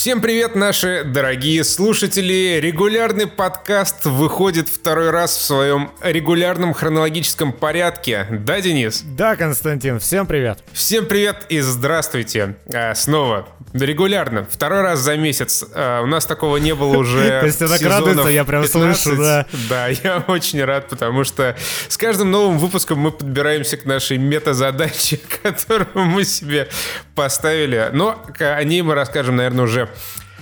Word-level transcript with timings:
Всем 0.00 0.22
привет, 0.22 0.54
наши 0.54 1.04
дорогие 1.04 1.62
слушатели! 1.62 2.58
Регулярный 2.58 3.26
подкаст 3.26 4.06
выходит 4.06 4.70
второй 4.70 5.10
раз 5.10 5.36
в 5.36 5.42
своем 5.42 5.90
регулярном 6.00 6.72
хронологическом 6.72 7.52
порядке. 7.52 8.26
Да, 8.30 8.62
Денис? 8.62 9.02
Да, 9.04 9.36
Константин, 9.36 9.98
всем 9.98 10.26
привет. 10.26 10.64
Всем 10.72 11.04
привет 11.04 11.44
и 11.50 11.60
здравствуйте. 11.60 12.56
А, 12.72 12.94
снова. 12.94 13.46
Регулярно. 13.74 14.46
Второй 14.50 14.80
раз 14.80 15.00
за 15.00 15.18
месяц. 15.18 15.66
А, 15.74 16.00
у 16.00 16.06
нас 16.06 16.24
такого 16.24 16.56
не 16.56 16.74
было 16.74 16.96
уже 16.96 17.40
Костя 17.44 17.68
так 17.68 17.82
радуется, 17.82 18.28
я 18.30 18.44
прям 18.44 18.62
15. 18.62 19.02
слышу, 19.02 19.20
да. 19.20 19.46
Да, 19.68 19.88
я 19.88 20.24
очень 20.28 20.64
рад, 20.64 20.88
потому 20.88 21.24
что 21.24 21.54
с 21.88 21.98
каждым 21.98 22.30
новым 22.30 22.56
выпуском 22.56 22.98
мы 22.98 23.10
подбираемся 23.10 23.76
к 23.76 23.84
нашей 23.84 24.16
мета-задаче, 24.16 25.20
которую 25.42 26.06
мы 26.06 26.24
себе 26.24 26.70
поставили. 27.14 27.90
Но 27.92 28.18
о 28.38 28.64
ней 28.64 28.80
мы 28.80 28.94
расскажем, 28.94 29.36
наверное, 29.36 29.64
уже 29.64 29.89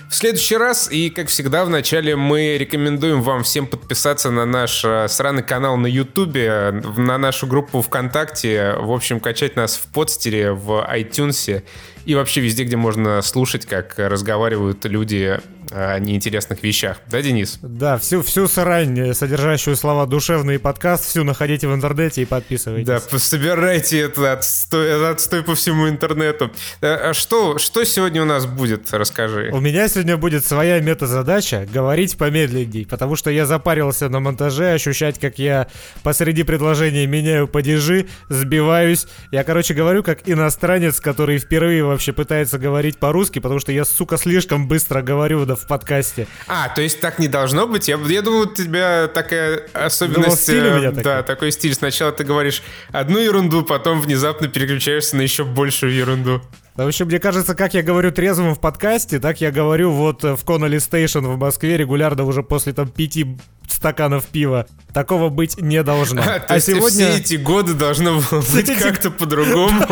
в 0.09 0.15
следующий 0.15 0.57
раз, 0.57 0.91
и 0.91 1.11
как 1.11 1.29
всегда, 1.29 1.67
вначале 1.67 2.17
мы 2.17 2.57
рекомендуем 2.57 3.21
вам 3.21 3.43
всем 3.43 3.67
подписаться 3.67 4.31
на 4.31 4.47
наш 4.47 4.83
э, 4.83 5.07
сраный 5.07 5.43
канал 5.43 5.77
на 5.77 5.87
Ютубе, 5.87 6.83
на 6.97 7.19
нашу 7.19 7.47
группу 7.47 7.83
ВКонтакте, 7.83 8.75
в 8.79 8.91
общем, 8.91 9.21
качать 9.21 9.55
нас 9.55 9.77
в 9.77 9.87
подстере, 9.93 10.53
в 10.53 10.83
iTunes 10.91 11.63
и 12.07 12.15
вообще 12.15 12.41
везде, 12.41 12.65
где 12.65 12.77
можно 12.77 13.21
слушать, 13.21 13.67
как 13.67 13.99
разговаривают 13.99 14.83
люди 14.87 15.39
о 15.71 15.99
неинтересных 15.99 16.63
вещах. 16.63 16.99
Да, 17.11 17.21
Денис? 17.23 17.59
Да, 17.63 17.99
всю, 17.99 18.23
всю 18.23 18.49
срань, 18.49 19.15
содержащую 19.15 19.77
слова 19.77 20.07
«душевный 20.07 20.59
подкаст», 20.59 21.05
всю 21.05 21.25
находите 21.25 21.69
в 21.69 21.75
интернете 21.75 22.23
и 22.23 22.25
подписывайтесь. 22.25 22.87
Да, 22.87 23.01
собирайте 23.19 24.01
это 24.01 24.33
отстой, 24.33 24.89
это 24.89 25.11
отстой 25.11 25.43
по 25.43 25.55
всему 25.55 25.89
интернету. 25.89 26.51
А 26.81 27.13
что, 27.13 27.59
что 27.59 27.85
сегодня 27.85 28.23
у 28.23 28.25
нас 28.25 28.47
будет? 28.47 28.93
Расскажи. 28.93 29.51
У 29.53 29.61
меня 29.61 29.89
сегодня 29.89 30.17
будет 30.17 30.45
своя 30.45 30.81
мета-задача— 30.81 31.67
говорить 31.73 32.17
помедленней, 32.17 32.87
потому 32.87 33.17
что 33.17 33.31
я 33.31 33.47
запарился 33.47 34.09
на 34.09 34.21
монтаже, 34.21 34.73
ощущать, 34.73 35.19
как 35.19 35.39
я 35.39 35.69
посреди 36.03 36.43
предложения 36.45 37.07
меняю 37.07 37.49
падежи, 37.49 38.07
сбиваюсь. 38.29 39.07
Я, 39.31 39.45
короче, 39.45 39.75
говорю 39.75 40.03
как 40.03 40.29
иностранец, 40.29 41.01
который 41.01 41.39
впервые 41.39 41.85
вообще 41.85 42.13
пытается 42.13 42.59
говорить 42.59 42.99
по-русски, 42.99 43.39
потому 43.39 43.61
что 43.61 43.73
я, 43.73 43.85
сука, 43.85 44.17
слишком 44.17 44.69
быстро 44.69 45.03
говорю 45.03 45.45
да, 45.45 45.58
в 45.59 45.67
подкасте. 45.67 46.27
А, 46.47 46.69
то 46.69 46.81
есть 46.81 47.01
так 47.01 47.19
не 47.19 47.29
должно 47.29 47.67
быть? 47.67 47.89
Я, 47.89 47.99
я 48.09 48.23
думал, 48.23 48.43
у 48.43 48.47
тебя 48.47 49.09
такая 49.09 49.67
особенность... 49.73 50.25
Думал, 50.25 50.37
стиль 50.37 50.67
у 50.67 50.79
меня 50.79 50.89
э, 50.89 50.93
Да, 50.93 51.03
такой. 51.03 51.23
такой 51.25 51.53
стиль. 51.53 51.75
Сначала 51.75 52.13
ты 52.13 52.25
говоришь 52.25 52.63
одну 52.93 53.19
ерунду, 53.19 53.63
потом 53.63 54.01
внезапно 54.01 54.49
переключаешься 54.49 55.17
на 55.17 55.23
еще 55.23 55.45
большую 55.45 55.95
ерунду. 55.95 56.43
Вообще, 56.85 57.05
мне 57.05 57.19
кажется, 57.19 57.57
как 57.57 57.75
я 57.75 57.83
говорю 57.83 58.13
трезвым 58.13 58.55
в 58.55 58.61
подкасте, 58.61 59.19
так 59.19 59.41
я 59.41 59.51
говорю 59.51 59.91
вот 59.91 60.23
э, 60.23 60.37
в 60.37 60.45
Конноли 60.45 60.79
Стейшн 60.79 61.27
в 61.27 61.37
Москве 61.37 61.77
регулярно 61.77 62.23
уже 62.23 62.45
после 62.45 62.73
там 62.73 62.89
пяти 62.89 63.37
стаканов 63.69 64.27
пива. 64.27 64.65
Такого 64.95 65.29
быть 65.29 65.61
не 65.61 65.83
должно. 65.83 66.23
А, 66.27 66.39
то 66.39 66.55
есть 66.55 66.71
все 66.71 67.17
эти 67.17 67.35
годы 67.35 67.75
должно 67.75 68.21
было 68.31 68.41
быть 68.41 68.69
эти- 68.69 68.79
как-то 68.79 69.11
по-другому. 69.11 69.85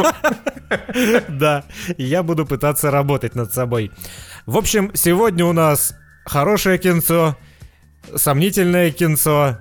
Да, 1.28 1.64
я 1.96 2.22
буду 2.22 2.46
пытаться 2.46 2.90
работать 2.90 3.34
над 3.34 3.52
собой. 3.52 3.90
В 4.46 4.56
общем, 4.56 4.92
сегодня 4.94 5.44
у 5.44 5.52
нас 5.52 5.94
хорошее 6.24 6.78
кинцо, 6.78 7.36
сомнительное 8.14 8.92
кинцо, 8.92 9.58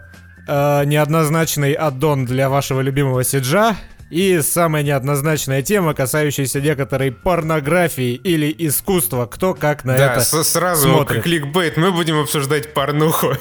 э, 0.48 0.86
неоднозначный 0.86 1.74
аддон 1.74 2.26
для 2.26 2.50
вашего 2.50 2.82
любимого 2.82 3.24
Сиджа 3.24 3.76
и 4.12 4.40
самая 4.42 4.84
неоднозначная 4.84 5.62
тема, 5.64 5.94
касающаяся 5.94 6.62
некоторой 6.62 7.12
порнографии 7.12 8.14
или 8.14 8.54
искусства, 8.60 9.26
кто 9.26 9.54
как 9.54 9.84
на 9.84 9.98
Да, 9.98 10.14
это 10.14 10.22
с- 10.24 10.44
сразу 10.52 10.90
смотрит. 10.90 11.24
кликбейт. 11.24 11.76
Мы 11.78 11.92
будем 11.92 12.20
обсуждать 12.20 12.74
порнуху. 12.74 13.34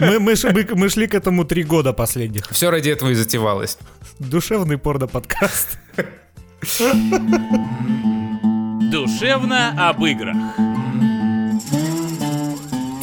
Мы, 0.00 0.20
мы, 0.20 0.36
ш- 0.36 0.50
мы- 0.52 0.66
мы 0.74 0.88
шли 0.88 1.06
к 1.08 1.14
этому 1.14 1.44
три 1.44 1.64
года 1.64 1.92
последних. 1.92 2.48
Все 2.50 2.70
ради 2.70 2.90
этого 2.90 3.10
и 3.10 3.14
затевалось. 3.14 3.76
Душевный 4.20 4.78
порно-подкаст. 4.78 5.78
Душевно 8.90 9.88
об 9.88 10.04
играх. 10.04 10.36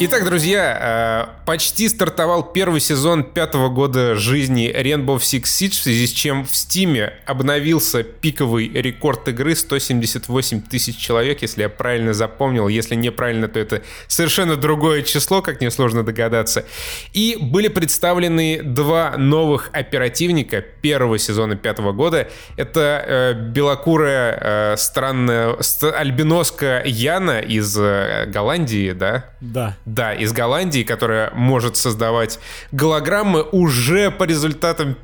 Итак, 0.04 0.24
друзья, 0.24 1.28
э, 1.38 1.46
почти 1.46 1.88
стартовал 1.88 2.42
первый 2.52 2.80
сезон 2.80 3.22
пятого 3.22 3.68
года 3.68 4.16
жизни 4.16 4.68
Rainbow 4.68 5.18
Six 5.18 5.42
Siege, 5.42 5.70
в 5.70 5.74
связи 5.74 6.08
с 6.08 6.10
чем 6.10 6.44
в 6.44 6.56
Стиме 6.56 7.12
обновился 7.24 8.02
пиковый 8.02 8.66
рекорд 8.68 9.28
игры 9.28 9.54
178 9.54 10.62
тысяч 10.62 10.96
человек, 10.96 11.42
если 11.42 11.62
я 11.62 11.68
правильно 11.68 12.14
запомнил. 12.14 12.66
Если 12.66 12.96
неправильно, 12.96 13.46
то 13.46 13.60
это 13.60 13.82
совершенно 14.08 14.56
другое 14.56 15.02
число, 15.02 15.40
как 15.40 15.60
несложно 15.60 16.02
догадаться. 16.02 16.64
И 17.12 17.38
были 17.40 17.68
представлены 17.68 18.60
два 18.60 19.16
новых 19.16 19.70
оперативника 19.72 20.62
первого 20.62 21.16
сезона 21.18 21.54
пятого 21.54 21.92
года. 21.92 22.28
Это 22.56 23.04
э, 23.06 23.34
белокурая 23.34 24.72
э, 24.72 24.76
странная 24.78 25.62
ст- 25.62 25.84
альбиноска 25.94 26.82
Яна 26.84 27.38
из 27.38 27.76
э, 27.78 28.26
Голландии, 28.26 28.90
да? 28.90 29.26
Да. 29.40 29.76
Да, 29.92 30.14
из 30.14 30.32
Голландии, 30.32 30.84
которая 30.84 31.30
может 31.34 31.76
создавать 31.76 32.38
голограммы, 32.70 33.42
уже 33.42 34.10
по 34.10 34.24
результатам 34.24 34.96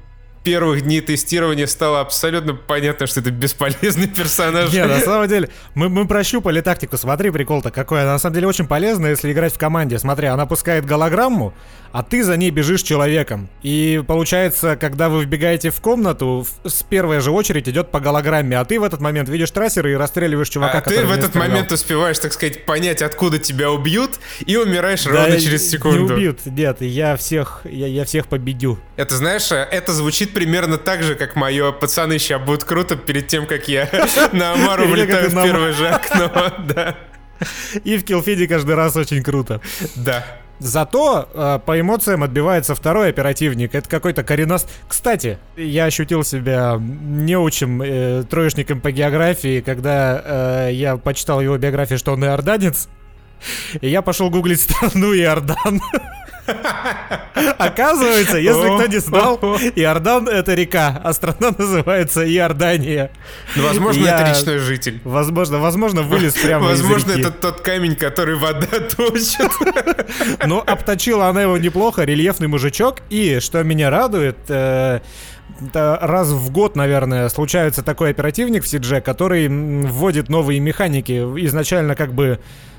первых 0.44 0.82
дней 0.82 1.00
тестирования 1.00 1.66
стало 1.66 2.00
абсолютно 2.00 2.54
понятно, 2.54 3.06
что 3.06 3.20
это 3.20 3.30
бесполезный 3.30 4.06
персонаж. 4.16 4.72
Не, 4.72 4.84
на 4.86 5.00
самом 5.00 5.28
деле, 5.28 5.48
мы, 5.74 5.88
мы 5.88 6.06
прощупали 6.06 6.60
тактику. 6.60 6.96
Смотри, 6.96 7.30
прикол-то 7.30 7.70
какой. 7.70 8.02
Она 8.02 8.12
на 8.12 8.18
самом 8.18 8.34
деле 8.34 8.46
очень 8.46 8.66
полезна, 8.66 9.06
если 9.08 9.32
играть 9.32 9.52
в 9.54 9.58
команде. 9.58 9.98
Смотри, 9.98 10.26
она 10.28 10.46
пускает 10.46 10.84
голограмму, 10.86 11.54
а 11.92 12.02
ты 12.02 12.22
за 12.22 12.36
ней 12.36 12.50
бежишь 12.50 12.82
человеком. 12.82 13.48
И 13.62 14.02
получается, 14.06 14.76
когда 14.76 15.08
вы 15.08 15.24
вбегаете 15.24 15.70
в 15.70 15.80
комнату, 15.80 16.46
в- 16.64 16.68
с 16.68 16.82
первой 16.82 17.20
же 17.20 17.30
очередь 17.30 17.68
идет 17.68 17.90
по 17.90 18.00
голограмме, 18.00 18.58
а 18.58 18.64
ты 18.64 18.78
в 18.78 18.84
этот 18.84 19.00
момент 19.00 19.28
видишь 19.28 19.50
трассера 19.50 19.90
и 19.90 19.94
расстреливаешь 19.94 20.48
чувака, 20.48 20.78
А 20.78 20.80
ты 20.82 21.04
в 21.04 21.10
этот 21.10 21.30
стрелял. 21.30 21.48
момент 21.48 21.72
успеваешь, 21.72 22.18
так 22.18 22.32
сказать, 22.32 22.66
понять, 22.66 23.02
откуда 23.02 23.38
тебя 23.38 23.70
убьют, 23.70 24.18
и 24.44 24.56
умираешь 24.56 25.04
Да, 25.04 25.10
ровно 25.12 25.40
через 25.40 25.70
секунду. 25.70 25.98
Не 25.98 26.12
убьют, 26.12 26.40
нет, 26.46 26.82
я 26.82 27.16
всех, 27.16 27.62
я, 27.64 27.86
я 27.86 28.04
всех 28.04 28.26
победю. 28.28 28.78
Это, 28.96 29.16
знаешь, 29.16 29.50
э, 29.52 29.66
это 29.70 29.92
звучит 29.92 30.27
примерно 30.34 30.78
так 30.78 31.02
же, 31.02 31.14
как 31.14 31.36
мое 31.36 31.72
«пацаны, 31.72 32.18
ща 32.18 32.38
будет 32.38 32.64
круто» 32.64 32.96
перед 32.96 33.26
тем, 33.28 33.46
как 33.46 33.68
я 33.68 33.88
на 34.32 34.52
Амару 34.52 34.86
влетаю 34.86 35.30
в 35.30 35.42
первое 35.42 35.72
же 35.72 35.88
окно. 35.88 36.52
Да, 36.58 36.96
И 37.84 37.96
в 37.98 38.04
киллфиде 38.04 38.46
каждый 38.48 38.74
раз 38.74 38.96
очень 38.96 39.22
круто. 39.22 39.60
да. 39.96 40.24
Зато 40.60 41.28
э, 41.32 41.60
по 41.64 41.78
эмоциям 41.78 42.24
отбивается 42.24 42.74
второй 42.74 43.10
оперативник. 43.10 43.76
Это 43.76 43.88
какой-то 43.88 44.24
коренаст. 44.24 44.68
Кстати, 44.88 45.38
я 45.56 45.84
ощутил 45.84 46.24
себя 46.24 46.76
неучим 46.80 47.80
э, 47.80 48.24
троечником 48.28 48.80
по 48.80 48.90
географии, 48.90 49.60
когда 49.60 50.20
э, 50.24 50.70
я 50.72 50.96
почитал 50.96 51.40
его 51.40 51.56
биографию, 51.58 51.96
что 51.96 52.12
он 52.12 52.24
иорданец. 52.24 52.88
И 53.80 53.88
я 53.88 54.02
пошел 54.02 54.30
гуглить 54.30 54.60
страну 54.60 55.14
Иордан. 55.14 55.80
Оказывается, 57.58 58.38
если 58.38 58.66
кто 58.74 58.86
не 58.86 58.98
знал, 58.98 59.36
Иордан 59.76 60.28
это 60.28 60.54
река, 60.54 61.00
а 61.02 61.12
страна 61.12 61.54
называется 61.56 62.28
Иордания. 62.28 63.10
Ну, 63.56 63.64
возможно, 63.64 64.04
Я- 64.04 64.20
это 64.20 64.38
речной 64.38 64.58
житель. 64.58 65.00
Возможно, 65.04 65.58
возможно, 65.58 66.02
вылез 66.02 66.34
прямо 66.34 66.68
Возможно, 66.68 67.12
это 67.12 67.30
тот 67.30 67.60
камень, 67.60 67.96
который 67.96 68.36
вода 68.36 68.66
точит. 68.96 69.50
Но 70.46 70.62
обточила 70.66 71.28
она 71.28 71.42
его 71.42 71.58
неплохо, 71.58 72.04
рельефный 72.04 72.48
мужичок. 72.48 72.96
И 73.10 73.38
что 73.40 73.62
меня 73.62 73.90
радует, 73.90 74.36
э, 74.48 75.00
раз 75.72 76.28
в 76.28 76.50
год, 76.50 76.76
наверное, 76.76 77.28
случается 77.28 77.82
такой 77.82 78.10
оперативник 78.10 78.64
в 78.64 78.66
CG, 78.66 79.00
который 79.00 79.48
вводит 79.48 80.28
новые 80.28 80.60
механики, 80.60 81.12
изначально 81.46 81.94
как 81.94 82.12
бы 82.12 82.38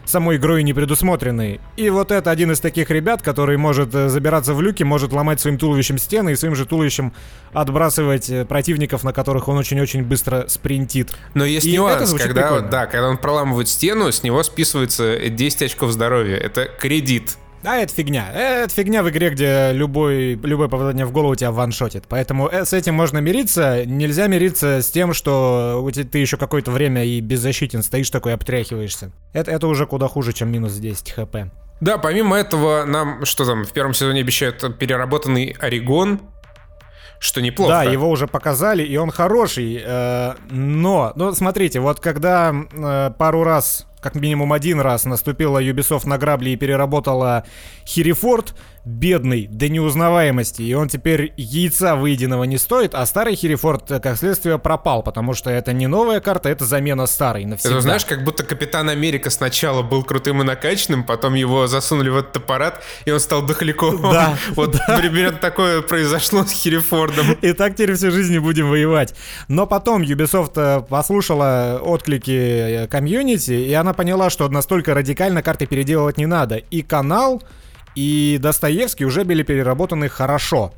самой 0.10 0.38
игрой 0.38 0.64
не 0.64 0.74
предусмотренные. 0.74 1.60
И 1.78 1.90
вот 1.90 2.12
это 2.12 2.32
один 2.32 2.52
из 2.52 2.60
таких 2.60 2.90
ребят, 2.90 3.22
который 3.22 3.58
может 3.58 3.94
э, 3.94 4.10
забираться 4.10 4.54
в 4.54 4.62
люки, 4.62 4.84
может 4.84 5.12
ломать 5.14 5.40
своим 5.40 5.58
туловищем 5.58 5.98
стены 5.98 6.32
и 6.32 6.36
своим 6.36 6.56
же 6.56 6.66
туловищем 6.66 7.14
отбрасывать 7.54 8.30
э, 8.30 8.46
противников, 8.46 9.04
на 9.04 9.14
которых 9.14 9.48
он 9.48 9.58
очень-очень 9.58 10.04
быстро 10.04 10.46
спринтит. 10.48 11.12
Но 11.34 11.46
есть 11.46 11.66
И 11.66 11.72
нюанс, 11.74 12.14
когда, 12.14 12.42
прикольно. 12.44 12.68
да, 12.70 12.86
когда 12.88 13.10
он 13.10 13.18
проламывает 13.18 13.68
стену, 13.68 14.12
с 14.12 14.24
него 14.24 14.44
списывается 14.44 15.18
10 15.30 15.62
очков 15.64 15.92
здоровья. 15.92 16.38
Это 16.38 16.66
кредит. 16.66 17.38
А 17.64 17.78
это 17.78 17.94
фигня. 17.94 18.32
Это 18.34 18.74
фигня 18.74 19.04
в 19.04 19.10
игре, 19.10 19.30
где 19.32 19.72
любой, 19.74 20.36
любое 20.36 20.68
попадание 20.68 21.06
в 21.06 21.12
голову 21.12 21.36
тебя 21.36 21.52
ваншотит. 21.52 22.06
Поэтому 22.08 22.48
э, 22.48 22.66
с 22.66 22.74
этим 22.74 22.94
можно 22.94 23.18
мириться. 23.18 23.86
Нельзя 23.86 24.28
мириться 24.28 24.82
с 24.82 24.90
тем, 24.90 25.14
что 25.14 25.88
ты 25.94 26.18
еще 26.20 26.38
какое-то 26.38 26.72
время 26.72 27.04
и 27.04 27.20
беззащитен 27.20 27.84
стоишь 27.84 28.10
такой, 28.10 28.34
обтряхиваешься. 28.34 29.12
Это, 29.34 29.52
это 29.52 29.68
уже 29.68 29.86
куда 29.86 30.08
хуже, 30.08 30.34
чем 30.34 30.52
минус 30.52 30.74
10 30.76 31.12
хп. 31.12 31.36
Да, 31.82 31.98
помимо 31.98 32.38
этого, 32.38 32.86
нам, 32.86 33.26
что 33.26 33.46
там, 33.46 33.64
в 33.64 33.72
первом 33.72 33.94
сезоне 33.94 34.22
обещают 34.22 34.78
переработанный 34.78 35.56
Орегон, 35.60 36.20
что 37.20 37.42
неплохо. 37.42 37.72
Да, 37.72 37.84
его 37.84 38.10
уже 38.10 38.28
показали, 38.28 38.84
и 38.84 38.96
он 38.98 39.12
хороший. 39.12 39.82
э, 39.84 40.36
но, 40.50 41.12
ну 41.16 41.34
смотрите, 41.34 41.80
вот 41.80 42.00
когда 42.00 42.54
э, 42.54 43.12
пару 43.18 43.44
раз 43.44 43.86
как 44.02 44.16
минимум 44.16 44.54
один 44.54 44.80
раз 44.80 45.06
наступила 45.06 45.62
Ubisoft 45.62 46.08
на 46.08 46.18
грабли 46.18 46.52
и 46.52 46.56
переработала 46.56 47.44
Хирифорд, 47.86 48.56
бедный 48.86 49.48
до 49.48 49.70
неузнаваемости, 49.70 50.62
и 50.62 50.74
он 50.74 50.90
теперь 50.90 51.34
яйца 51.38 51.96
выеденного 51.96 52.46
не 52.46 52.58
стоит, 52.58 52.96
а 52.96 53.06
старый 53.06 53.36
Хирифорд, 53.36 53.92
э, 53.92 54.00
как 54.00 54.18
следствие, 54.18 54.58
пропал, 54.58 55.04
потому 55.04 55.34
что 55.34 55.50
это 55.50 55.74
не 55.74 55.88
новая 55.88 56.20
карта, 56.20 56.50
это 56.50 56.66
замена 56.66 57.06
старой 57.06 57.46
навсегда. 57.46 57.76
Это 57.76 57.82
знаешь, 57.82 58.06
как 58.06 58.24
будто 58.24 58.44
Капитан 58.44 58.90
Америка 58.90 59.30
сначала 59.30 59.84
был 59.84 60.04
крутым 60.04 60.42
и 60.42 60.46
накачанным, 60.46 61.04
потом 61.04 61.36
его 61.36 61.68
засунули 61.68 62.10
в 62.10 62.18
этот 62.18 62.38
аппарат, 62.38 62.82
и 63.06 63.12
он 63.12 63.20
стал 63.20 63.42
дохляковым. 63.42 64.00
Да, 64.10 64.38
Вот 64.56 64.76
примерно 64.88 65.38
такое 65.38 65.82
произошло 65.82 66.44
с 66.44 66.52
Хирифордом. 66.52 67.34
И 67.42 67.54
так 67.54 67.74
теперь 67.74 67.94
всю 67.94 68.12
жизнь 68.12 68.32
не 68.32 68.40
будем 68.40 68.70
воевать. 68.70 69.14
Но 69.48 69.68
потом 69.68 70.02
Ubisoft 70.02 70.54
э, 70.56 70.82
послушала 70.82 71.80
отклики 71.84 72.32
э, 72.32 72.88
комьюнити, 72.88 73.52
и 73.52 73.74
она 73.74 73.89
поняла, 73.94 74.30
что 74.30 74.48
настолько 74.50 74.94
радикально 74.94 75.42
карты 75.42 75.66
переделывать 75.66 76.18
не 76.18 76.26
надо. 76.26 76.58
И 76.58 76.82
канал, 76.82 77.44
и 77.96 78.38
Достоевский 78.42 79.06
уже 79.06 79.24
были 79.24 79.44
переработаны 79.44 80.10
хорошо. 80.10 80.74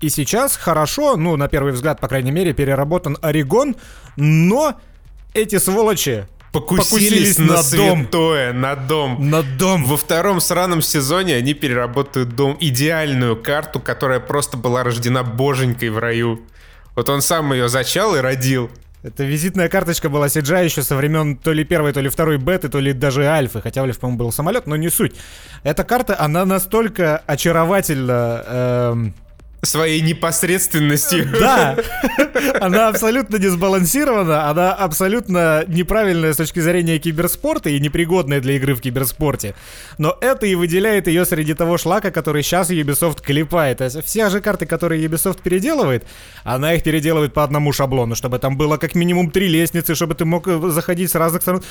И 0.00 0.08
сейчас 0.08 0.56
хорошо, 0.56 1.16
ну, 1.16 1.36
на 1.36 1.48
первый 1.48 1.72
взгляд, 1.72 2.00
по 2.00 2.08
крайней 2.08 2.30
мере, 2.30 2.52
переработан 2.52 3.16
Орегон, 3.22 3.76
но 4.16 4.78
эти 5.32 5.58
сволочи 5.58 6.26
Покусились, 6.54 7.34
Покусились 7.34 7.38
на, 7.38 7.44
на 7.46 7.62
дом. 7.76 7.98
святое, 8.02 8.52
на 8.52 8.76
дом. 8.76 9.28
на 9.28 9.42
дом. 9.42 9.84
Во 9.84 9.96
втором 9.96 10.40
сраном 10.40 10.82
сезоне 10.82 11.34
они 11.34 11.52
переработают 11.52 12.36
дом 12.36 12.56
идеальную 12.60 13.34
карту, 13.34 13.80
которая 13.80 14.20
просто 14.20 14.56
была 14.56 14.84
рождена 14.84 15.24
боженькой 15.24 15.90
в 15.90 15.98
раю. 15.98 16.40
Вот 16.94 17.08
он 17.08 17.22
сам 17.22 17.52
ее 17.52 17.68
зачал 17.68 18.14
и 18.14 18.20
родил. 18.20 18.70
Это 19.04 19.22
визитная 19.22 19.68
карточка 19.68 20.08
была 20.08 20.28
CGI 20.28 20.64
еще 20.64 20.82
со 20.82 20.96
времен 20.96 21.36
то 21.36 21.52
ли 21.52 21.62
первой, 21.62 21.92
то 21.92 22.00
ли 22.00 22.08
второй 22.08 22.38
беты, 22.38 22.70
то 22.70 22.80
ли 22.80 22.94
даже 22.94 23.26
альфы. 23.26 23.60
Хотя 23.60 23.82
в 23.84 23.98
по-моему, 23.98 24.18
был 24.18 24.32
самолет, 24.32 24.66
но 24.66 24.76
не 24.76 24.88
суть. 24.88 25.14
Эта 25.62 25.84
карта, 25.84 26.18
она 26.18 26.46
настолько 26.46 27.18
очаровательна... 27.18 28.44
эм, 28.46 29.14
Своей 29.64 30.00
непосредственностью. 30.00 31.28
Да, 31.44 31.76
она 32.60 32.88
абсолютно 32.88 33.36
не 33.36 33.48
сбалансирована, 33.48 34.48
она 34.48 34.72
абсолютно 34.72 35.64
неправильная 35.66 36.32
с 36.32 36.36
точки 36.36 36.60
зрения 36.60 36.98
киберспорта 36.98 37.70
и 37.70 37.78
непригодная 37.80 38.40
для 38.40 38.54
игры 38.54 38.74
в 38.74 38.80
киберспорте. 38.80 39.54
Но 39.98 40.16
это 40.20 40.46
и 40.46 40.54
выделяет 40.54 41.06
ее 41.06 41.24
среди 41.24 41.54
того 41.54 41.76
шлака, 41.78 42.10
который 42.10 42.42
сейчас 42.42 42.70
Ubisoft 42.70 43.22
клепает. 43.22 43.80
Все 44.04 44.30
же 44.30 44.40
карты, 44.40 44.66
которые 44.66 45.04
Ubisoft 45.06 45.42
переделывает, 45.42 46.04
она 46.44 46.74
их 46.74 46.82
переделывает 46.82 47.32
по 47.34 47.42
одному 47.44 47.72
шаблону, 47.72 48.14
чтобы 48.14 48.38
там 48.38 48.56
было 48.56 48.76
как 48.76 48.94
минимум 48.94 49.30
три 49.30 49.48
лестницы, 49.48 49.94
чтобы 49.94 50.14
ты 50.14 50.24
мог 50.24 50.46
э, 50.48 50.60
заходить 50.70 51.10
с 51.10 51.14
разных 51.14 51.42
сторон. 51.42 51.62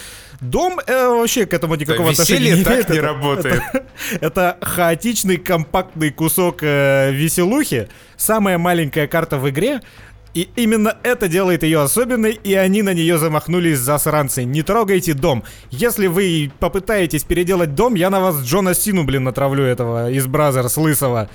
Дом 0.41 0.79
э, 0.85 1.07
вообще 1.07 1.45
к 1.45 1.53
этому 1.53 1.75
никакого 1.75 2.09
отношения 2.11 2.51
Веселье 2.51 2.57
не 2.59 2.63
так 2.63 2.73
имеет. 2.73 2.89
не 2.89 2.97
Это- 2.97 3.07
работает. 3.07 3.61
это 4.21 4.57
хаотичный 4.61 5.37
компактный 5.37 6.11
кусок 6.11 6.59
э, 6.61 7.11
веселухи, 7.11 7.82
самая 8.17 8.57
маленькая 8.57 9.07
карта 9.07 9.37
в 9.37 9.49
игре. 9.49 9.81
И 10.33 10.49
именно 10.55 10.97
это 11.03 11.27
делает 11.27 11.61
ее 11.61 11.81
особенной, 11.81 12.31
и 12.31 12.55
они 12.55 12.81
на 12.81 12.93
нее 12.93 13.19
замахнулись 13.19 13.77
засранцы. 13.77 14.43
Не 14.43 14.63
трогайте 14.63 15.13
дом. 15.13 15.43
Если 15.69 16.07
вы 16.07 16.51
попытаетесь 16.59 17.23
переделать 17.23 17.75
дом, 17.75 17.93
я 17.93 18.09
на 18.09 18.19
вас 18.19 18.41
Джона 18.41 18.73
Сину, 18.73 19.03
блин, 19.03 19.25
натравлю 19.25 19.63
этого 19.63 20.09
из 20.09 20.25
Brazzers 20.25 20.75
лысого. 20.77 21.29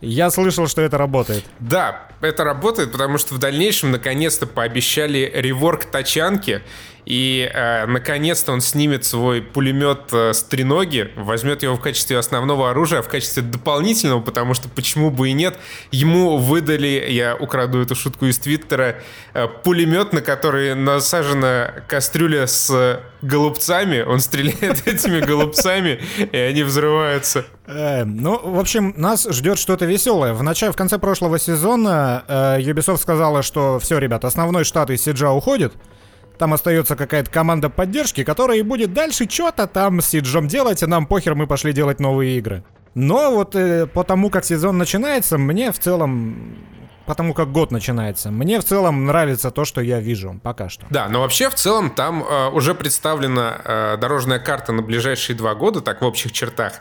Я 0.00 0.30
слышал, 0.30 0.68
что 0.68 0.82
это 0.82 0.98
работает. 0.98 1.44
Да, 1.58 2.08
это 2.20 2.44
работает, 2.44 2.92
потому 2.92 3.18
что 3.18 3.34
в 3.34 3.38
дальнейшем 3.38 3.90
наконец-то 3.90 4.46
пообещали 4.46 5.30
реворк 5.34 5.86
тачанки, 5.86 6.62
и 7.04 7.50
э, 7.52 7.86
наконец-то 7.86 8.52
он 8.52 8.60
снимет 8.60 9.04
свой 9.04 9.42
пулемет 9.42 10.12
э, 10.12 10.32
с 10.32 10.42
треноги, 10.42 11.10
возьмет 11.16 11.62
его 11.62 11.76
в 11.76 11.80
качестве 11.80 12.18
основного 12.18 12.70
оружия, 12.70 13.00
а 13.00 13.02
в 13.02 13.08
качестве 13.08 13.42
дополнительного, 13.42 14.20
потому 14.20 14.54
что 14.54 14.68
почему 14.68 15.10
бы 15.10 15.28
и 15.28 15.32
нет, 15.32 15.56
ему 15.90 16.38
выдали, 16.38 17.06
я 17.08 17.36
украду 17.36 17.80
эту 17.80 17.94
шутку 17.94 18.26
из 18.26 18.38
Твиттера, 18.38 18.96
э, 19.34 19.46
пулемет, 19.64 20.12
на 20.12 20.22
который 20.22 20.74
насажена 20.74 21.74
кастрюля 21.88 22.46
с 22.46 23.00
голубцами, 23.20 24.02
он 24.02 24.20
стреляет 24.20 24.86
этими 24.86 25.20
голубцами, 25.20 26.00
и 26.18 26.36
они 26.36 26.62
взрываются. 26.62 27.44
Э, 27.66 28.04
ну, 28.04 28.40
в 28.42 28.58
общем, 28.58 28.94
нас 28.96 29.26
ждет 29.28 29.58
что-то 29.58 29.86
веселое. 29.86 30.34
В 30.34 30.42
начале, 30.42 30.72
в 30.72 30.76
конце 30.76 30.98
прошлого 30.98 31.38
сезона 31.38 32.24
э, 32.28 32.60
Ubisoft 32.60 32.98
сказала, 32.98 33.42
что 33.42 33.78
все, 33.78 33.98
ребят, 33.98 34.24
основной 34.24 34.64
штат 34.64 34.90
из 34.90 35.02
Сиджа 35.02 35.32
уходит. 35.32 35.74
Там 36.38 36.52
остается 36.52 36.96
какая-то 36.96 37.30
команда 37.30 37.70
поддержки, 37.70 38.24
которая 38.24 38.58
и 38.58 38.62
будет 38.62 38.92
дальше 38.92 39.28
что-то 39.28 39.66
там 39.66 40.00
с 40.00 40.06
Сиджом 40.08 40.48
делать, 40.48 40.82
и 40.82 40.86
нам 40.86 41.06
похер, 41.06 41.34
мы 41.34 41.46
пошли 41.46 41.72
делать 41.72 42.00
новые 42.00 42.38
игры. 42.38 42.64
Но 42.94 43.32
вот 43.32 43.54
э, 43.54 43.86
по 43.86 44.04
тому, 44.04 44.30
как 44.30 44.44
сезон 44.44 44.78
начинается, 44.78 45.38
мне 45.38 45.72
в 45.72 45.78
целом... 45.78 46.56
Потому 47.06 47.34
как 47.34 47.52
год 47.52 47.70
начинается. 47.70 48.30
Мне 48.30 48.58
в 48.58 48.64
целом 48.64 49.04
нравится 49.04 49.50
то, 49.50 49.66
что 49.66 49.82
я 49.82 50.00
вижу 50.00 50.40
пока 50.42 50.70
что. 50.70 50.86
Да, 50.88 51.06
но 51.08 51.20
вообще 51.20 51.50
в 51.50 51.54
целом 51.54 51.90
там 51.90 52.24
э, 52.24 52.48
уже 52.48 52.74
представлена 52.74 53.60
э, 53.62 53.96
дорожная 53.98 54.38
карта 54.38 54.72
на 54.72 54.80
ближайшие 54.80 55.36
два 55.36 55.54
года, 55.54 55.82
так 55.82 56.00
в 56.00 56.04
общих 56.06 56.32
чертах. 56.32 56.80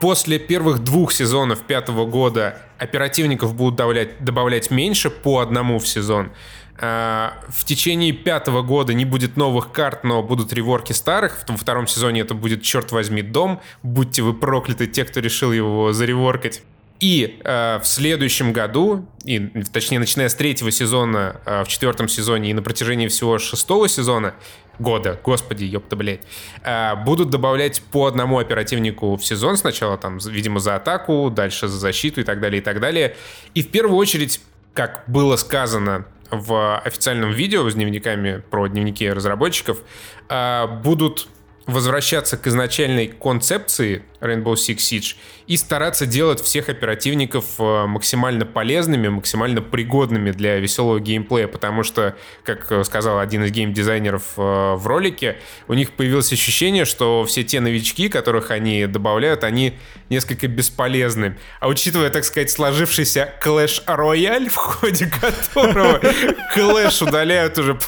После 0.00 0.38
первых 0.38 0.78
двух 0.78 1.12
сезонов 1.12 1.60
пятого 1.60 2.06
года 2.06 2.56
оперативников 2.78 3.54
будут 3.54 3.76
добавлять, 3.76 4.24
добавлять 4.24 4.70
меньше 4.70 5.10
по 5.10 5.40
одному 5.40 5.78
в 5.78 5.86
сезон. 5.86 6.30
Э, 6.78 7.30
В 7.48 7.64
течение 7.64 8.12
пятого 8.12 8.62
года 8.62 8.94
не 8.94 9.04
будет 9.04 9.36
новых 9.36 9.72
карт, 9.72 10.04
но 10.04 10.22
будут 10.22 10.52
реворки 10.52 10.92
старых. 10.92 11.44
Во 11.48 11.56
втором 11.56 11.86
сезоне 11.86 12.20
это 12.20 12.34
будет, 12.34 12.62
черт 12.62 12.92
возьми, 12.92 13.22
дом. 13.22 13.60
Будьте 13.82 14.22
вы 14.22 14.34
прокляты, 14.34 14.86
те, 14.86 15.04
кто 15.04 15.20
решил 15.20 15.52
его 15.52 15.92
зареворкать. 15.92 16.62
И 17.00 17.40
э, 17.44 17.78
в 17.80 17.86
следующем 17.86 18.52
году, 18.52 19.06
и, 19.24 19.38
точнее, 19.72 20.00
начиная 20.00 20.28
с 20.28 20.34
третьего 20.34 20.72
сезона, 20.72 21.40
э, 21.46 21.62
в 21.62 21.68
четвертом 21.68 22.08
сезоне 22.08 22.50
и 22.50 22.54
на 22.54 22.62
протяжении 22.62 23.06
всего 23.06 23.38
шестого 23.38 23.88
сезона, 23.88 24.34
года, 24.80 25.18
господи, 25.22 25.64
ёпта, 25.64 25.94
блядь, 25.94 26.22
э, 26.64 26.96
будут 27.04 27.30
добавлять 27.30 27.82
по 27.92 28.06
одному 28.06 28.38
оперативнику 28.38 29.16
в 29.16 29.24
сезон. 29.24 29.56
Сначала 29.56 29.96
там, 29.96 30.18
видимо, 30.18 30.58
за 30.58 30.74
атаку, 30.74 31.30
дальше 31.30 31.68
за 31.68 31.78
защиту 31.78 32.20
и 32.20 32.24
так 32.24 32.40
далее, 32.40 32.60
и 32.60 32.64
так 32.64 32.80
далее. 32.80 33.16
И 33.54 33.62
в 33.62 33.70
первую 33.70 33.96
очередь, 33.96 34.40
как 34.74 35.04
было 35.06 35.36
сказано 35.36 36.04
в 36.30 36.78
официальном 36.78 37.32
видео 37.32 37.68
с 37.68 37.74
дневниками 37.74 38.42
про 38.50 38.66
дневники 38.68 39.10
разработчиков, 39.10 39.78
э, 40.28 40.66
будут 40.82 41.28
возвращаться 41.66 42.38
к 42.38 42.46
изначальной 42.46 43.08
концепции 43.08 44.02
Rainbow 44.20 44.54
Six 44.54 44.76
Siege 44.76 45.16
и 45.46 45.56
стараться 45.56 46.06
делать 46.06 46.40
всех 46.42 46.68
оперативников 46.68 47.44
э, 47.58 47.86
максимально 47.86 48.44
полезными, 48.46 49.08
максимально 49.08 49.62
пригодными 49.62 50.30
для 50.30 50.58
веселого 50.58 51.00
геймплея, 51.00 51.48
потому 51.48 51.82
что, 51.82 52.16
как 52.44 52.70
э, 52.70 52.84
сказал 52.84 53.18
один 53.18 53.44
из 53.44 53.50
геймдизайнеров 53.50 54.22
э, 54.36 54.40
в 54.74 54.86
ролике, 54.86 55.38
у 55.68 55.74
них 55.74 55.92
появилось 55.92 56.32
ощущение, 56.32 56.84
что 56.84 57.24
все 57.24 57.44
те 57.44 57.60
новички, 57.60 58.08
которых 58.08 58.50
они 58.50 58.86
добавляют, 58.86 59.44
они 59.44 59.74
несколько 60.10 60.48
бесполезны. 60.48 61.36
А 61.60 61.68
учитывая, 61.68 62.10
так 62.10 62.24
сказать, 62.24 62.50
сложившийся 62.50 63.32
Clash 63.42 63.84
Royale, 63.86 64.48
в 64.48 64.56
ходе 64.56 65.06
которого 65.06 66.00
Clash 66.56 67.06
удаляют 67.06 67.58
уже 67.58 67.78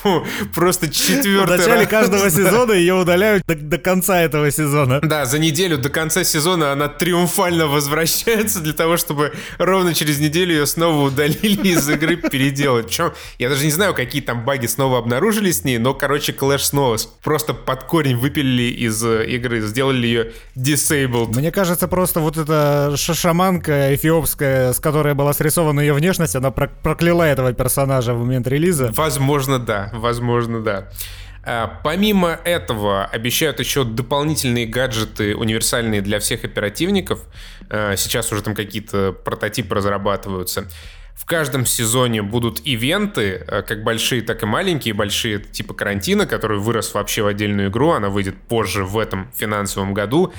просто 0.54 0.86
В 0.86 0.90
четвертый 0.90 1.58
начале 1.58 1.80
раз. 1.80 1.88
каждого 1.88 2.30
сезона 2.30 2.72
ее 2.72 2.94
удаляют 2.94 3.44
до 3.46 3.78
конца 3.78 4.20
этого 4.22 4.50
сезона. 4.50 5.00
Да, 5.00 5.24
за 5.24 5.38
неделю 5.38 5.78
до 5.78 5.88
конца 5.88 6.19
сезона 6.24 6.72
она 6.72 6.88
триумфально 6.88 7.66
возвращается 7.66 8.60
для 8.60 8.72
того, 8.72 8.96
чтобы 8.96 9.32
ровно 9.58 9.94
через 9.94 10.18
неделю 10.18 10.54
ее 10.54 10.66
снова 10.66 11.06
удалили 11.06 11.68
из 11.68 11.88
игры 11.88 12.16
переделать. 12.16 12.86
Причем, 12.86 13.12
я 13.38 13.48
даже 13.48 13.64
не 13.64 13.70
знаю, 13.70 13.94
какие 13.94 14.22
там 14.22 14.44
баги 14.44 14.66
снова 14.66 14.98
обнаружились 14.98 15.58
с 15.60 15.64
ней, 15.64 15.78
но, 15.78 15.94
короче, 15.94 16.32
Clash 16.32 16.58
снова 16.58 16.96
просто 17.22 17.54
под 17.54 17.84
корень 17.84 18.16
выпилили 18.16 18.70
из 18.72 19.02
э, 19.04 19.26
игры, 19.26 19.60
сделали 19.62 20.06
ее 20.06 20.32
disabled. 20.56 21.34
Мне 21.36 21.50
кажется, 21.52 21.88
просто 21.88 22.20
вот 22.20 22.36
эта 22.36 22.94
ша- 22.96 23.14
шаманка 23.14 23.94
эфиопская, 23.94 24.72
с 24.72 24.80
которой 24.80 25.14
была 25.14 25.32
срисована 25.32 25.80
ее 25.80 25.92
внешность, 25.94 26.36
она 26.36 26.50
про- 26.50 26.68
прокляла 26.68 27.24
этого 27.24 27.52
персонажа 27.52 28.14
в 28.14 28.20
момент 28.20 28.46
релиза. 28.46 28.90
Возможно, 28.94 29.58
да. 29.58 29.90
Возможно, 29.92 30.60
да. 30.60 30.88
А, 31.42 31.80
Помимо 31.82 32.38
этого, 32.44 33.04
обещают 33.06 33.60
еще 33.60 33.84
дополнительные 33.84 34.66
гаджеты, 34.66 35.34
универсальные 35.34 36.02
для 36.02 36.20
всех 36.20 36.44
оперативников. 36.44 37.20
А, 37.68 37.96
Сейчас 37.96 38.32
уже 38.32 38.42
там 38.42 38.54
какие-то 38.54 39.12
прототипы 39.12 39.74
разрабатываются. 39.74 40.68
В 41.14 41.26
каждом 41.26 41.66
сезоне 41.66 42.22
будут 42.22 42.60
ивенты, 42.66 43.44
а, 43.46 43.62
как 43.62 43.84
большие, 43.84 44.22
так 44.22 44.42
и 44.42 44.46
маленькие. 44.46 44.94
Большие 44.94 45.38
типа 45.38 45.74
карантина, 45.74 46.26
который 46.26 46.58
вырос 46.58 46.94
вообще 46.94 47.22
в 47.22 47.26
отдельную 47.26 47.68
игру. 47.68 47.90
Она 47.90 48.08
выйдет 48.08 48.36
позже 48.48 48.84
в 48.84 48.98
этом 48.98 49.30
финансовом 49.34 49.94
году. 49.94 50.32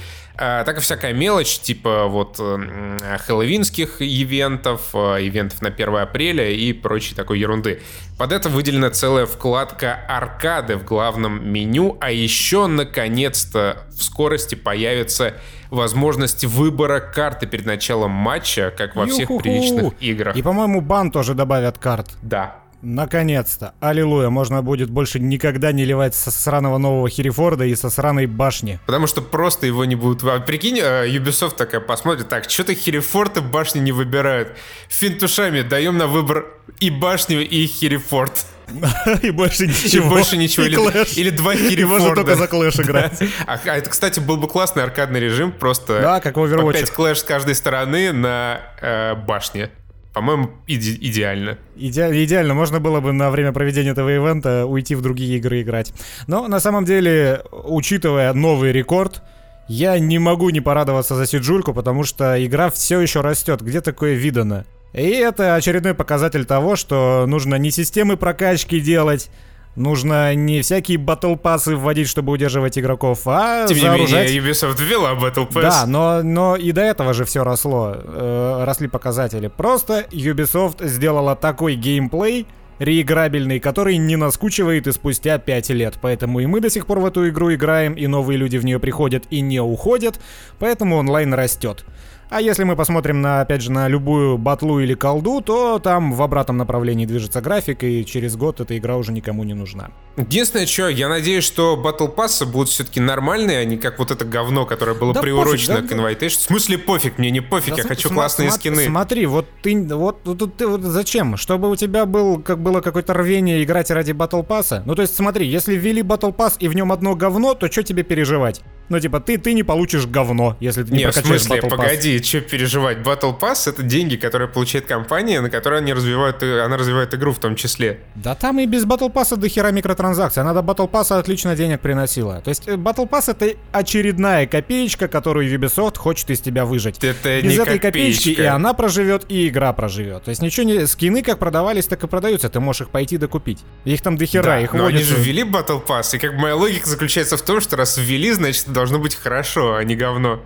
А, 0.43 0.63
так 0.63 0.79
и 0.79 0.81
всякая 0.81 1.13
мелочь, 1.13 1.59
типа 1.59 2.07
вот 2.07 2.39
м, 2.39 2.97
хэллоуинских 3.27 4.01
ивентов, 4.01 4.89
а, 4.95 5.17
ивентов 5.17 5.61
на 5.61 5.69
1 5.69 6.01
апреля 6.01 6.49
и 6.49 6.73
прочей 6.73 7.13
такой 7.13 7.37
ерунды. 7.37 7.79
Под 8.17 8.31
это 8.31 8.49
выделена 8.49 8.89
целая 8.89 9.27
вкладка 9.27 9.99
аркады 10.07 10.77
в 10.77 10.83
главном 10.83 11.47
меню, 11.47 11.95
а 12.01 12.09
еще, 12.09 12.65
наконец-то, 12.65 13.85
в 13.91 14.01
скорости 14.01 14.55
появится 14.55 15.35
возможность 15.69 16.43
выбора 16.43 16.99
карты 17.01 17.45
перед 17.45 17.67
началом 17.67 18.09
матча, 18.09 18.73
как 18.75 18.95
во 18.95 19.05
всех 19.05 19.29
Ю-ху-ху. 19.29 19.43
приличных 19.43 19.93
играх. 19.99 20.35
И, 20.35 20.41
по-моему, 20.41 20.81
бан 20.81 21.11
тоже 21.11 21.35
добавят 21.35 21.77
карт. 21.77 22.09
Да. 22.23 22.60
Наконец-то. 22.81 23.73
Аллилуйя, 23.79 24.29
можно 24.29 24.61
будет 24.61 24.89
больше 24.89 25.19
никогда 25.19 25.71
не 25.71 25.85
ливать 25.85 26.15
со 26.15 26.31
сраного 26.31 26.77
нового 26.77 27.09
Херифорда 27.09 27.65
и 27.65 27.75
со 27.75 27.89
сраной 27.89 28.25
башни. 28.25 28.79
Потому 28.85 29.07
что 29.07 29.21
просто 29.21 29.67
его 29.67 29.85
не 29.85 29.95
будут... 29.95 30.23
А 30.23 30.39
прикинь, 30.39 30.79
Ubisoft 30.79 31.55
такая 31.55 31.81
посмотрит, 31.81 32.29
так, 32.29 32.49
что-то 32.49 32.73
Херифорд 32.73 33.37
и 33.37 33.41
башни 33.41 33.79
не 33.79 33.91
выбирают. 33.91 34.57
Финт 34.89 35.18
ушами 35.18 35.61
даем 35.61 35.97
на 35.97 36.07
выбор 36.07 36.47
и 36.79 36.89
башню, 36.89 37.47
и 37.47 37.67
Hereford. 37.67 38.45
И 39.21 39.31
больше 39.31 39.65
И 39.65 39.67
ничего. 39.67 40.09
больше 40.09 40.37
ничего. 40.37 40.65
И 40.65 40.69
Или, 40.69 41.19
или 41.19 41.29
два 41.29 41.53
И 41.55 41.83
можно 41.83 42.15
только 42.15 42.35
за 42.35 42.47
Clash 42.47 42.79
играть. 42.79 43.19
А, 43.45 43.59
а 43.65 43.77
это, 43.77 43.89
кстати, 43.89 44.19
был 44.19 44.37
бы 44.37 44.47
классный 44.47 44.83
аркадный 44.83 45.19
режим, 45.19 45.51
просто 45.51 45.99
Да, 46.01 46.19
как 46.21 46.37
в 46.37 46.39
по 46.39 46.47
Overwatch. 46.47 46.73
5 46.73 46.91
Clash 46.91 47.19
с 47.19 47.23
каждой 47.23 47.55
стороны 47.55 48.11
на 48.13 48.61
э, 48.81 49.15
башне. 49.15 49.71
По-моему, 50.13 50.51
иде- 50.67 50.97
идеально. 50.99 51.57
Иде- 51.77 52.23
идеально, 52.23 52.53
можно 52.53 52.79
было 52.79 52.99
бы 52.99 53.13
на 53.13 53.31
время 53.31 53.53
проведения 53.53 53.91
этого 53.91 54.13
ивента 54.13 54.65
уйти 54.65 54.95
в 54.95 55.01
другие 55.01 55.37
игры 55.37 55.61
играть. 55.61 55.93
Но 56.27 56.47
на 56.47 56.59
самом 56.59 56.83
деле, 56.83 57.43
учитывая 57.51 58.33
новый 58.33 58.73
рекорд, 58.73 59.21
я 59.69 59.97
не 59.99 60.19
могу 60.19 60.49
не 60.49 60.59
порадоваться 60.59 61.15
за 61.15 61.25
Сиджульку, 61.25 61.73
потому 61.73 62.03
что 62.03 62.43
игра 62.45 62.69
все 62.69 62.99
еще 62.99 63.21
растет. 63.21 63.61
Где 63.61 63.79
такое 63.79 64.15
видано? 64.15 64.65
И 64.93 65.01
это 65.07 65.55
очередной 65.55 65.93
показатель 65.93 66.43
того, 66.43 66.75
что 66.75 67.25
нужно 67.25 67.55
не 67.55 67.71
системы 67.71 68.17
прокачки 68.17 68.81
делать, 68.81 69.29
нужно 69.75 70.35
не 70.35 70.61
всякие 70.61 70.97
батл 70.97 71.35
пассы 71.35 71.75
вводить, 71.75 72.07
чтобы 72.07 72.31
удерживать 72.31 72.77
игроков, 72.77 73.21
а 73.25 73.67
Тем 73.67 73.77
не 73.77 73.83
заоружать 73.83 74.29
менее, 74.29 74.51
Ubisoft 74.51 74.81
ввела 74.83 75.13
Battle 75.13 75.49
Pass. 75.49 75.61
да, 75.61 75.85
но, 75.85 76.23
но 76.23 76.55
и 76.55 76.71
до 76.71 76.81
этого 76.81 77.13
же 77.13 77.25
все 77.25 77.43
росло, 77.43 77.95
э, 77.95 78.63
росли 78.65 78.87
показатели. 78.87 79.47
Просто 79.47 80.05
Ubisoft 80.11 80.85
сделала 80.87 81.35
такой 81.35 81.75
геймплей 81.75 82.47
реиграбельный, 82.81 83.59
который 83.59 83.97
не 83.97 84.15
наскучивает 84.15 84.87
и 84.87 84.91
спустя 84.91 85.37
5 85.37 85.69
лет. 85.69 85.99
Поэтому 86.01 86.39
и 86.39 86.47
мы 86.47 86.61
до 86.61 86.69
сих 86.71 86.87
пор 86.87 86.99
в 86.99 87.05
эту 87.05 87.29
игру 87.29 87.53
играем, 87.53 87.93
и 87.93 88.07
новые 88.07 88.37
люди 88.37 88.57
в 88.57 88.65
нее 88.65 88.79
приходят 88.79 89.25
и 89.29 89.41
не 89.41 89.59
уходят, 89.59 90.19
поэтому 90.57 90.97
онлайн 90.97 91.33
растет. 91.35 91.85
А 92.31 92.39
если 92.39 92.63
мы 92.63 92.77
посмотрим 92.77 93.19
на, 93.21 93.41
опять 93.41 93.61
же, 93.61 93.73
на 93.73 93.89
любую 93.89 94.37
батлу 94.37 94.79
или 94.79 94.93
колду, 94.93 95.41
то 95.41 95.79
там 95.79 96.13
в 96.13 96.21
обратном 96.21 96.55
направлении 96.55 97.05
движется 97.05 97.41
график, 97.41 97.83
и 97.83 98.05
через 98.05 98.37
год 98.37 98.61
эта 98.61 98.77
игра 98.77 98.95
уже 98.95 99.11
никому 99.11 99.43
не 99.43 99.53
нужна. 99.53 99.89
Единственное, 100.15 100.65
что 100.65 100.87
я 100.87 101.09
надеюсь, 101.09 101.43
что 101.43 101.75
Battle 101.75 102.15
Pass 102.15 102.45
будут 102.45 102.69
все-таки 102.69 103.01
нормальные, 103.01 103.57
а 103.59 103.65
не 103.65 103.75
как 103.75 103.99
вот 103.99 104.11
это 104.11 104.23
говно, 104.23 104.65
которое 104.65 104.93
было 104.93 105.13
Да 105.13 105.21
приурочено 105.21 105.75
пофиг, 105.81 105.89
к 105.89 105.93
да, 105.93 106.09
Invitation. 106.09 106.29
В 106.29 106.41
смысле 106.43 106.77
пофиг, 106.77 107.17
мне 107.17 107.31
не 107.31 107.41
пофиг, 107.41 107.75
я 107.75 107.83
Да 107.83 107.89
хочу 107.89 108.07
см- 108.07 108.15
классные 108.15 108.49
см- 108.49 108.59
скины. 108.61 108.85
Смотри, 108.85 109.25
вот 109.25 109.45
ты, 109.61 109.83
вот, 109.93 110.21
вот 110.23 110.55
ты 110.55 110.67
вот 110.67 110.83
зачем? 110.83 111.35
Чтобы 111.35 111.69
у 111.69 111.75
тебя 111.75 112.05
был, 112.05 112.41
как 112.41 112.63
было 112.63 112.79
какое-то 112.79 113.13
рвение 113.13 113.61
играть 113.61 113.91
ради 113.91 114.11
Battle 114.11 114.47
Pass? 114.47 114.81
Ну, 114.85 114.95
то 114.95 115.01
есть, 115.01 115.17
смотри, 115.17 115.47
если 115.47 115.75
ввели 115.75 116.01
Battle 116.01 116.33
Pass 116.33 116.53
и 116.59 116.69
в 116.69 116.75
нем 116.75 116.93
одно 116.93 117.13
говно, 117.13 117.55
то 117.55 117.69
что 117.69 117.83
тебе 117.83 118.03
переживать? 118.03 118.61
Ну, 118.89 118.99
типа, 118.99 119.19
ты, 119.21 119.37
ты 119.37 119.53
не 119.53 119.63
получишь 119.63 120.05
говно, 120.05 120.57
если 120.59 120.83
ты 120.83 120.91
не, 120.91 120.99
Не, 120.99 121.11
в 121.11 121.13
прокачаешь 121.13 121.41
смысле, 121.43 121.59
Battle 121.61 121.69
Pass. 121.69 121.77
погоди, 121.77 122.21
что 122.23 122.41
переживать? 122.41 122.97
Battle 122.97 123.39
Pass 123.39 123.69
это 123.69 123.83
деньги, 123.83 124.15
которые 124.17 124.47
получает 124.49 124.85
компания, 124.85 125.39
на 125.41 125.49
которые 125.49 125.79
они 125.79 125.93
развивают, 125.93 126.43
э, 126.43 126.61
она 126.61 126.75
развивает 126.77 127.13
игру 127.13 127.31
в 127.31 127.39
том 127.39 127.55
числе. 127.55 127.99
Да 128.15 128.35
там 128.35 128.59
и 128.59 128.65
без 128.65 128.83
Battle 128.85 129.11
Pass 129.11 129.35
до 129.37 129.47
хера 129.47 129.71
микротранзакций. 129.71 130.41
Она 130.43 130.53
до 130.53 130.59
Battle 130.59 130.89
Pass 130.91 131.17
отлично 131.17 131.55
денег 131.55 131.79
приносила. 131.79 132.41
То 132.41 132.49
есть 132.49 132.67
э, 132.67 132.73
Battle 132.75 133.09
Pass 133.09 133.31
это 133.31 133.55
очередная 133.71 134.45
копеечка, 134.47 135.07
которую 135.07 135.49
Ubisoft 135.53 135.97
хочет 135.97 136.29
из 136.29 136.41
тебя 136.41 136.65
выжать. 136.65 137.03
Это 137.03 137.41
Без 137.41 137.51
не 137.51 137.57
этой 137.57 137.79
копеечки 137.79 138.29
и 138.29 138.41
она 138.43 138.73
проживет, 138.73 139.25
и 139.29 139.47
игра 139.47 139.71
проживет. 139.73 140.23
То 140.23 140.29
есть 140.29 140.41
ничего 140.41 140.65
не... 140.65 140.85
Скины 140.87 141.21
как 141.23 141.39
продавались, 141.39 141.85
так 141.85 142.03
и 142.03 142.07
продаются. 142.07 142.49
Ты 142.49 142.59
можешь 142.59 142.81
их 142.81 142.89
пойти 142.89 143.17
докупить. 143.17 143.59
Их 143.85 144.01
там 144.01 144.17
до 144.17 144.25
хера, 144.25 144.43
Да, 144.43 144.59
их 144.59 144.73
но 144.73 144.85
они 144.85 144.97
водится. 144.97 145.15
же 145.15 145.21
ввели 145.21 145.43
Battle 145.43 145.85
Pass, 145.85 146.15
и 146.15 146.19
как 146.19 146.33
бы 146.35 146.39
моя 146.41 146.55
логика 146.55 146.87
заключается 146.89 147.37
в 147.37 147.41
том, 147.41 147.61
что 147.61 147.75
раз 147.77 147.97
ввели, 147.97 148.31
значит, 148.31 148.71
должно 148.81 148.97
быть 148.97 149.13
хорошо, 149.13 149.75
а 149.75 149.83
не 149.83 149.95
говно. 149.95 150.39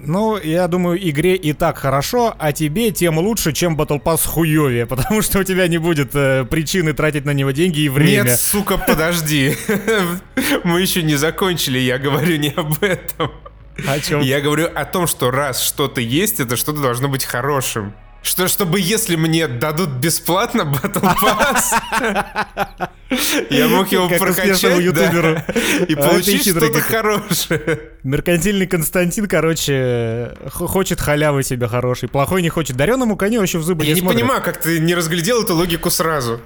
Ну, 0.00 0.38
я 0.38 0.68
думаю, 0.68 0.98
игре 1.10 1.34
и 1.34 1.52
так 1.52 1.76
хорошо, 1.76 2.34
а 2.38 2.52
тебе 2.52 2.92
тем 2.92 3.18
лучше, 3.18 3.52
чем 3.52 3.76
Battle 3.76 4.02
Pass 4.02 4.26
хуёвее, 4.26 4.86
потому 4.92 5.20
что 5.20 5.40
у 5.40 5.44
тебя 5.44 5.68
не 5.68 5.76
будет 5.76 6.14
э, 6.14 6.46
причины 6.46 6.94
тратить 6.94 7.26
на 7.26 7.32
него 7.32 7.50
деньги 7.50 7.80
и 7.80 7.90
время. 7.90 8.30
Нет, 8.30 8.40
сука, 8.40 8.78
подожди. 8.78 9.54
Мы 10.64 10.80
еще 10.80 11.02
не 11.02 11.16
закончили, 11.16 11.78
я 11.78 11.98
говорю 11.98 12.38
не 12.38 12.54
об 12.56 12.82
этом. 12.82 13.32
О 13.86 14.00
чем? 14.00 14.22
Я 14.22 14.40
говорю 14.40 14.68
о 14.74 14.84
том, 14.86 15.06
что 15.06 15.30
раз 15.30 15.60
что-то 15.60 16.00
есть, 16.00 16.40
это 16.40 16.56
что-то 16.56 16.80
должно 16.80 17.08
быть 17.08 17.26
хорошим. 17.26 17.92
Что, 18.20 18.48
чтобы 18.48 18.80
если 18.80 19.16
мне 19.16 19.46
дадут 19.46 19.90
бесплатно 19.90 20.62
Battle 20.62 21.14
Pass, 21.16 22.88
я 23.50 23.68
мог 23.68 23.90
его 23.90 24.08
прокачать, 24.08 24.78
ютуберу. 24.80 25.38
и 25.88 25.94
А, 25.94 25.96
получить 25.96 26.42
что-то 26.42 26.80
хорошее. 26.80 27.80
Меркантильный 28.02 28.66
Константин, 28.66 29.26
короче, 29.28 30.34
хочет 30.50 31.00
халявы 31.00 31.42
себе 31.42 31.68
хороший. 31.68 32.08
Плохой 32.08 32.42
не 32.42 32.48
хочет. 32.48 32.76
Дареному 32.76 33.16
коню 33.16 33.40
вообще 33.40 33.58
в 33.58 33.62
зубы 33.62 33.84
Я 33.84 33.90
не 33.90 33.94
не 33.94 34.00
смотрит. 34.00 34.20
понимаю, 34.20 34.42
как 34.42 34.60
ты 34.60 34.78
не 34.80 34.94
разглядел 34.94 35.42
эту 35.44 35.54
логику 35.54 35.90
сразу. 35.90 36.40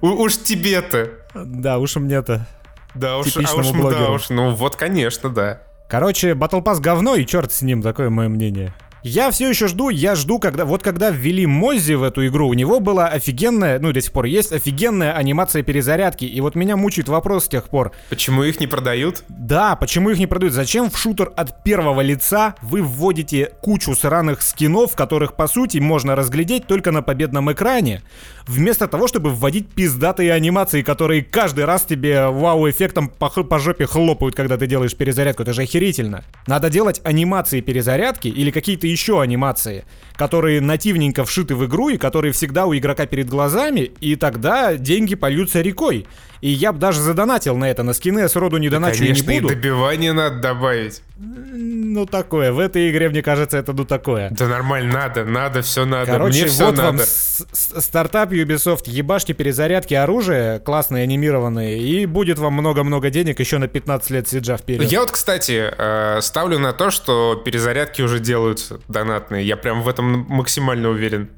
Уж 0.00 0.36
тебе-то. 0.38 1.10
Да, 1.34 1.78
уж 1.78 1.96
мне-то. 1.96 2.46
Да 2.94 3.18
уж, 3.18 3.36
а 3.36 3.54
уж, 3.54 3.66
да 3.70 4.10
уж, 4.10 4.30
ну 4.30 4.50
вот, 4.54 4.74
конечно, 4.76 5.28
да. 5.28 5.60
Короче, 5.88 6.32
Battle 6.32 6.62
Pass 6.64 6.80
говно, 6.80 7.14
и 7.14 7.24
черт 7.26 7.52
с 7.52 7.62
ним, 7.62 7.82
такое 7.82 8.10
мое 8.10 8.28
мнение. 8.28 8.74
Я 9.02 9.30
все 9.30 9.48
еще 9.48 9.68
жду, 9.68 9.90
я 9.90 10.14
жду, 10.14 10.38
когда... 10.38 10.64
Вот 10.64 10.82
когда 10.82 11.10
ввели 11.10 11.46
Моззи 11.46 11.94
в 11.94 12.02
эту 12.02 12.26
игру, 12.26 12.48
у 12.48 12.54
него 12.54 12.80
была 12.80 13.06
офигенная, 13.06 13.78
ну 13.78 13.92
до 13.92 14.00
сих 14.00 14.12
пор 14.12 14.24
есть 14.24 14.52
офигенная 14.52 15.12
анимация 15.12 15.62
перезарядки. 15.62 16.24
И 16.24 16.40
вот 16.40 16.54
меня 16.54 16.76
мучает 16.76 17.08
вопрос 17.08 17.44
с 17.44 17.48
тех 17.48 17.68
пор. 17.68 17.92
Почему 18.10 18.42
их 18.42 18.58
не 18.60 18.66
продают? 18.66 19.22
Да, 19.28 19.76
почему 19.76 20.10
их 20.10 20.18
не 20.18 20.26
продают? 20.26 20.52
Зачем 20.52 20.90
в 20.90 20.98
шутер 20.98 21.32
от 21.36 21.62
первого 21.62 22.00
лица 22.00 22.56
вы 22.60 22.82
вводите 22.82 23.52
кучу 23.60 23.94
сраных 23.94 24.42
скинов, 24.42 24.96
которых 24.96 25.36
по 25.36 25.46
сути 25.46 25.78
можно 25.78 26.16
разглядеть 26.16 26.66
только 26.66 26.90
на 26.90 27.02
победном 27.02 27.52
экране, 27.52 28.02
вместо 28.46 28.88
того, 28.88 29.06
чтобы 29.06 29.30
вводить 29.30 29.68
пиздатые 29.68 30.32
анимации, 30.32 30.82
которые 30.82 31.22
каждый 31.22 31.66
раз 31.66 31.84
тебе 31.84 32.26
вау-эффектом 32.28 33.08
по, 33.08 33.28
по 33.28 33.58
жопе 33.58 33.86
хлопают, 33.86 34.34
когда 34.34 34.56
ты 34.56 34.66
делаешь 34.66 34.96
перезарядку. 34.96 35.42
Это 35.42 35.52
же 35.52 35.62
охерительно. 35.62 36.24
Надо 36.46 36.68
делать 36.68 37.00
анимации 37.04 37.60
перезарядки 37.60 38.28
или 38.28 38.50
какие-то 38.50 38.87
еще 38.90 39.20
анимации, 39.20 39.84
которые 40.16 40.60
нативненько 40.60 41.24
вшиты 41.24 41.54
в 41.54 41.64
игру 41.66 41.88
и 41.90 41.96
которые 41.96 42.32
всегда 42.32 42.66
у 42.66 42.74
игрока 42.76 43.06
перед 43.06 43.28
глазами, 43.28 43.90
и 44.00 44.16
тогда 44.16 44.74
деньги 44.76 45.14
польются 45.14 45.60
рекой. 45.60 46.06
И 46.40 46.50
я 46.50 46.72
бы 46.72 46.78
даже 46.78 47.00
задонатил 47.00 47.56
на 47.56 47.68
это, 47.68 47.82
на 47.82 47.92
скины 47.92 48.20
я 48.20 48.28
сроду 48.28 48.58
не 48.58 48.68
доначу 48.68 48.98
и 48.98 49.00
не 49.00 49.06
Конечно, 49.08 49.30
и 49.32 49.40
буду. 49.40 49.54
добивание 49.54 50.12
надо 50.12 50.36
добавить. 50.40 51.02
Ну 51.18 52.06
такое, 52.06 52.52
в 52.52 52.60
этой 52.60 52.90
игре, 52.92 53.08
мне 53.08 53.22
кажется, 53.22 53.58
это 53.58 53.72
ну 53.72 53.84
такое. 53.84 54.30
Да 54.30 54.46
нормально, 54.46 54.92
надо, 54.92 55.24
надо, 55.24 55.62
все 55.62 55.84
надо. 55.84 56.12
Короче, 56.12 56.42
Мне 56.42 56.48
все 56.48 56.66
вот 56.66 56.76
надо. 56.76 56.86
вам 56.88 56.98
с- 57.00 57.44
с- 57.52 57.80
стартап 57.80 58.30
Ubisoft, 58.30 58.82
ебашки, 58.88 59.32
перезарядки 59.32 59.94
оружия, 59.94 60.60
классные, 60.60 61.02
анимированные, 61.02 61.78
и 61.80 62.06
будет 62.06 62.38
вам 62.38 62.52
много-много 62.52 63.10
денег 63.10 63.40
еще 63.40 63.58
на 63.58 63.66
15 63.66 64.10
лет 64.10 64.28
сиджа 64.28 64.56
вперед. 64.56 64.84
Я 64.92 65.00
вот, 65.00 65.10
кстати, 65.10 65.72
э, 65.76 66.20
ставлю 66.22 66.60
на 66.60 66.72
то, 66.72 66.92
что 66.92 67.34
перезарядки 67.44 68.00
уже 68.00 68.20
делаются 68.20 68.77
донатные. 68.88 69.46
Я 69.46 69.56
прям 69.56 69.82
в 69.82 69.88
этом 69.88 70.26
максимально 70.28 70.88
уверен. 70.90 71.30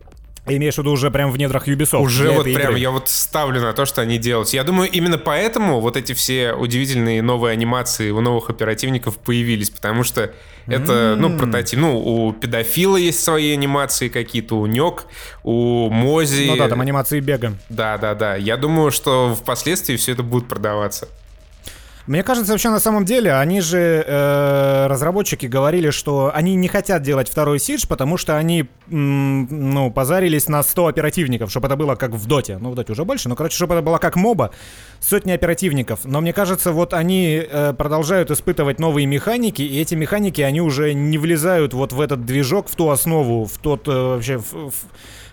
Имеешь 0.47 0.75
в 0.75 0.78
виду 0.78 0.92
уже 0.92 1.11
прям 1.11 1.30
в 1.30 1.38
недрах 1.38 1.68
Ubisoft. 1.68 2.00
Уже 2.00 2.30
вот 2.30 2.44
прям 2.44 2.70
игры. 2.70 2.78
я 2.78 2.90
вот 2.90 3.09
ставлю 3.09 3.61
на 3.61 3.73
то, 3.73 3.85
что 3.85 4.00
они 4.00 4.18
делают. 4.18 4.49
Я 4.50 4.64
думаю, 4.64 4.90
именно 4.90 5.18
поэтому 5.18 5.80
вот 5.80 5.97
эти 5.97 6.12
все 6.14 6.54
удивительные 6.54 7.23
новые 7.23 7.52
анимации 7.52 8.11
у 8.11 8.20
новых 8.20 8.49
оперативников 8.49 9.18
появились, 9.18 9.70
потому 9.70 10.02
что 10.02 10.32
это, 10.66 11.16
ну, 11.18 11.37
прототип. 11.38 11.78
Ну, 11.78 11.99
у 11.99 12.32
педофила 12.32 12.97
есть 12.97 13.23
свои 13.23 13.52
анимации 13.52 14.09
какие-то, 14.09 14.56
у 14.56 14.66
Нёк, 14.66 15.06
у 15.42 15.90
Мози. 15.90 16.47
Ну 16.47 16.56
да, 16.56 16.68
там 16.68 16.80
анимации 16.80 17.20
бега. 17.20 17.54
Да, 17.68 17.99
да, 17.99 18.14
да. 18.14 18.37
Я 18.37 18.56
думаю, 18.56 18.90
что 18.90 19.37
впоследствии 19.38 19.97
все 19.97 20.12
это 20.12 20.23
будет 20.23 20.49
продаваться. 20.49 21.09
Мне 22.10 22.24
кажется, 22.24 22.50
вообще 22.50 22.70
на 22.70 22.80
самом 22.80 23.04
деле, 23.04 23.34
они 23.34 23.60
же, 23.60 24.04
э, 24.04 24.86
разработчики, 24.88 25.46
говорили, 25.46 25.90
что 25.90 26.32
они 26.34 26.56
не 26.56 26.66
хотят 26.66 27.02
делать 27.02 27.28
второй 27.28 27.60
Сидж, 27.60 27.86
потому 27.88 28.16
что 28.16 28.36
они, 28.36 28.66
м, 28.90 29.46
ну, 29.48 29.92
позарились 29.92 30.48
на 30.48 30.64
100 30.64 30.88
оперативников, 30.88 31.52
чтобы 31.52 31.68
это 31.68 31.76
было 31.76 31.94
как 31.94 32.10
в 32.10 32.26
Доте. 32.26 32.58
Ну, 32.58 32.72
в 32.72 32.74
Доте 32.74 32.90
уже 32.94 33.04
больше, 33.04 33.28
но, 33.28 33.36
короче, 33.36 33.54
чтобы 33.54 33.74
это 33.74 33.82
было 33.84 33.98
как 33.98 34.16
моба, 34.16 34.50
сотни 34.98 35.30
оперативников. 35.30 36.00
Но 36.02 36.20
мне 36.20 36.32
кажется, 36.32 36.72
вот 36.72 36.94
они 36.94 37.46
э, 37.48 37.74
продолжают 37.74 38.32
испытывать 38.32 38.80
новые 38.80 39.06
механики, 39.06 39.62
и 39.62 39.80
эти 39.80 39.94
механики, 39.94 40.40
они 40.40 40.60
уже 40.60 40.94
не 40.94 41.16
влезают 41.16 41.74
вот 41.74 41.92
в 41.92 42.00
этот 42.00 42.26
движок, 42.26 42.68
в 42.68 42.74
ту 42.74 42.90
основу, 42.90 43.44
в 43.44 43.56
тот, 43.58 43.86
э, 43.86 43.92
вообще, 43.92 44.38
в, 44.38 44.52
в- 44.52 44.74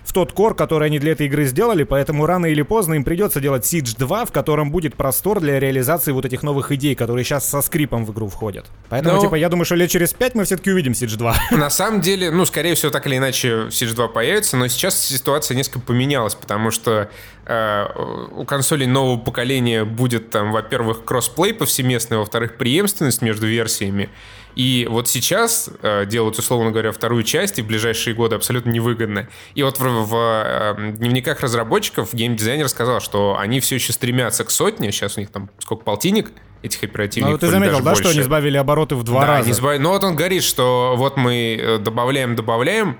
в 0.07 0.13
тот 0.13 0.31
кор, 0.31 0.55
который 0.55 0.85
они 0.87 0.99
для 0.99 1.11
этой 1.11 1.25
игры 1.27 1.43
сделали, 1.45 1.83
поэтому 1.83 2.25
рано 2.25 2.45
или 2.45 2.61
поздно 2.61 2.93
им 2.93 3.03
придется 3.03 3.41
делать 3.41 3.65
Siege 3.65 3.97
2, 3.97 4.25
в 4.25 4.31
котором 4.31 4.71
будет 4.71 4.95
простор 4.95 5.41
для 5.41 5.59
реализации 5.59 6.13
вот 6.13 6.23
этих 6.23 6.43
новых 6.43 6.71
идей, 6.71 6.95
которые 6.95 7.25
сейчас 7.25 7.47
со 7.47 7.61
скрипом 7.61 8.05
в 8.05 8.13
игру 8.13 8.29
входят. 8.29 8.65
Поэтому, 8.87 9.15
Ну- 9.17 9.21
типа, 9.21 9.35
я 9.35 9.49
думаю, 9.49 9.65
что 9.65 9.75
лет 9.75 9.89
через 9.89 10.13
пять 10.13 10.33
мы 10.33 10.45
все-таки 10.45 10.71
увидим 10.71 10.93
Siege 10.93 11.17
2. 11.17 11.35
На 11.51 11.69
самом 11.69 11.99
деле, 11.99 12.31
ну, 12.31 12.45
скорее 12.45 12.75
всего, 12.75 12.89
так 12.89 13.05
или 13.05 13.17
иначе, 13.17 13.67
Siege 13.67 13.93
2 13.95 14.07
появится, 14.07 14.55
но 14.55 14.69
сейчас 14.69 14.97
ситуация 14.97 15.55
несколько 15.55 15.81
поменялась, 15.81 16.35
потому 16.35 16.71
что 16.71 17.09
э, 17.45 17.85
у 18.33 18.45
консолей 18.45 18.87
нового 18.87 19.17
поколения 19.17 19.83
будет 19.83 20.29
там, 20.29 20.53
во-первых, 20.53 21.03
кроссплей 21.03 21.53
повсеместный, 21.53 22.17
во-вторых, 22.17 22.55
преемственность 22.55 23.21
между 23.21 23.45
версиями. 23.45 24.09
И 24.57 24.87
вот 24.89 25.07
сейчас 25.07 25.69
э, 25.83 26.07
делать, 26.07 26.39
условно 26.39 26.71
говоря, 26.71 26.91
вторую 26.91 27.21
часть 27.21 27.59
и 27.59 27.61
в 27.61 27.67
ближайшие 27.67 28.15
годы 28.15 28.35
абсолютно 28.35 28.71
невыгодно. 28.71 29.29
И 29.53 29.61
вот 29.61 29.79
в, 29.79 29.83
в, 29.83 30.15
э, 30.15 30.93
дневниках 30.93 31.41
разработчиков 31.41 32.11
геймдизайнер 32.11 32.67
сказал, 32.67 32.99
что 32.99 33.37
они 33.37 33.59
все 33.59 33.75
еще 33.75 33.93
стремятся 33.93 34.43
к 34.43 34.49
сотне, 34.49 34.91
сейчас 34.91 35.15
у 35.17 35.19
них 35.19 35.29
там 35.29 35.51
сколько, 35.59 35.83
полтинник 35.83 36.31
этих 36.63 36.83
оперативников? 36.83 37.33
Ну, 37.33 37.37
ты 37.37 37.51
заметил, 37.51 37.81
да, 37.81 37.93
что 37.93 38.05
больше? 38.05 38.17
они 38.17 38.23
сбавили 38.23 38.57
обороты 38.57 38.95
в 38.95 39.03
два 39.03 39.21
да, 39.21 39.27
раза? 39.27 39.47
не 39.47 39.53
сбав- 39.53 39.77
Но 39.77 39.91
вот 39.91 40.03
он 40.03 40.15
говорит, 40.15 40.41
что 40.41 40.95
вот 40.97 41.17
мы 41.17 41.55
э, 41.61 41.77
добавляем, 41.77 42.35
добавляем, 42.35 42.97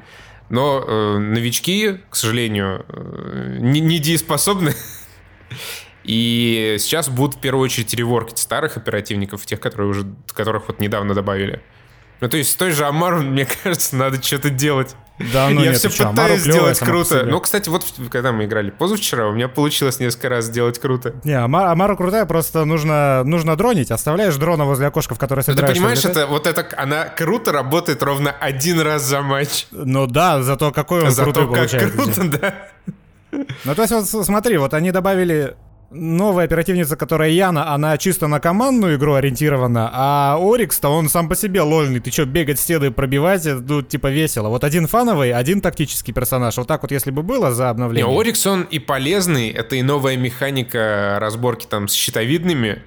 но 0.50 0.86
э, 0.88 1.18
новички, 1.18 2.02
к 2.12 2.16
сожалению, 2.16 2.86
э, 2.88 3.58
не, 3.62 3.80
недееспособны. 3.80 4.76
И 6.08 6.78
сейчас 6.80 7.10
будут 7.10 7.36
в 7.36 7.40
первую 7.40 7.66
очередь 7.66 7.94
реворкить 7.94 8.38
старых 8.40 8.78
оперативников, 8.78 9.46
тех, 9.46 9.60
которые 9.60 9.90
уже, 9.90 10.06
которых 10.34 10.70
вот 10.70 10.80
недавно 10.80 11.14
добавили. 11.14 11.62
Ну, 12.20 12.30
то 12.30 12.38
есть 12.38 12.52
с 12.52 12.56
той 12.56 12.72
же 12.72 12.86
Амару, 12.86 13.22
мне 13.22 13.46
кажется, 13.64 13.96
надо 13.96 14.22
что-то 14.24 14.50
делать. 14.50 14.96
Да, 15.34 15.50
ну 15.50 15.62
Я 15.62 15.72
нет, 15.72 15.78
все 15.80 15.90
ты 15.90 16.04
Амару 16.04 16.14
пытаюсь 16.16 16.44
клёвая 16.44 16.74
сделать 16.74 16.80
круто. 16.80 17.26
Ну, 17.26 17.40
кстати, 17.42 17.70
вот 17.70 17.84
когда 18.12 18.32
мы 18.32 18.46
играли 18.46 18.70
позавчера, 18.70 19.28
у 19.28 19.34
меня 19.34 19.48
получилось 19.48 20.00
несколько 20.00 20.30
раз 20.30 20.46
сделать 20.46 20.80
круто. 20.80 21.16
Не, 21.24 21.34
Ама- 21.34 21.72
Амара 21.72 21.96
крутая, 21.96 22.26
просто 22.26 22.66
нужно, 22.66 23.24
нужно 23.26 23.56
дронить. 23.56 23.92
Оставляешь 23.92 24.36
дрона 24.38 24.66
возле 24.66 24.88
окошка, 24.88 25.14
в 25.16 25.20
которое 25.20 25.42
ты 25.42 25.52
собираешься 25.52 25.74
понимаешь, 25.82 26.04
влетать. 26.04 26.18
это, 26.18 26.28
вот 26.28 26.48
это, 26.48 26.68
она 26.78 27.06
круто 27.06 27.52
работает 27.52 28.02
ровно 28.02 28.32
один 28.32 28.80
раз 28.80 29.04
за 29.04 29.22
матч. 29.22 29.66
Ну 29.72 30.08
да, 30.08 30.42
зато 30.42 30.72
какой 30.72 31.04
он 31.04 31.12
Зато 31.12 31.24
крутой 31.34 31.48
как 31.48 31.56
получается. 31.56 31.98
круто, 31.98 32.40
да. 32.40 32.54
Ну 33.66 33.76
то 33.76 33.82
есть 33.82 33.94
вот 33.94 34.26
смотри, 34.26 34.58
вот 34.58 34.74
они 34.74 34.92
добавили 34.92 35.56
новая 35.90 36.46
оперативница, 36.46 36.96
которая 36.96 37.30
Яна, 37.30 37.74
она 37.74 37.98
чисто 37.98 38.28
на 38.28 38.40
командную 38.40 38.98
игру 38.98 39.14
ориентирована, 39.14 39.90
а 39.94 40.38
Орикс-то 40.40 40.90
он 40.90 41.10
сам 41.10 41.30
по 41.30 41.36
себе 41.36 41.62
лольный. 41.62 42.00
Ты 42.00 42.12
что, 42.12 42.26
бегать 42.26 42.60
стены 42.60 42.92
пробивать, 42.92 43.46
это, 43.46 43.62
ну, 43.62 43.82
типа 43.82 44.08
весело. 44.08 44.50
Вот 44.50 44.64
один 44.64 44.88
фановый, 44.88 45.32
один 45.32 45.62
тактический 45.62 46.14
персонаж. 46.14 46.58
Вот 46.58 46.68
так 46.68 46.82
вот 46.82 46.92
если 46.92 47.12
бы 47.12 47.24
было 47.24 47.54
за 47.54 47.64
Не, 47.64 47.70
обновление. 47.70 48.20
Орикс, 48.20 48.46
он 48.46 48.64
и 48.64 48.80
полезный, 48.80 49.50
это 49.50 49.76
и 49.76 49.82
новая 49.82 50.18
механика 50.18 51.18
разборки 51.20 51.66
там 51.66 51.88
с 51.88 51.94
щитовидными, 51.94 52.82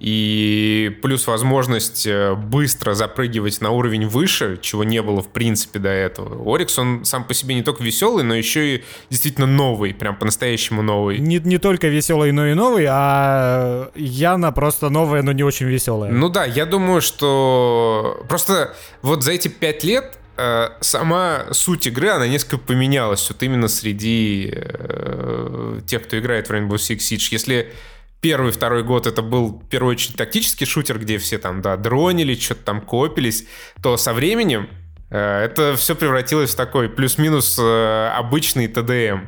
и 0.00 0.98
плюс 1.02 1.26
возможность 1.26 2.06
э, 2.06 2.34
быстро 2.34 2.94
запрыгивать 2.94 3.60
на 3.60 3.70
уровень 3.70 4.06
выше, 4.06 4.58
чего 4.60 4.84
не 4.84 5.00
было 5.00 5.22
в 5.22 5.28
принципе 5.28 5.78
до 5.78 5.88
этого. 5.88 6.54
Орикс, 6.54 6.78
он 6.78 7.04
сам 7.04 7.24
по 7.24 7.32
себе 7.32 7.54
не 7.54 7.62
только 7.62 7.82
веселый, 7.82 8.24
но 8.24 8.34
еще 8.34 8.76
и 8.76 8.84
действительно 9.08 9.46
новый, 9.46 9.94
прям 9.94 10.16
по-настоящему 10.16 10.82
новый. 10.82 11.18
Не, 11.18 11.38
не 11.38 11.58
только 11.58 11.88
веселый, 11.88 12.32
но 12.32 12.46
и 12.46 12.54
новый, 12.54 12.86
а 12.88 13.90
Яна 13.94 14.52
просто 14.52 14.88
новая, 14.88 15.22
но 15.22 15.32
не 15.32 15.44
очень 15.44 15.66
веселая. 15.66 16.10
Ну 16.10 16.28
да, 16.28 16.44
я 16.44 16.66
думаю, 16.66 17.00
что 17.00 18.24
просто 18.28 18.74
вот 19.02 19.22
за 19.22 19.32
эти 19.32 19.48
пять 19.48 19.84
лет 19.84 20.18
э, 20.36 20.70
сама 20.80 21.46
суть 21.52 21.86
игры, 21.86 22.08
она 22.08 22.26
несколько 22.26 22.58
поменялась 22.58 23.28
вот 23.30 23.42
именно 23.42 23.68
среди 23.68 24.52
э, 24.54 25.80
тех, 25.86 26.02
кто 26.02 26.18
играет 26.18 26.48
в 26.48 26.50
Rainbow 26.50 26.74
Six 26.74 26.98
Siege. 26.98 27.28
Если 27.30 27.72
первый, 28.24 28.52
второй 28.52 28.82
год 28.84 29.06
это 29.06 29.20
был 29.20 29.60
в 29.60 29.68
первую 29.68 29.92
очередь 29.92 30.16
тактический 30.16 30.64
шутер, 30.64 30.98
где 30.98 31.18
все 31.18 31.36
там, 31.36 31.60
да, 31.60 31.76
дронили, 31.76 32.34
что-то 32.34 32.62
там 32.64 32.80
копились, 32.80 33.46
то 33.82 33.98
со 33.98 34.14
временем 34.14 34.70
э, 35.10 35.42
это 35.44 35.76
все 35.76 35.94
превратилось 35.94 36.54
в 36.54 36.56
такой 36.56 36.88
плюс-минус 36.88 37.58
э, 37.60 38.10
обычный 38.16 38.66
ТДМ. 38.66 39.26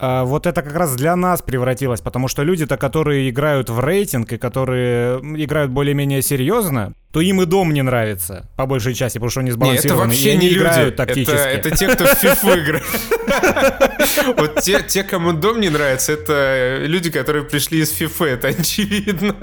А, 0.00 0.24
вот 0.24 0.46
это 0.46 0.62
как 0.62 0.74
раз 0.74 0.94
для 0.94 1.16
нас 1.16 1.42
превратилось, 1.42 2.00
потому 2.00 2.28
что 2.28 2.42
люди-то, 2.42 2.76
которые 2.76 3.28
играют 3.30 3.68
в 3.68 3.80
рейтинг 3.80 4.32
и 4.32 4.38
которые 4.38 5.18
играют 5.42 5.72
более-менее 5.72 6.22
серьезно, 6.22 6.92
то 7.12 7.20
им 7.20 7.42
и 7.42 7.46
дом 7.46 7.72
не 7.72 7.82
нравится, 7.82 8.48
по 8.56 8.66
большей 8.66 8.94
части, 8.94 9.18
потому 9.18 9.30
что 9.30 9.40
они 9.40 9.48
Не, 9.50 9.54
это 9.54 9.58
сбалансированы, 9.58 10.12
и 10.12 10.14
вообще 10.14 10.30
они 10.32 10.38
не 10.40 10.48
люди. 10.50 10.58
играют 10.58 10.94
Это, 10.94 11.06
тактически. 11.06 11.36
это 11.36 11.70
те, 11.76 11.88
кто 11.88 12.04
в 12.04 12.24
FIFA 12.24 12.62
играет. 12.62 12.84
Вот 14.36 14.60
те, 14.62 14.82
те, 14.82 15.02
кому 15.04 15.32
дом 15.32 15.60
не 15.60 15.68
нравится, 15.68 16.12
это 16.12 16.78
люди, 16.82 17.10
которые 17.10 17.44
пришли 17.44 17.80
из 17.80 17.98
FIFA, 17.98 18.26
это 18.26 18.48
очевидно. 18.48 19.34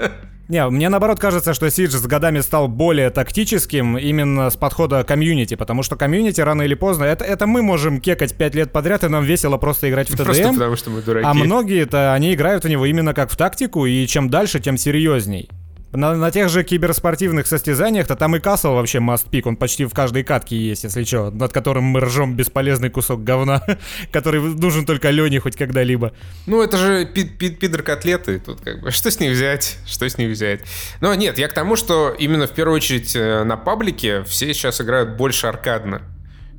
Не, 0.48 0.68
мне 0.68 0.88
наоборот 0.88 1.18
кажется, 1.18 1.54
что 1.54 1.70
Сидж 1.70 1.90
с 1.90 2.06
годами 2.06 2.40
стал 2.40 2.68
более 2.68 3.10
тактическим 3.10 3.98
именно 3.98 4.48
с 4.48 4.56
подхода 4.56 5.02
комьюнити, 5.02 5.56
потому 5.56 5.82
что 5.82 5.96
комьюнити 5.96 6.40
рано 6.40 6.62
или 6.62 6.74
поздно, 6.74 7.04
это, 7.04 7.24
это 7.24 7.46
мы 7.46 7.62
можем 7.62 8.00
кекать 8.00 8.36
5 8.36 8.54
лет 8.54 8.72
подряд, 8.72 9.02
и 9.04 9.08
нам 9.08 9.24
весело 9.24 9.56
просто 9.56 9.90
играть 9.90 10.08
в 10.08 10.12
ТДМ. 10.12 10.24
Просто 10.24 10.48
потому, 10.52 10.76
что 10.76 10.90
мы 10.90 11.02
дураки. 11.02 11.26
А 11.26 11.34
многие-то, 11.34 12.12
они 12.12 12.34
играют 12.34 12.64
в 12.64 12.68
него 12.68 12.86
именно 12.86 13.12
как 13.12 13.30
в 13.30 13.36
тактику, 13.36 13.86
и 13.86 14.06
чем 14.06 14.30
дальше, 14.30 14.60
тем 14.60 14.76
серьезней. 14.76 15.50
На, 15.96 16.14
на 16.14 16.30
тех 16.30 16.48
же 16.48 16.62
киберспортивных 16.62 17.46
состязаниях-то 17.46 18.16
там 18.16 18.36
и 18.36 18.40
Касл 18.40 18.74
вообще 18.74 18.98
must 18.98 19.30
pick, 19.30 19.42
он 19.46 19.56
почти 19.56 19.84
в 19.84 19.94
каждой 19.94 20.22
катке 20.24 20.56
есть, 20.56 20.84
если 20.84 21.04
что, 21.04 21.30
над 21.30 21.52
которым 21.52 21.84
мы 21.84 22.00
ржем 22.00 22.36
бесполезный 22.36 22.90
кусок 22.90 23.24
говна, 23.24 23.62
который 24.12 24.40
нужен 24.40 24.84
только 24.86 25.10
Лене 25.10 25.40
хоть 25.40 25.56
когда-либо. 25.56 26.12
Ну, 26.46 26.62
это 26.62 26.76
же 26.76 27.06
пи- 27.06 27.24
пи- 27.24 27.50
пидор-котлеты. 27.50 28.38
Тут 28.38 28.60
как 28.60 28.80
бы, 28.80 28.90
что 28.90 29.10
с 29.10 29.18
них 29.20 29.32
взять? 29.32 29.78
Что 29.86 30.08
с 30.08 30.18
них 30.18 30.30
взять? 30.30 30.60
Но 31.00 31.14
нет, 31.14 31.38
я 31.38 31.48
к 31.48 31.52
тому, 31.54 31.76
что 31.76 32.10
именно 32.10 32.46
в 32.46 32.52
первую 32.52 32.76
очередь 32.76 33.16
э, 33.16 33.44
на 33.44 33.56
паблике 33.56 34.22
все 34.24 34.52
сейчас 34.52 34.80
играют 34.80 35.16
больше 35.16 35.46
аркадно, 35.46 36.02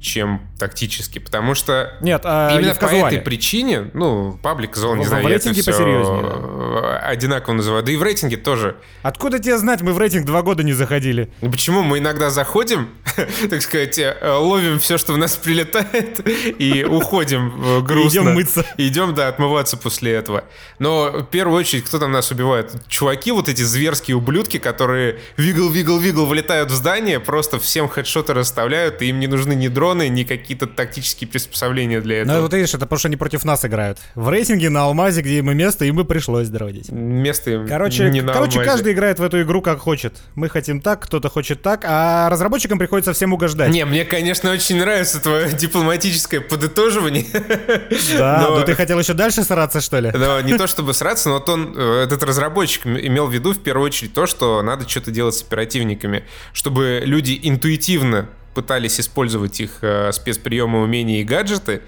чем 0.02 0.42
тактически. 0.60 1.20
Потому 1.20 1.56
что 1.56 1.94
Нет, 2.02 2.22
а 2.24 2.56
Именно 2.58 2.76
по 2.76 2.86
этой 2.86 3.20
причине, 3.22 3.90
ну, 3.94 4.40
паблик, 4.42 4.76
зон, 4.76 5.00
не 5.00 5.06
В- 5.06 5.08
знаю, 5.08 5.26
в 5.26 5.30
я 5.30 5.36
это 5.36 5.46
рейтинге 5.50 5.62
все 5.62 5.72
посерьезнее, 5.72 6.98
одинаково 7.00 7.54
называю. 7.54 7.84
Да 7.84 7.92
и 7.92 7.96
в 7.96 8.04
рейтинге 8.04 8.38
тоже. 8.38 8.76
Откуда 9.02 9.40
тебе 9.40 9.58
знать, 9.58 9.82
мы 9.82 9.94
в 9.94 9.98
рейтинг 10.00 10.26
два 10.26 10.42
года 10.42 10.64
не 10.64 10.74
заходили? 10.74 11.30
Ну, 11.42 11.52
Почему 11.52 11.82
мы 11.84 12.00
иногда 12.00 12.30
заходим, 12.30 12.90
так 13.50 13.62
сказать, 13.62 13.98
э, 14.00 14.16
ловим 14.22 14.80
все, 14.80 14.98
что 14.98 15.14
в 15.14 15.18
нас 15.18 15.36
прилетает, 15.36 16.20
и 16.60 16.84
уходим 16.84 17.54
э, 17.64 17.82
грустно. 17.82 18.20
идем 18.20 18.34
мыться. 18.34 18.66
Идем, 18.78 19.14
да, 19.16 19.28
отмываться 19.30 19.78
после 19.78 20.14
этого. 20.14 20.44
Но 20.80 21.12
в 21.12 21.24
первую 21.26 21.58
очередь, 21.60 21.86
кто 21.86 22.00
там 22.00 22.12
нас 22.12 22.32
убивает? 22.32 22.74
Чуваки, 22.88 23.32
вот 23.32 23.50
эти 23.50 23.62
зверские 23.64 24.18
ублюдки, 24.18 24.58
которые 24.58 25.20
вигл-вигл-вигл 25.38 26.26
вылетают 26.26 26.72
в 26.72 26.76
здание, 26.76 27.20
просто 27.20 27.60
всем 27.60 27.88
хедшоты 27.90 28.34
расставляют, 28.34 29.02
и 29.02 29.08
им 29.08 29.20
не 29.20 29.28
нужны 29.28 29.54
ни 29.54 29.68
дроны, 29.68 29.87
ни 29.94 30.24
какие-то 30.24 30.68
тактические 30.68 31.28
приспособления 31.28 32.02
для 32.02 32.18
Ну 32.18 32.32
этого. 32.34 32.42
вот 32.42 32.54
видишь, 32.54 32.70
это 32.70 32.80
потому 32.80 33.00
что 33.00 33.08
они 33.08 33.18
против 33.18 33.44
нас 33.46 33.64
играют. 33.66 34.00
В 34.16 34.30
рейтинге 34.30 34.70
на 34.70 34.84
Алмазе, 34.84 35.22
где 35.22 35.40
им 35.40 35.52
и 35.52 35.54
место, 35.54 35.86
им 35.86 36.00
и 36.00 36.04
пришлось 36.04 36.48
дроводить. 36.50 36.90
Место 36.92 37.52
им 37.52 37.68
Короче, 37.68 38.10
не 38.10 38.22
на 38.22 38.34
короче 38.34 38.60
Алмазе. 38.60 38.70
каждый 38.72 38.94
играет 38.94 39.20
в 39.20 39.24
эту 39.24 39.42
игру 39.42 39.62
как 39.62 39.80
хочет. 39.80 40.18
Мы 40.36 40.50
хотим 40.50 40.82
так, 40.82 41.02
кто-то 41.02 41.30
хочет 41.30 41.62
так, 41.62 41.82
а 41.86 42.30
разработчикам 42.30 42.78
приходится 42.80 43.14
всем 43.14 43.34
угождать. 43.34 43.70
Не, 43.72 43.86
мне, 43.86 44.06
конечно, 44.06 44.52
очень 44.52 44.78
нравится 44.80 45.20
твое 45.22 45.52
дипломатическое 45.54 46.42
подытоживание. 46.42 47.26
Да, 48.18 48.42
но- 48.48 48.60
ну 48.60 48.66
ты 48.66 48.76
хотел 48.76 49.00
еще 49.00 49.14
дальше 49.14 49.44
сраться, 49.44 49.82
что 49.82 50.00
ли? 50.00 50.12
Но 50.14 50.42
не 50.42 50.58
то 50.58 50.68
чтобы 50.78 50.94
сраться, 50.94 51.30
но 51.30 51.36
вот 51.36 51.50
он, 51.50 51.74
э, 51.78 52.04
этот 52.04 52.24
разработчик 52.24 52.86
имел 52.86 53.28
в 53.28 53.34
виду 53.34 53.54
в 53.54 53.60
первую 53.60 53.86
очередь 53.86 54.14
то, 54.14 54.26
что 54.28 54.62
надо 54.62 54.88
что-то 54.88 55.12
делать 55.12 55.36
с 55.36 55.42
оперативниками, 55.44 56.24
чтобы 56.54 57.02
люди 57.06 57.40
интуитивно 57.44 58.30
пытались 58.58 59.00
использовать 59.00 59.60
их 59.62 59.70
э, 59.84 60.12
спецприемы, 60.12 60.82
умения 60.82 61.22
и 61.22 61.24
гаджеты, 61.24 61.84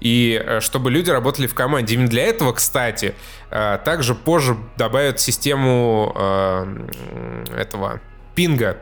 и 0.00 0.42
э, 0.42 0.60
чтобы 0.60 0.90
люди 0.90 1.10
работали 1.10 1.46
в 1.46 1.52
команде. 1.52 1.94
Именно 1.96 2.08
для 2.08 2.22
этого, 2.22 2.52
кстати, 2.54 3.14
э, 3.50 3.78
также 3.84 4.14
позже 4.14 4.56
добавят 4.78 5.20
систему 5.20 6.14
этого 7.54 8.00
пинга 8.34 8.78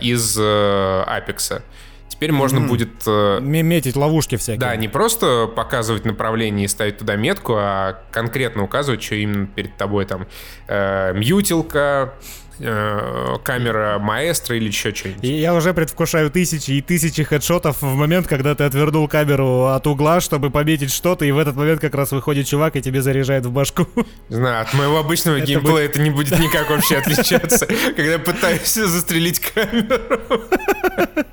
из 0.00 0.38
Apex. 0.38 1.60
Теперь 2.08 2.32
можно 2.32 2.60
Мгм. 2.60 2.68
будет 2.68 3.02
э, 3.06 3.40
Метить 3.42 3.96
ловушки 3.96 4.36
всякие. 4.36 4.60
да, 4.60 4.74
не 4.76 4.88
просто 4.88 5.48
показывать 5.54 6.06
направление 6.06 6.64
и 6.64 6.68
ставить 6.68 6.98
туда 6.98 7.16
метку, 7.16 7.54
а 7.58 8.00
конкретно 8.10 8.62
указывать, 8.62 9.02
что 9.02 9.16
именно 9.16 9.46
перед 9.46 9.76
тобой 9.76 10.06
там 10.06 10.26
э, 10.68 11.12
мьютилка, 11.14 12.14
э, 12.58 13.36
камера 13.44 13.98
маэстро 13.98 14.56
или 14.56 14.66
еще 14.66 14.94
что-нибудь. 14.94 15.24
И 15.24 15.32
я 15.40 15.54
уже 15.54 15.74
предвкушаю 15.74 16.30
тысячи 16.30 16.70
и 16.72 16.80
тысячи 16.82 17.22
хедшотов 17.22 17.82
в 17.82 17.94
момент, 17.94 18.26
когда 18.26 18.54
ты 18.54 18.64
отвернул 18.64 19.08
камеру 19.08 19.66
от 19.66 19.86
угла, 19.86 20.20
чтобы 20.20 20.50
пометить 20.50 20.92
что-то, 20.92 21.24
и 21.24 21.30
в 21.32 21.38
этот 21.38 21.56
момент 21.56 21.80
как 21.80 21.94
раз 21.94 22.12
выходит 22.12 22.46
чувак 22.46 22.76
и 22.76 22.82
тебе 22.82 23.02
заряжает 23.02 23.46
в 23.46 23.50
башку. 23.50 23.86
Не 24.28 24.36
знаю, 24.36 24.62
от 24.62 24.74
моего 24.74 24.98
обычного 24.98 25.36
Это 25.38 25.46
геймплея 25.46 25.84
это 25.86 26.00
не 26.00 26.10
будет 26.10 26.38
никак 26.38 26.70
вообще 26.70 26.98
отличаться, 26.98 27.66
когда 27.96 28.18
пытаюсь 28.18 28.72
застрелить 28.74 29.40
камеру. 29.40 29.98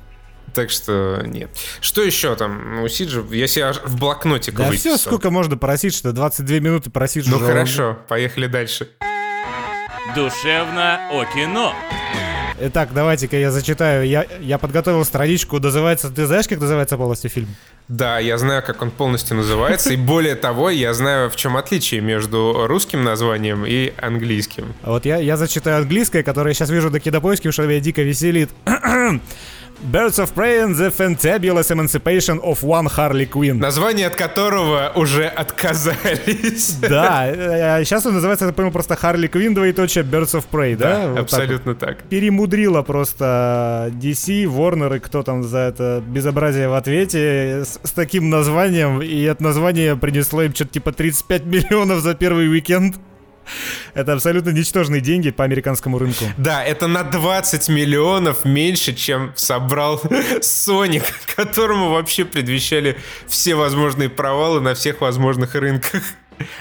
Так 0.54 0.70
что 0.70 1.20
нет. 1.26 1.50
Что 1.80 2.00
еще 2.04 2.36
там 2.36 2.80
у 2.84 2.86
Сиджи? 2.88 3.24
Я 3.32 3.48
себе 3.48 3.64
аж 3.64 3.80
в 3.84 3.98
блокнотик 3.98 4.54
Да 4.54 4.68
выписал. 4.68 4.96
все, 4.96 4.98
сколько 4.98 5.30
можно 5.32 5.56
просить, 5.56 5.92
что 5.94 6.12
22 6.12 6.60
минуты 6.60 6.90
просить 6.90 7.26
Ну 7.26 7.38
уже. 7.38 7.44
хорошо, 7.46 7.98
поехали 8.08 8.46
дальше. 8.46 8.88
Душевно 10.12 11.00
о 11.10 11.24
кино. 11.24 11.72
Итак, 12.60 12.90
давайте-ка 12.92 13.38
я 13.38 13.50
зачитаю. 13.50 14.06
Я, 14.06 14.26
я 14.40 14.58
подготовил 14.58 15.02
страничку, 15.04 15.58
называется... 15.58 16.10
Ты 16.10 16.26
знаешь, 16.26 16.46
как 16.46 16.60
называется 16.60 16.98
полностью 16.98 17.30
фильм? 17.30 17.48
Да, 17.88 18.18
я 18.18 18.36
знаю, 18.36 18.62
как 18.62 18.82
он 18.82 18.90
полностью 18.90 19.36
называется, 19.36 19.92
и 19.92 19.96
более 19.96 20.34
того, 20.34 20.70
я 20.70 20.92
знаю, 20.94 21.30
в 21.30 21.36
чем 21.36 21.56
отличие 21.56 22.00
между 22.02 22.66
русским 22.66 23.02
названием 23.02 23.64
и 23.66 23.92
английским. 23.96 24.74
А 24.82 24.90
Вот 24.90 25.06
я, 25.06 25.16
я 25.16 25.36
зачитаю 25.38 25.78
английское, 25.82 26.22
которое 26.22 26.50
я 26.50 26.54
сейчас 26.54 26.70
вижу 26.70 26.90
до 26.90 27.00
кинопоиски, 27.00 27.50
что 27.50 27.66
меня 27.66 27.80
дико 27.80 28.02
веселит. 28.02 28.50
Birds 29.82 30.18
of 30.18 30.32
Prey 30.34 30.60
and 30.64 30.74
the 30.76 30.90
Fantabulous 30.90 31.70
Emancipation 31.70 32.40
of 32.40 32.62
One 32.62 32.86
Harley 32.88 33.26
Quinn. 33.28 33.58
Название 33.58 34.06
от 34.06 34.16
которого 34.16 34.92
уже 34.94 35.26
отказались. 35.26 36.76
Да, 36.80 37.82
сейчас 37.84 38.06
он 38.06 38.14
называется, 38.14 38.46
я 38.46 38.52
понял, 38.52 38.70
просто 38.70 38.96
Харли 38.96 39.26
Квин, 39.26 39.54
двоеточие 39.54 40.04
Birds 40.04 40.34
of 40.34 40.44
Prey, 40.50 40.76
да? 40.76 40.88
Да, 40.88 40.98
Вот 41.00 41.06
так 41.06 41.10
вот. 41.16 41.20
абсолютно 41.20 41.74
так. 41.74 42.02
Перемудрила 42.04 42.82
просто 42.82 43.90
DC, 44.00 44.44
Warner 44.44 44.96
и 44.96 45.00
кто 45.00 45.22
там 45.22 45.42
за 45.42 45.58
это 45.58 46.02
безобразие 46.06 46.68
в 46.68 46.74
ответе 46.74 47.64
с, 47.64 47.78
с 47.82 47.90
таким 47.92 48.30
названием, 48.30 49.02
и 49.02 49.22
это 49.22 49.42
название 49.42 49.96
принесло 49.96 50.42
им 50.42 50.54
что-то 50.54 50.72
типа 50.72 50.92
35 50.92 51.44
миллионов 51.46 52.00
за 52.00 52.14
первый 52.14 52.48
уикенд. 52.48 52.96
Это 53.94 54.12
абсолютно 54.14 54.50
ничтожные 54.50 55.00
деньги 55.00 55.30
по 55.30 55.44
американскому 55.44 55.98
рынку. 55.98 56.24
Да, 56.36 56.64
это 56.64 56.86
на 56.86 57.02
20 57.02 57.68
миллионов 57.68 58.44
меньше, 58.44 58.94
чем 58.94 59.32
собрал 59.36 60.00
Sonic, 60.40 61.04
которому 61.36 61.90
вообще 61.90 62.24
предвещали 62.24 62.98
все 63.26 63.54
возможные 63.54 64.08
провалы 64.08 64.60
на 64.60 64.74
всех 64.74 65.00
возможных 65.00 65.54
рынках. 65.54 66.02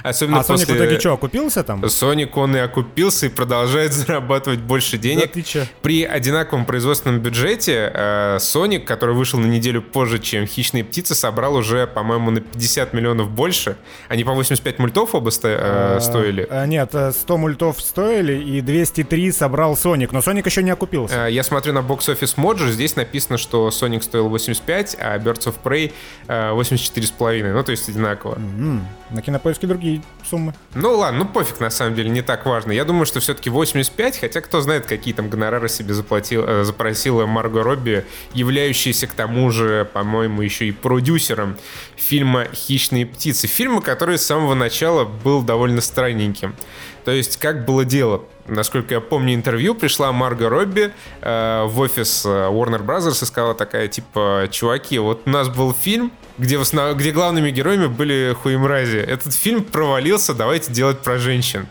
Особенно 0.03 0.39
А 0.39 0.43
Соник 0.43 0.61
в 0.63 0.67
после... 0.67 0.77
итоге 0.85 0.99
что, 0.99 1.13
окупился 1.13 1.63
там? 1.63 1.83
Sonic, 1.83 2.29
он 2.35 2.55
и 2.55 2.59
окупился 2.59 3.25
и 3.27 3.29
продолжает 3.29 3.93
зарабатывать 3.93 4.59
больше 4.59 4.97
Да 4.97 5.03
денег. 5.03 5.31
ты 5.31 5.41
чё? 5.41 5.63
При 5.81 6.03
одинаковом 6.03 6.65
производственном 6.65 7.19
бюджете 7.19 7.91
э, 7.93 8.37
Sonic, 8.39 8.79
который 8.85 9.15
вышел 9.15 9.39
на 9.39 9.45
неделю 9.47 9.81
позже, 9.81 10.19
чем 10.19 10.45
«Хищные 10.45 10.83
птицы», 10.83 11.15
собрал 11.15 11.55
уже, 11.55 11.87
по-моему, 11.87 12.31
на 12.31 12.41
50 12.41 12.93
миллионов 12.93 13.29
больше. 13.29 13.77
Они 14.09 14.23
по 14.23 14.31
85 14.33 14.79
мультов 14.79 15.15
оба 15.15 15.29
сто- 15.29 15.47
э, 15.49 15.99
стоили. 16.01 16.47
А, 16.49 16.65
Нет, 16.65 16.89
э, 16.93 17.11
100 17.11 17.37
мультов 17.37 17.81
стоили, 17.81 18.33
и 18.41 18.61
203 18.61 19.31
собрал 19.31 19.75
Соник, 19.77 20.11
но 20.11 20.21
Соник 20.21 20.45
еще 20.45 20.63
не 20.63 20.71
окупился. 20.71 21.27
Э, 21.27 21.31
Я 21.31 21.43
смотрю 21.43 21.73
на 21.73 21.79
Box 21.79 21.99
Office 22.13 22.35
Mojo, 22.37 22.69
здесь 22.69 22.95
написано, 22.95 23.37
что 23.37 23.67
Sonic 23.69 24.01
стоил 24.03 24.29
85, 24.29 24.97
а 24.99 25.17
Birds 25.17 25.47
of 25.47 25.55
Prey 25.63 25.91
э, 26.27 26.51
84,5, 26.51 27.53
ну 27.53 27.63
то 27.63 27.71
есть 27.71 27.89
одинаково. 27.89 28.35
М, 28.35 28.85
На 29.09 29.21
кинопоиске 29.21 29.62
другие 29.67 30.01
суммы. 30.29 30.53
Ну 30.75 30.95
ладно, 30.95 31.23
ну 31.23 31.25
пофиг 31.25 31.59
на 31.59 31.69
самом 31.69 31.95
деле, 31.95 32.09
не 32.09 32.21
так 32.21 32.45
важно. 32.45 32.71
Я 32.71 32.85
думаю, 32.85 33.05
что 33.05 33.19
все-таки 33.19 33.49
85, 33.49 34.19
хотя 34.19 34.41
кто 34.41 34.61
знает, 34.61 34.85
какие 34.85 35.13
там 35.13 35.29
гонорары 35.29 35.69
себе 35.69 35.93
заплатил, 35.93 36.43
э, 36.45 36.63
запросила 36.63 37.25
Марго 37.25 37.63
Робби, 37.63 38.05
являющаяся 38.33 39.07
к 39.07 39.13
тому 39.13 39.51
же, 39.51 39.89
по-моему, 39.93 40.41
еще 40.41 40.65
и 40.65 40.71
продюсером 40.71 41.57
фильма 41.95 42.47
«Хищные 42.53 43.05
птицы». 43.05 43.47
Фильма, 43.47 43.81
который 43.81 44.17
с 44.17 44.25
самого 44.25 44.53
начала 44.53 45.05
был 45.05 45.41
довольно 45.41 45.81
странненьким. 45.81 46.55
То 47.05 47.11
есть, 47.11 47.37
как 47.37 47.65
было 47.65 47.85
дело? 47.85 48.23
Насколько 48.47 48.95
я 48.95 49.01
помню 49.01 49.35
интервью, 49.35 49.75
пришла 49.75 50.11
Марго 50.11 50.49
Робби 50.49 50.91
э, 51.21 51.63
в 51.65 51.79
офис 51.79 52.25
э, 52.25 52.29
Warner 52.29 52.85
Brothers 52.85 53.23
и 53.23 53.25
сказала 53.25 53.55
такая, 53.55 53.87
типа, 53.87 54.47
чуваки, 54.51 54.99
вот 54.99 55.21
у 55.25 55.29
нас 55.29 55.49
был 55.49 55.73
фильм, 55.73 56.11
где, 56.37 56.57
в 56.57 56.61
основ- 56.61 56.93
где 56.95 57.11
главными 57.11 57.51
героями 57.51 57.87
были 57.87 58.35
хуемрази. 58.41 58.97
Этот 58.97 59.33
фильм 59.33 59.63
провалился, 59.63 60.33
давайте 60.33 60.71
делать 60.71 60.99
про 60.99 61.17
женщин. 61.17 61.67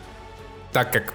Так 0.71 0.91
как 0.91 1.13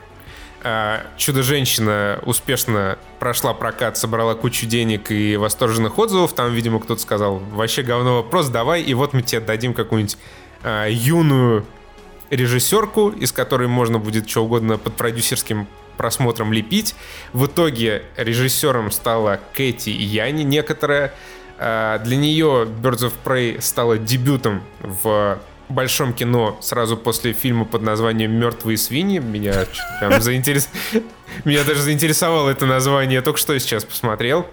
э, 0.63 1.01
Чудо-женщина 1.17 2.21
успешно 2.25 2.99
прошла 3.19 3.53
прокат, 3.55 3.97
собрала 3.97 4.35
кучу 4.35 4.67
денег 4.67 5.11
и 5.11 5.37
восторженных 5.37 5.99
отзывов, 5.99 6.33
там, 6.35 6.53
видимо, 6.53 6.79
кто-то 6.81 7.01
сказал, 7.01 7.39
вообще 7.39 7.83
говно 7.83 8.17
вопрос, 8.17 8.49
давай, 8.49 8.83
и 8.83 8.95
вот 8.95 9.13
мы 9.13 9.23
тебе 9.23 9.41
дадим 9.41 9.75
какую-нибудь 9.75 10.19
э, 10.63 10.89
юную 10.91 11.65
режиссерку, 12.31 13.11
из 13.11 13.33
которой 13.33 13.69
можно 13.69 13.99
будет 13.99 14.29
что 14.29 14.45
угодно 14.45 14.79
под 14.79 14.95
продюсерским 14.95 15.67
просмотром 15.97 16.53
лепить. 16.53 16.95
В 17.33 17.47
итоге 17.47 18.03
режиссером 18.17 18.91
стала 18.91 19.41
Кэти 19.55 19.91
Яни 19.91 20.45
некоторая. 20.45 21.13
А, 21.59 21.99
Для 21.99 22.17
нее 22.17 22.69
Birds 22.83 23.11
of 23.11 23.13
Prey 23.25 23.61
стала 23.61 23.99
дебютом 23.99 24.63
в 24.81 25.39
большом 25.69 26.15
кино 26.15 26.57
сразу 26.63 26.97
после 26.97 27.33
фильма 27.33 27.65
под 27.65 27.83
названием 27.83 28.33
«Мертвые 28.33 28.79
свиньи». 28.79 29.19
Меня 29.19 29.67
прям 30.01 30.21
заинтерес... 30.23 30.71
Меня 31.45 31.63
даже 31.65 31.83
заинтересовало 31.83 32.49
это 32.49 32.65
название. 32.65 33.17
Я 33.17 33.23
только 33.23 33.39
что 33.39 33.59
сейчас 33.59 33.85
посмотрел. 33.85 34.47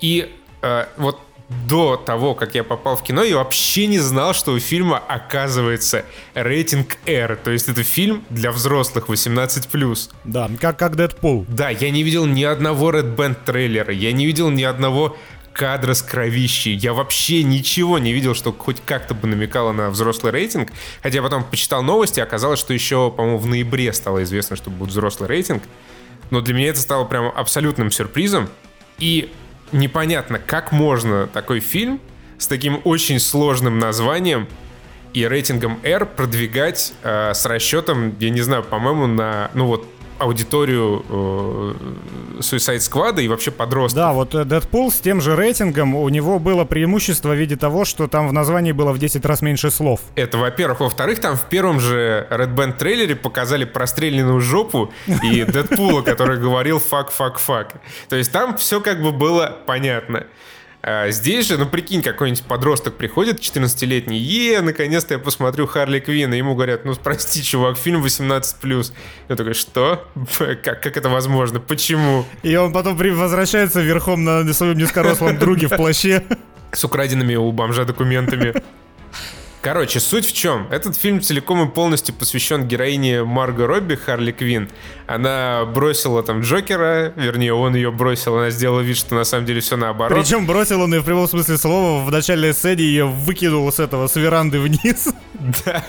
И 0.00 0.34
э, 0.62 0.86
вот 0.96 1.20
до 1.68 1.96
того, 1.96 2.34
как 2.34 2.54
я 2.54 2.62
попал 2.62 2.96
в 2.96 3.02
кино, 3.02 3.24
я 3.24 3.36
вообще 3.36 3.86
не 3.86 3.98
знал, 3.98 4.34
что 4.34 4.52
у 4.52 4.58
фильма 4.60 4.98
оказывается 4.98 6.04
рейтинг 6.34 6.96
R. 7.06 7.36
То 7.36 7.50
есть 7.50 7.68
это 7.68 7.82
фильм 7.82 8.24
для 8.30 8.52
взрослых 8.52 9.08
18+. 9.08 10.10
Да, 10.24 10.50
как, 10.60 10.78
как 10.78 10.96
Дэдпул. 10.96 11.44
Да, 11.48 11.70
я 11.70 11.90
не 11.90 12.02
видел 12.02 12.26
ни 12.26 12.44
одного 12.44 12.92
Red 12.92 13.16
Band 13.16 13.36
трейлера, 13.44 13.92
я 13.92 14.12
не 14.12 14.26
видел 14.26 14.50
ни 14.50 14.62
одного 14.62 15.16
кадра 15.52 15.94
с 15.94 16.02
кровищей. 16.02 16.74
Я 16.74 16.92
вообще 16.92 17.42
ничего 17.42 17.98
не 17.98 18.12
видел, 18.12 18.34
что 18.34 18.52
хоть 18.52 18.80
как-то 18.86 19.14
бы 19.14 19.26
намекало 19.26 19.72
на 19.72 19.90
взрослый 19.90 20.32
рейтинг. 20.32 20.70
Хотя 21.02 21.16
я 21.16 21.22
потом 21.22 21.44
почитал 21.44 21.82
новости, 21.82 22.20
оказалось, 22.20 22.60
что 22.60 22.72
еще, 22.72 23.10
по-моему, 23.10 23.38
в 23.38 23.46
ноябре 23.46 23.92
стало 23.92 24.22
известно, 24.22 24.56
что 24.56 24.70
будет 24.70 24.90
взрослый 24.90 25.28
рейтинг. 25.28 25.64
Но 26.30 26.40
для 26.40 26.54
меня 26.54 26.68
это 26.68 26.80
стало 26.80 27.04
прям 27.04 27.26
абсолютным 27.34 27.90
сюрпризом. 27.90 28.48
И 28.98 29.32
непонятно, 29.72 30.38
как 30.38 30.72
можно 30.72 31.26
такой 31.26 31.60
фильм 31.60 32.00
с 32.38 32.46
таким 32.46 32.80
очень 32.84 33.20
сложным 33.20 33.78
названием 33.78 34.48
и 35.12 35.26
рейтингом 35.26 35.80
R 35.82 36.06
продвигать 36.06 36.92
э, 37.02 37.32
с 37.34 37.44
расчетом, 37.46 38.16
я 38.20 38.30
не 38.30 38.40
знаю, 38.40 38.62
по-моему, 38.62 39.06
на, 39.06 39.50
ну 39.54 39.66
вот, 39.66 39.86
аудиторию 40.20 41.04
э, 41.08 42.40
Suicide 42.40 42.78
Squad 42.78 43.22
и 43.22 43.28
вообще 43.28 43.50
подростков. 43.50 43.96
Да, 43.96 44.12
вот 44.12 44.34
э, 44.34 44.44
Дэдпул 44.44 44.92
с 44.92 44.96
тем 44.96 45.20
же 45.20 45.34
рейтингом, 45.34 45.94
у 45.94 46.08
него 46.08 46.38
было 46.38 46.64
преимущество 46.64 47.30
в 47.30 47.38
виде 47.38 47.56
того, 47.56 47.84
что 47.84 48.06
там 48.06 48.28
в 48.28 48.32
названии 48.32 48.72
было 48.72 48.92
в 48.92 48.98
10 48.98 49.24
раз 49.24 49.42
меньше 49.42 49.70
слов. 49.70 50.00
Это, 50.14 50.38
во-первых. 50.38 50.80
Во-вторых, 50.80 51.20
там 51.20 51.36
в 51.36 51.46
первом 51.46 51.80
же 51.80 52.26
Red 52.30 52.54
Band 52.54 52.78
трейлере 52.78 53.16
показали 53.16 53.64
простреленную 53.64 54.40
жопу 54.40 54.92
и 55.22 55.44
Дэдпула, 55.44 56.02
который 56.02 56.38
говорил 56.38 56.78
«fuck, 56.78 57.10
fuck, 57.10 57.38
fuck». 57.38 57.74
То 58.08 58.16
есть 58.16 58.30
там 58.30 58.56
все 58.56 58.80
как 58.80 59.02
бы 59.02 59.12
было 59.12 59.56
понятно. 59.66 60.26
А 60.82 61.10
здесь 61.10 61.46
же, 61.46 61.58
ну 61.58 61.66
прикинь, 61.66 62.00
какой-нибудь 62.00 62.44
подросток 62.44 62.96
приходит, 62.96 63.40
14-летний, 63.40 64.18
yeah, 64.18 64.62
наконец-то 64.62 65.14
я 65.14 65.18
посмотрю 65.18 65.66
Харли 65.66 66.00
Квинн, 66.00 66.32
и 66.32 66.38
ему 66.38 66.54
говорят, 66.54 66.86
ну 66.86 66.94
прости, 66.94 67.42
чувак, 67.42 67.76
фильм 67.76 68.02
18+. 68.02 68.92
Я 69.28 69.36
такой, 69.36 69.54
что? 69.54 70.08
Как, 70.62 70.82
как 70.82 70.96
это 70.96 71.10
возможно? 71.10 71.60
Почему? 71.60 72.24
И 72.42 72.56
он 72.56 72.72
потом 72.72 72.96
возвращается 72.96 73.82
верхом 73.82 74.24
на 74.24 74.54
своем 74.54 74.78
низкорослом 74.78 75.38
друге 75.38 75.66
в 75.66 75.76
плаще. 75.76 76.22
С 76.72 76.84
украденными 76.84 77.34
у 77.34 77.52
бомжа 77.52 77.84
документами. 77.84 78.54
Короче, 79.62 80.00
суть 80.00 80.26
в 80.26 80.32
чем? 80.32 80.68
Этот 80.70 80.96
фильм 80.96 81.20
целиком 81.20 81.68
и 81.68 81.70
полностью 81.70 82.14
посвящен 82.14 82.66
героине 82.66 83.24
Марго 83.24 83.66
Робби, 83.66 83.94
Харли 83.94 84.32
Квин. 84.32 84.70
Она 85.06 85.66
бросила 85.66 86.22
там 86.22 86.40
Джокера, 86.40 87.12
вернее, 87.14 87.52
он 87.52 87.74
ее 87.74 87.92
бросил, 87.92 88.38
она 88.38 88.48
сделала 88.48 88.80
вид, 88.80 88.96
что 88.96 89.14
на 89.14 89.24
самом 89.24 89.44
деле 89.44 89.60
все 89.60 89.76
наоборот. 89.76 90.18
Причем 90.18 90.46
бросил 90.46 90.80
он 90.80 90.94
ее 90.94 91.00
в 91.00 91.04
прямом 91.04 91.28
смысле 91.28 91.58
слова 91.58 92.02
в 92.02 92.10
начальной 92.10 92.54
сцене 92.54 92.84
ее 92.84 93.04
выкинул 93.04 93.70
с 93.70 93.78
этого, 93.80 94.06
с 94.06 94.16
веранды 94.16 94.60
вниз. 94.60 95.08
Да. 95.64 95.84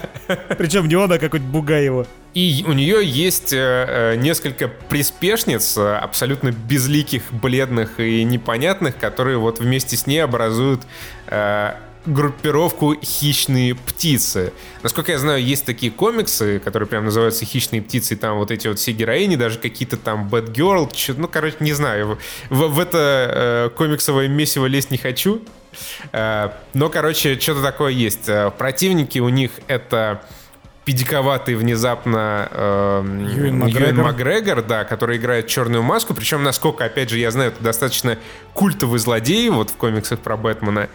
Причем 0.58 0.88
не 0.88 0.96
он, 0.96 1.12
а 1.12 1.18
какой-то 1.18 1.46
бугай 1.46 1.86
его. 1.86 2.06
И 2.34 2.64
у 2.66 2.72
нее 2.72 3.02
есть 3.04 3.52
э, 3.52 3.58
э, 3.58 4.16
несколько 4.16 4.70
приспешниц, 4.70 5.78
э, 5.78 5.96
абсолютно 5.96 6.52
безликих, 6.52 7.24
бледных 7.32 8.00
и 8.00 8.24
непонятных, 8.24 8.98
которые 8.98 9.38
вот 9.38 9.60
вместе 9.60 9.98
с 9.98 10.08
ней 10.08 10.20
образуют 10.20 10.84
э, 11.28 11.74
группировку 12.06 12.96
«Хищные 12.96 13.76
птицы». 13.76 14.54
Насколько 14.82 15.12
я 15.12 15.20
знаю, 15.20 15.44
есть 15.44 15.66
такие 15.66 15.92
комиксы, 15.92 16.60
которые 16.60 16.88
прям 16.88 17.06
называются 17.06 17.46
«Хищные 17.46 17.82
птицы», 17.82 18.16
и 18.16 18.18
там 18.18 18.38
вот 18.38 18.50
эти 18.52 18.68
вот 18.68 18.80
все 18.80 18.92
героини, 18.92 19.36
даже 19.36 19.60
какие-то 19.60 19.98
там 19.98 20.28
Bad 20.28 20.52
Girl, 20.54 20.90
чё- 20.94 21.14
ну, 21.16 21.28
короче, 21.28 21.58
не 21.60 21.74
знаю. 21.74 22.18
В, 22.50 22.68
в 22.68 22.80
это 22.80 23.70
э, 23.70 23.78
комиксовое 23.78 24.28
месиво 24.28 24.66
лезть 24.66 24.90
не 24.92 24.98
хочу. 24.98 25.42
Э, 26.12 26.50
но, 26.74 26.90
короче, 26.90 27.40
что-то 27.40 27.62
такое 27.62 27.92
есть. 27.92 28.28
Э, 28.28 28.52
Противники 28.58 29.20
у 29.20 29.30
них 29.30 29.52
это 29.68 30.24
педиковатый 30.84 31.54
внезапно 31.54 32.50
э, 32.52 33.04
Юэн 33.38 33.60
Макгрегор. 33.60 34.04
Макгрегор, 34.04 34.62
да, 34.64 34.84
который 34.84 35.18
играет 35.18 35.46
черную 35.46 35.84
маску. 35.84 36.16
Причем, 36.16 36.42
насколько, 36.44 36.84
опять 36.84 37.12
же, 37.12 37.20
я 37.20 37.30
знаю, 37.30 37.52
это 37.52 37.64
достаточно 37.64 38.18
культовый 38.54 39.00
злодей 39.00 39.48
вот 39.50 39.70
в 39.70 39.76
комиксах 39.76 40.18
про 40.20 40.36
Бэтмена. 40.36 40.90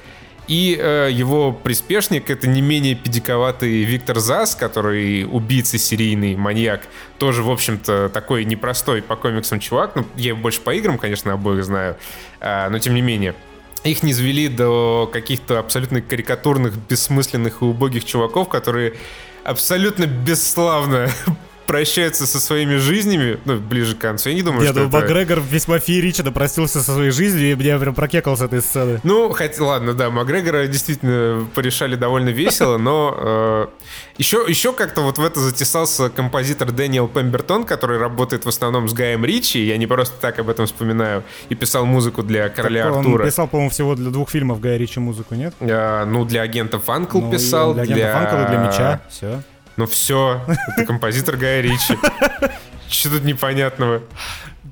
И 0.48 0.78
э, 0.80 1.08
его 1.10 1.52
приспешник 1.52 2.30
это 2.30 2.46
не 2.46 2.62
менее 2.62 2.94
педиковатый 2.94 3.82
Виктор 3.82 4.20
Зас, 4.20 4.54
который 4.54 5.24
убийца 5.24 5.76
серийный 5.76 6.36
маньяк. 6.36 6.86
Тоже, 7.18 7.42
в 7.42 7.50
общем-то, 7.50 8.10
такой 8.10 8.44
непростой 8.44 9.02
по 9.02 9.16
комиксам 9.16 9.58
чувак. 9.58 9.96
Ну, 9.96 10.06
я 10.14 10.28
его 10.28 10.38
больше 10.38 10.60
по 10.60 10.74
играм, 10.74 10.98
конечно, 10.98 11.32
обоих 11.32 11.64
знаю. 11.64 11.96
А, 12.40 12.70
но 12.70 12.78
тем 12.78 12.94
не 12.94 13.02
менее. 13.02 13.34
Их 13.82 14.02
не 14.02 14.12
звели 14.12 14.48
до 14.48 15.08
каких-то 15.12 15.58
абсолютно 15.58 16.00
карикатурных, 16.00 16.74
бессмысленных 16.88 17.62
и 17.62 17.64
убогих 17.64 18.04
чуваков, 18.04 18.48
которые 18.48 18.94
абсолютно 19.44 20.06
бесславно 20.06 21.08
прощаются 21.66 22.26
со 22.26 22.40
своими 22.40 22.76
жизнями, 22.76 23.38
ну, 23.44 23.58
ближе 23.58 23.94
к 23.94 23.98
концу. 23.98 24.30
Я 24.30 24.34
не 24.34 24.42
думаю, 24.42 24.62
Нет, 24.62 24.72
что 24.72 24.82
ну, 24.82 24.88
это... 24.88 24.96
Макгрегор 24.96 25.40
весьма 25.40 25.78
феерично 25.78 26.32
простился 26.32 26.82
со 26.82 26.92
своей 26.92 27.10
жизнью, 27.10 27.52
и 27.52 27.54
меня 27.54 27.78
прям 27.78 27.94
прокекал 27.94 28.36
с 28.36 28.40
этой 28.40 28.62
сцены. 28.62 29.00
Ну, 29.02 29.30
хотя, 29.32 29.64
ладно, 29.64 29.94
да, 29.94 30.10
Макгрегора 30.10 30.66
действительно 30.66 31.46
порешали 31.54 31.96
довольно 31.96 32.30
весело, 32.30 32.78
но 32.78 33.14
э, 33.18 33.66
еще, 34.18 34.44
еще 34.46 34.72
как-то 34.72 35.00
вот 35.02 35.18
в 35.18 35.24
это 35.24 35.40
затесался 35.40 36.08
композитор 36.08 36.72
Дэниел 36.72 37.08
Пембертон, 37.08 37.64
который 37.64 37.98
работает 37.98 38.44
в 38.44 38.48
основном 38.48 38.88
с 38.88 38.92
Гаем 38.92 39.24
Ричи, 39.24 39.64
я 39.64 39.76
не 39.76 39.86
просто 39.86 40.14
так 40.20 40.38
об 40.38 40.48
этом 40.48 40.66
вспоминаю, 40.66 41.24
и 41.48 41.54
писал 41.54 41.84
музыку 41.86 42.22
для 42.22 42.48
Короля 42.48 42.84
Так 42.84 42.96
Артура. 42.96 43.22
Он 43.22 43.28
писал, 43.28 43.48
по-моему, 43.48 43.70
всего 43.70 43.94
для 43.94 44.10
двух 44.10 44.30
фильмов 44.30 44.60
Гая 44.60 44.76
Ричи 44.76 45.00
музыку, 45.00 45.34
нет? 45.34 45.54
Э, 45.60 46.04
ну, 46.04 46.24
для 46.24 46.42
агента 46.42 46.78
Фанкл 46.78 47.20
Ну, 47.20 47.32
писал, 47.32 47.74
Для 47.74 47.82
агента 47.82 48.12
Фанкела, 48.12 48.48
для 48.48 48.58
Меча, 48.58 49.00
все. 49.10 49.42
Ну 49.76 49.86
все, 49.86 50.42
это 50.76 50.86
композитор 50.86 51.36
Гая 51.36 51.60
Ричи. 51.60 51.96
Что 52.88 53.10
тут 53.10 53.24
непонятного? 53.24 54.02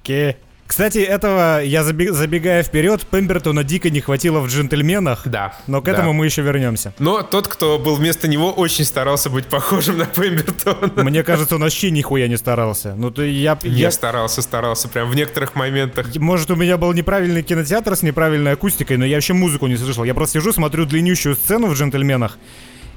Окей. 0.03 0.37
Кстати, 0.67 0.97
этого, 0.99 1.63
я 1.63 1.85
забегая 1.85 2.63
вперед, 2.63 3.03
Пембертона 3.07 3.63
дико 3.65 3.91
не 3.91 4.01
хватило 4.01 4.41
в 4.41 4.49
«Джентльменах», 4.49 5.21
Да. 5.29 5.55
но 5.67 5.83
к 5.83 5.85
да. 5.85 5.93
этому 5.93 6.15
мы 6.15 6.25
еще 6.25 6.41
вернемся. 6.41 6.95
Но 6.99 7.23
тот, 7.23 7.49
кто 7.49 7.79
был 7.79 7.97
вместо 7.97 8.29
него, 8.29 8.51
очень 8.51 8.87
старался 8.87 9.29
быть 9.29 9.45
похожим 9.47 9.99
на 9.99 10.07
Пембертона. 10.07 11.05
Мне 11.05 11.23
кажется, 11.23 11.57
он 11.57 11.61
вообще 11.63 11.91
нихуя 11.91 12.29
не 12.29 12.39
старался. 12.39 12.95
Ну, 12.97 13.11
то 13.11 13.23
я, 13.23 13.59
Не 13.63 13.71
я- 13.73 13.91
старался, 13.91 14.41
старался, 14.41 14.89
прям 14.89 15.11
в 15.11 15.15
некоторых 15.15 15.55
моментах. 15.55 16.07
Может, 16.17 16.51
у 16.51 16.57
меня 16.57 16.79
был 16.79 16.93
неправильный 16.95 17.43
кинотеатр 17.43 17.95
с 17.95 18.01
неправильной 18.03 18.53
акустикой, 18.53 18.97
но 18.97 19.05
я 19.05 19.17
вообще 19.19 19.35
музыку 19.35 19.67
не 19.67 19.77
слышал. 19.77 20.03
Я 20.05 20.15
просто 20.15 20.41
сижу, 20.41 20.51
смотрю 20.53 20.87
длиннющую 20.87 21.35
сцену 21.37 21.67
в 21.69 21.75
«Джентльменах», 21.75 22.39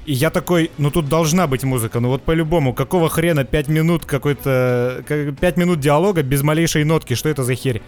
и 0.08 0.14
я 0.14 0.30
такой, 0.30 0.70
ну 0.78 0.90
тут 0.90 1.08
должна 1.08 1.46
быть 1.46 1.64
музыка, 1.64 2.00
ну 2.00 2.08
вот 2.08 2.22
по-любому, 2.22 2.72
какого 2.72 3.10
хрена 3.10 3.44
5 3.44 3.68
минут 3.68 4.06
какой-то... 4.06 5.04
5 5.06 5.56
минут 5.58 5.80
диалога 5.80 6.22
без 6.22 6.42
малейшей 6.42 6.84
нотки, 6.84 7.12
что 7.12 7.28
это 7.28 7.44
за 7.44 7.54
херь? 7.54 7.82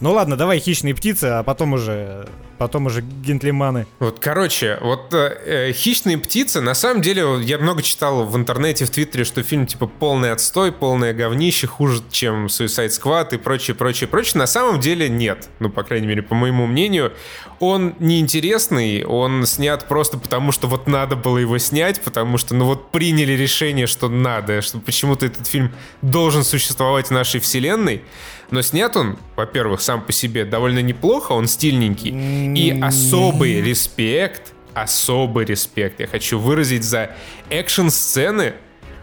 Ну 0.00 0.12
ладно, 0.12 0.36
давай 0.36 0.58
хищные 0.58 0.94
птицы, 0.94 1.24
а 1.24 1.42
потом 1.42 1.72
уже... 1.72 2.28
Потом 2.58 2.86
уже 2.86 3.02
гентлеманы. 3.02 3.86
Вот, 3.98 4.18
короче, 4.18 4.78
вот 4.80 5.12
э, 5.12 5.68
э, 5.68 5.72
«Хищные 5.74 6.16
птицы», 6.16 6.62
на 6.62 6.72
самом 6.72 7.02
деле, 7.02 7.22
я 7.42 7.58
много 7.58 7.82
читал 7.82 8.24
в 8.24 8.34
интернете, 8.34 8.86
в 8.86 8.90
Твиттере, 8.90 9.24
что 9.24 9.42
фильм, 9.42 9.66
типа, 9.66 9.86
полный 9.86 10.32
отстой, 10.32 10.72
полное 10.72 11.12
говнище, 11.12 11.66
хуже, 11.66 12.02
чем 12.10 12.46
Suicide 12.46 12.88
Squad 12.88 13.34
и 13.34 13.36
прочее, 13.36 13.74
прочее, 13.74 14.08
прочее. 14.08 14.38
На 14.38 14.46
самом 14.46 14.80
деле 14.80 15.10
нет. 15.10 15.50
Ну, 15.58 15.68
по 15.68 15.82
крайней 15.82 16.06
мере, 16.06 16.22
по 16.22 16.34
моему 16.34 16.64
мнению. 16.64 17.12
Он 17.60 17.94
неинтересный, 17.98 19.04
он 19.04 19.44
снят 19.44 19.86
просто 19.86 20.16
потому, 20.16 20.50
что 20.50 20.66
вот 20.66 20.86
надо 20.86 21.14
было 21.14 21.36
его 21.36 21.58
снять, 21.58 22.00
потому 22.00 22.38
что, 22.38 22.54
ну, 22.54 22.64
вот 22.64 22.90
приняли 22.90 23.32
решение, 23.32 23.86
что 23.86 24.08
надо, 24.08 24.62
что 24.62 24.78
почему-то 24.78 25.26
этот 25.26 25.46
фильм 25.46 25.72
должен 26.00 26.42
существовать 26.42 27.08
в 27.08 27.10
нашей 27.10 27.40
вселенной. 27.40 28.02
Но 28.50 28.62
снят 28.62 28.96
он, 28.96 29.18
во-первых, 29.34 29.80
сам 29.80 30.00
по 30.02 30.12
себе 30.12 30.44
довольно 30.44 30.78
неплохо, 30.80 31.32
он 31.32 31.48
стильненький. 31.48 32.10
И 32.54 32.80
особый 32.80 33.60
респект, 33.60 34.52
особый 34.74 35.44
респект 35.44 36.00
я 36.00 36.06
хочу 36.06 36.38
выразить 36.38 36.84
за 36.84 37.10
экшн-сцены, 37.50 38.54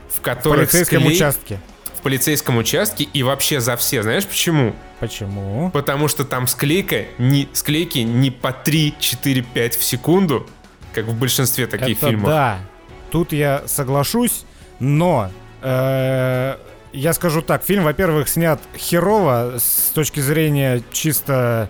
в 0.10 0.18
В 0.20 0.22
которых 0.22 0.70
полицейском 0.72 1.04
склей- 1.04 1.16
участке. 1.16 1.60
в 1.96 2.02
полицейском 2.02 2.58
участке 2.58 3.04
и 3.04 3.24
вообще 3.24 3.60
за 3.60 3.76
все. 3.78 4.02
Знаешь 4.04 4.26
почему? 4.26 4.74
Почему? 5.00 5.70
Потому 5.72 6.08
что 6.08 6.24
там 6.24 6.48
склейка, 6.48 7.06
не, 7.18 7.50
склейки 7.54 8.00
не 8.00 8.32
по 8.32 8.54
3, 8.54 8.94
4, 9.00 9.42
5 9.42 9.76
в 9.76 9.84
секунду, 9.84 10.48
как 10.94 11.06
в 11.06 11.14
большинстве 11.20 11.68
таких 11.68 11.98
Это 11.98 12.08
фильмов. 12.08 12.30
да. 12.30 12.60
Тут 13.12 13.34
я 13.34 13.64
соглашусь, 13.68 14.46
но 14.80 15.30
э, 15.62 16.56
я 16.94 17.14
скажу 17.14 17.42
так, 17.42 17.64
фильм, 17.64 17.84
во-первых, 17.84 18.30
снят 18.30 18.60
херово 18.78 19.56
с 19.58 19.92
точки 19.94 20.20
зрения 20.20 20.82
чисто 20.92 21.70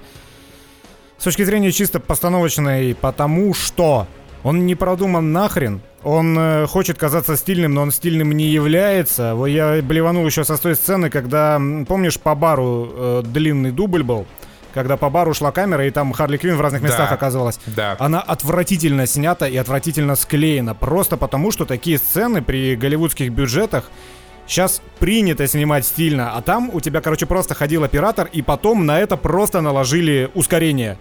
с 1.17 1.23
точки 1.23 1.43
зрения 1.43 1.71
чисто 1.71 1.99
постановочной, 2.01 2.95
потому 2.95 3.53
что 3.53 4.07
он 4.43 4.65
не 4.65 4.75
продуман 4.75 5.31
нахрен. 5.31 5.81
Он 6.03 6.38
э, 6.38 6.67
хочет 6.67 6.97
казаться 6.97 7.38
стильным, 7.38 7.73
но 7.73 7.81
он 7.83 7.91
стильным 7.91 8.33
не 8.33 8.47
является. 8.47 9.33
Вот 9.36 9.47
я 9.47 9.81
блеванул 9.81 10.25
еще 10.25 10.43
со 10.43 10.62
той 10.62 10.75
сцены, 10.75 11.09
когда, 11.09 11.62
помнишь, 11.88 12.19
по 12.19 12.36
бару 12.36 12.91
э, 12.93 13.21
длинный 13.25 13.71
дубль 13.71 14.03
был, 14.03 14.25
когда 14.73 14.97
по 14.97 15.09
бару 15.09 15.33
шла 15.33 15.53
камера, 15.53 15.88
и 15.88 15.91
там 15.91 16.12
Харли 16.12 16.36
Квинн 16.36 16.57
в 16.57 16.62
разных 16.62 16.81
Да. 16.81 16.89
местах 16.89 17.12
оказывалась. 17.13 17.57
Да. 17.67 17.95
Она 17.99 18.19
отвратительно 18.19 19.05
снята 19.07 19.47
и 19.47 19.55
отвратительно 19.55 20.17
склеена. 20.17 20.75
Просто 20.75 21.15
потому, 21.15 21.51
что 21.51 21.63
такие 21.63 21.97
сцены 21.97 22.41
при 22.41 22.75
голливудских 22.75 23.31
бюджетах 23.31 23.89
сейчас 24.47 24.82
принято 24.99 25.47
снимать 25.47 25.86
стильно. 25.86 26.36
А 26.36 26.41
там 26.41 26.69
у 26.73 26.79
тебя, 26.79 27.01
короче, 27.01 27.25
просто 27.25 27.53
ходил 27.53 27.84
оператор, 27.84 28.29
и 28.32 28.41
потом 28.41 28.86
на 28.86 28.99
это 28.99 29.17
просто 29.17 29.62
наложили 29.62 30.29
ускорение. 30.34 30.97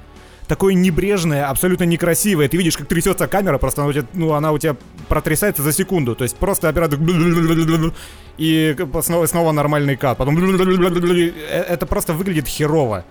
Такое 0.48 0.74
небрежное, 0.74 1.48
абсолютно 1.48 1.84
некрасивое. 1.84 2.48
Ты 2.48 2.56
видишь, 2.56 2.76
как 2.76 2.88
трясется 2.88 3.26
камера, 3.28 3.58
просто 3.58 3.82
она 3.82 3.90
у 3.90 3.92
тебя, 3.92 4.04
ну, 4.12 4.32
она 4.32 4.52
у 4.52 4.58
тебя 4.58 4.76
протрясается 5.08 5.62
за 5.62 5.72
секунду. 5.72 6.14
То 6.14 6.24
есть 6.24 6.36
просто 6.36 6.68
оператор... 6.68 6.98
И 8.38 8.76
снова, 9.02 9.26
снова 9.26 9.52
нормальный 9.52 9.96
кат. 9.96 10.18
Потом... 10.18 10.36
Э, 10.36 11.64
Это 11.68 11.86
просто 11.86 12.12
выглядит 12.12 12.48
херово. 12.48 13.04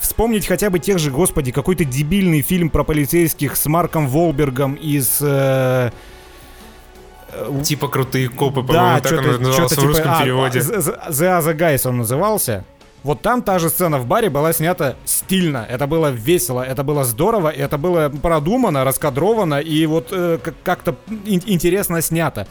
Вспомнить 0.00 0.46
хотя 0.46 0.70
бы 0.70 0.78
тех 0.78 0.98
же, 0.98 1.10
господи, 1.10 1.52
какой-то 1.52 1.84
дебильный 1.84 2.40
фильм 2.40 2.70
про 2.70 2.84
полицейских 2.84 3.56
с 3.56 3.66
Марком 3.66 4.08
Волбергом 4.08 4.74
из... 4.74 5.18
э, 5.20 5.90
Типа 7.62 7.88
крутые 7.88 8.28
копы, 8.28 8.62
да, 8.62 9.00
по-моему, 9.00 9.00
так 9.00 9.12
он 9.20 9.42
назывался 9.42 9.80
в 9.80 9.84
русском 9.84 10.04
типа... 10.04 10.16
а, 10.18 10.22
переводе. 10.22 10.58
The 10.60 11.08
The 11.10 11.40
Other 11.40 11.56
Guys 11.56 11.88
он 11.88 11.98
назывался. 11.98 12.64
Вот 13.04 13.22
там 13.22 13.42
та 13.42 13.58
же 13.58 13.68
сцена 13.68 13.98
в 13.98 14.06
баре 14.06 14.28
была 14.28 14.52
снята 14.52 14.96
стильно. 15.04 15.64
Это 15.70 15.86
было 15.86 16.10
весело, 16.10 16.62
это 16.62 16.82
было 16.82 17.04
здорово, 17.04 17.48
это 17.48 17.78
было 17.78 18.08
продумано, 18.08 18.84
раскадровано 18.84 19.60
и 19.60 19.86
вот 19.86 20.08
э, 20.10 20.38
как- 20.42 20.54
как-то 20.64 20.96
ин- 21.24 21.42
интересно 21.46 22.02
снято. 22.02 22.46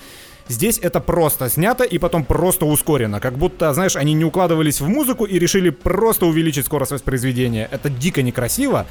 Здесь 0.48 0.80
это 0.82 1.02
просто 1.02 1.50
снято 1.50 1.84
и 1.84 1.98
потом 1.98 2.24
просто 2.24 2.66
ускорено. 2.66 3.20
Как 3.20 3.34
будто, 3.38 3.74
знаешь, 3.74 3.98
они 3.98 4.14
не 4.14 4.24
укладывались 4.24 4.80
в 4.80 4.88
музыку 4.88 5.26
и 5.26 5.38
решили 5.38 5.70
просто 5.70 6.26
увеличить 6.26 6.66
скорость 6.66 6.94
воспроизведения. 6.94 7.68
Это 7.70 7.90
дико 7.90 8.22
некрасиво. 8.22 8.86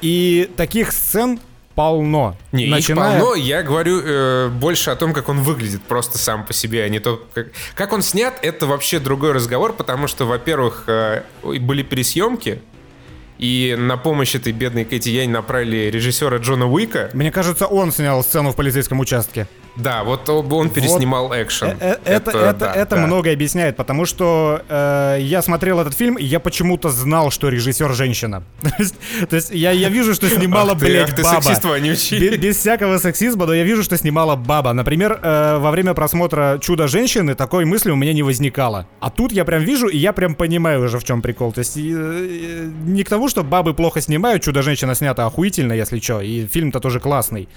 И 0.00 0.50
таких 0.56 0.92
сцен 0.92 1.38
полно. 1.76 2.36
Не, 2.50 2.64
их 2.64 2.70
Начиная- 2.70 3.20
полно, 3.20 3.34
я 3.36 3.62
говорю 3.62 4.00
э, 4.02 4.48
больше 4.48 4.90
о 4.90 4.96
том, 4.96 5.12
как 5.12 5.28
он 5.28 5.42
выглядит 5.42 5.82
просто 5.82 6.18
сам 6.18 6.44
по 6.44 6.52
себе, 6.52 6.82
а 6.82 6.88
не 6.88 6.98
то, 6.98 7.22
как... 7.34 7.48
Как 7.76 7.92
он 7.92 8.02
снят, 8.02 8.36
это 8.42 8.66
вообще 8.66 8.98
другой 8.98 9.32
разговор, 9.32 9.74
потому 9.74 10.08
что, 10.08 10.24
во-первых, 10.24 10.84
э, 10.88 11.22
были 11.44 11.82
пересъемки, 11.82 12.62
и 13.38 13.76
на 13.78 13.98
помощь 13.98 14.34
этой 14.34 14.52
бедной 14.52 14.86
Кэти 14.86 15.10
Янь 15.10 15.30
направили 15.30 15.90
режиссера 15.90 16.38
Джона 16.38 16.66
Уика. 16.66 17.10
Мне 17.12 17.30
кажется, 17.30 17.66
он 17.66 17.92
снял 17.92 18.24
сцену 18.24 18.50
в 18.52 18.56
полицейском 18.56 18.98
участке. 18.98 19.46
Да, 19.76 20.04
вот 20.04 20.28
он 20.28 20.50
он 20.52 20.70
переснимал 20.70 21.32
экшен. 21.34 21.76
Э, 21.80 21.96
э, 22.04 22.16
Это, 22.16 22.30
это, 22.30 22.52
да, 22.58 22.72
это 22.74 22.96
да. 22.96 23.06
многое 23.06 23.34
объясняет, 23.34 23.76
потому 23.76 24.06
что 24.06 24.62
э, 24.68 25.18
я 25.20 25.42
смотрел 25.42 25.80
этот 25.80 25.94
фильм, 25.94 26.16
и 26.16 26.24
я 26.24 26.40
почему-то 26.40 26.88
знал, 26.90 27.30
что 27.30 27.48
режиссер 27.48 27.92
женщина. 27.94 28.42
То 29.28 29.36
есть, 29.36 29.50
я, 29.50 29.70
я 29.72 29.88
вижу, 29.88 30.14
что 30.14 30.28
снимала, 30.28 30.72
Ах 30.72 30.78
ты, 30.78 30.86
блядь, 30.86 31.14
ты 31.14 31.22
баба. 31.22 31.42
сексист 31.42 31.64
вонючий. 31.64 32.18
Бе- 32.18 32.36
Без, 32.36 32.56
всякого 32.56 32.98
сексизма, 32.98 33.46
но 33.46 33.54
я 33.54 33.64
вижу, 33.64 33.82
что 33.82 33.96
снимала 33.96 34.36
баба. 34.36 34.72
Например, 34.72 35.18
э, 35.22 35.58
во 35.58 35.70
время 35.70 35.94
просмотра 35.94 36.58
«Чудо 36.60 36.88
женщины» 36.88 37.34
такой 37.34 37.64
мысли 37.64 37.90
у 37.90 37.96
меня 37.96 38.12
не 38.12 38.22
возникало. 38.22 38.86
А 39.00 39.10
тут 39.10 39.32
я 39.32 39.44
прям 39.44 39.62
вижу, 39.62 39.88
и 39.88 39.98
я 39.98 40.12
прям 40.12 40.34
понимаю 40.34 40.84
уже, 40.84 40.98
в 40.98 41.04
чем 41.04 41.22
прикол. 41.22 41.52
То 41.52 41.60
есть 41.60 41.76
э, 41.76 41.80
э, 41.80 42.70
не 42.86 43.04
к 43.04 43.08
тому, 43.08 43.28
что 43.28 43.44
бабы 43.44 43.74
плохо 43.74 44.00
снимают, 44.00 44.42
«Чудо 44.42 44.62
женщина» 44.62 44.94
снято 44.94 45.26
охуительно, 45.26 45.72
если 45.74 46.00
что, 46.00 46.20
и 46.22 46.46
фильм-то 46.46 46.80
тоже 46.80 47.00
классный. 47.00 47.48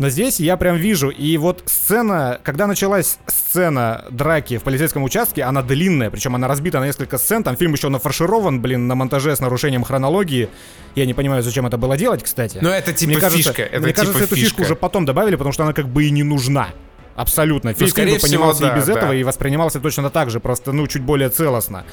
Но 0.00 0.08
здесь 0.08 0.40
я 0.40 0.56
прям 0.56 0.76
вижу, 0.76 1.10
и 1.10 1.36
вот 1.36 1.62
сцена, 1.66 2.40
когда 2.42 2.66
началась 2.66 3.18
сцена 3.26 4.06
драки 4.10 4.56
в 4.56 4.62
полицейском 4.62 5.02
участке, 5.02 5.42
она 5.42 5.60
длинная, 5.60 6.08
причем 6.08 6.34
она 6.34 6.48
разбита 6.48 6.80
на 6.80 6.86
несколько 6.86 7.18
сцен, 7.18 7.44
там 7.44 7.54
фильм 7.54 7.74
еще 7.74 7.90
нафарширован, 7.90 8.62
блин, 8.62 8.88
на 8.88 8.94
монтаже 8.94 9.36
с 9.36 9.40
нарушением 9.40 9.84
хронологии. 9.84 10.48
Я 10.94 11.04
не 11.04 11.12
понимаю, 11.12 11.42
зачем 11.42 11.66
это 11.66 11.76
было 11.76 11.98
делать, 11.98 12.22
кстати. 12.22 12.60
Но 12.62 12.70
это 12.70 12.94
типа 12.94 13.10
мне 13.10 13.20
кажется, 13.20 13.50
фишка, 13.50 13.62
это 13.62 13.80
мне 13.80 13.88
типа 13.92 14.00
кажется, 14.00 14.24
эту 14.24 14.36
фишку 14.36 14.48
фишка. 14.48 14.60
уже 14.62 14.74
потом 14.74 15.04
добавили, 15.04 15.36
потому 15.36 15.52
что 15.52 15.64
она 15.64 15.74
как 15.74 15.86
бы 15.86 16.06
и 16.06 16.10
не 16.10 16.22
нужна. 16.22 16.68
Абсолютно. 17.14 17.74
Фильм, 17.74 17.84
Ну, 17.84 17.90
скорее 17.90 18.06
фильм 18.12 18.20
бы 18.22 18.26
понимался 18.28 18.56
всего, 18.60 18.68
и 18.68 18.70
да, 18.70 18.76
без 18.78 18.86
да. 18.86 18.92
этого, 18.94 19.12
и 19.12 19.22
воспринимался 19.22 19.80
точно 19.80 20.08
так 20.08 20.30
же, 20.30 20.40
просто, 20.40 20.72
ну, 20.72 20.86
чуть 20.86 21.02
более 21.02 21.28
целостно. 21.28 21.84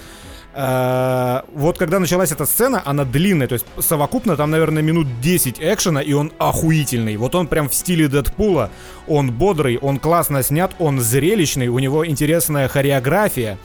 Э, 0.60 1.42
Вот 1.54 1.78
когда 1.78 2.00
началась 2.00 2.32
эта 2.32 2.48
сцена, 2.48 2.82
она 2.84 3.06
длинная, 3.06 3.48
то 3.48 3.54
есть 3.54 3.66
совокупно 3.80 4.36
там, 4.36 4.50
наверное, 4.50 4.82
минут 4.82 5.08
10 5.22 5.58
экшена, 5.60 6.02
и 6.02 6.14
он 6.14 6.32
охуительный. 6.40 7.16
Вот 7.18 7.36
он 7.36 7.46
прям 7.46 7.70
в 7.70 7.76
стиле 7.76 8.08
Дэдпула, 8.08 8.72
он 9.08 9.32
бодрый, 9.32 9.78
он 9.78 10.00
классно 10.00 10.42
снят, 10.42 10.72
он 10.80 11.00
зрелищный, 11.00 11.68
у 11.68 11.78
него 11.78 12.08
интересная 12.08 12.68
хореография. 12.68 13.60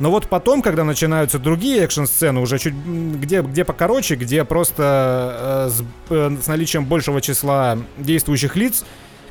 Но 0.00 0.10
вот 0.10 0.28
потом, 0.28 0.62
когда 0.62 0.82
начинаются 0.82 1.38
другие 1.38 1.84
экшн-сцены, 1.84 2.40
уже 2.40 2.58
чуть 2.58 2.74
где, 2.74 3.42
где 3.42 3.64
покороче, 3.64 4.16
где 4.16 4.44
просто 4.44 5.68
э, 5.68 5.70
с, 5.70 5.84
э, 6.10 6.36
с 6.42 6.46
наличием 6.48 6.86
большего 6.86 7.20
числа 7.20 7.78
действующих 7.98 8.56
лиц, 8.56 8.84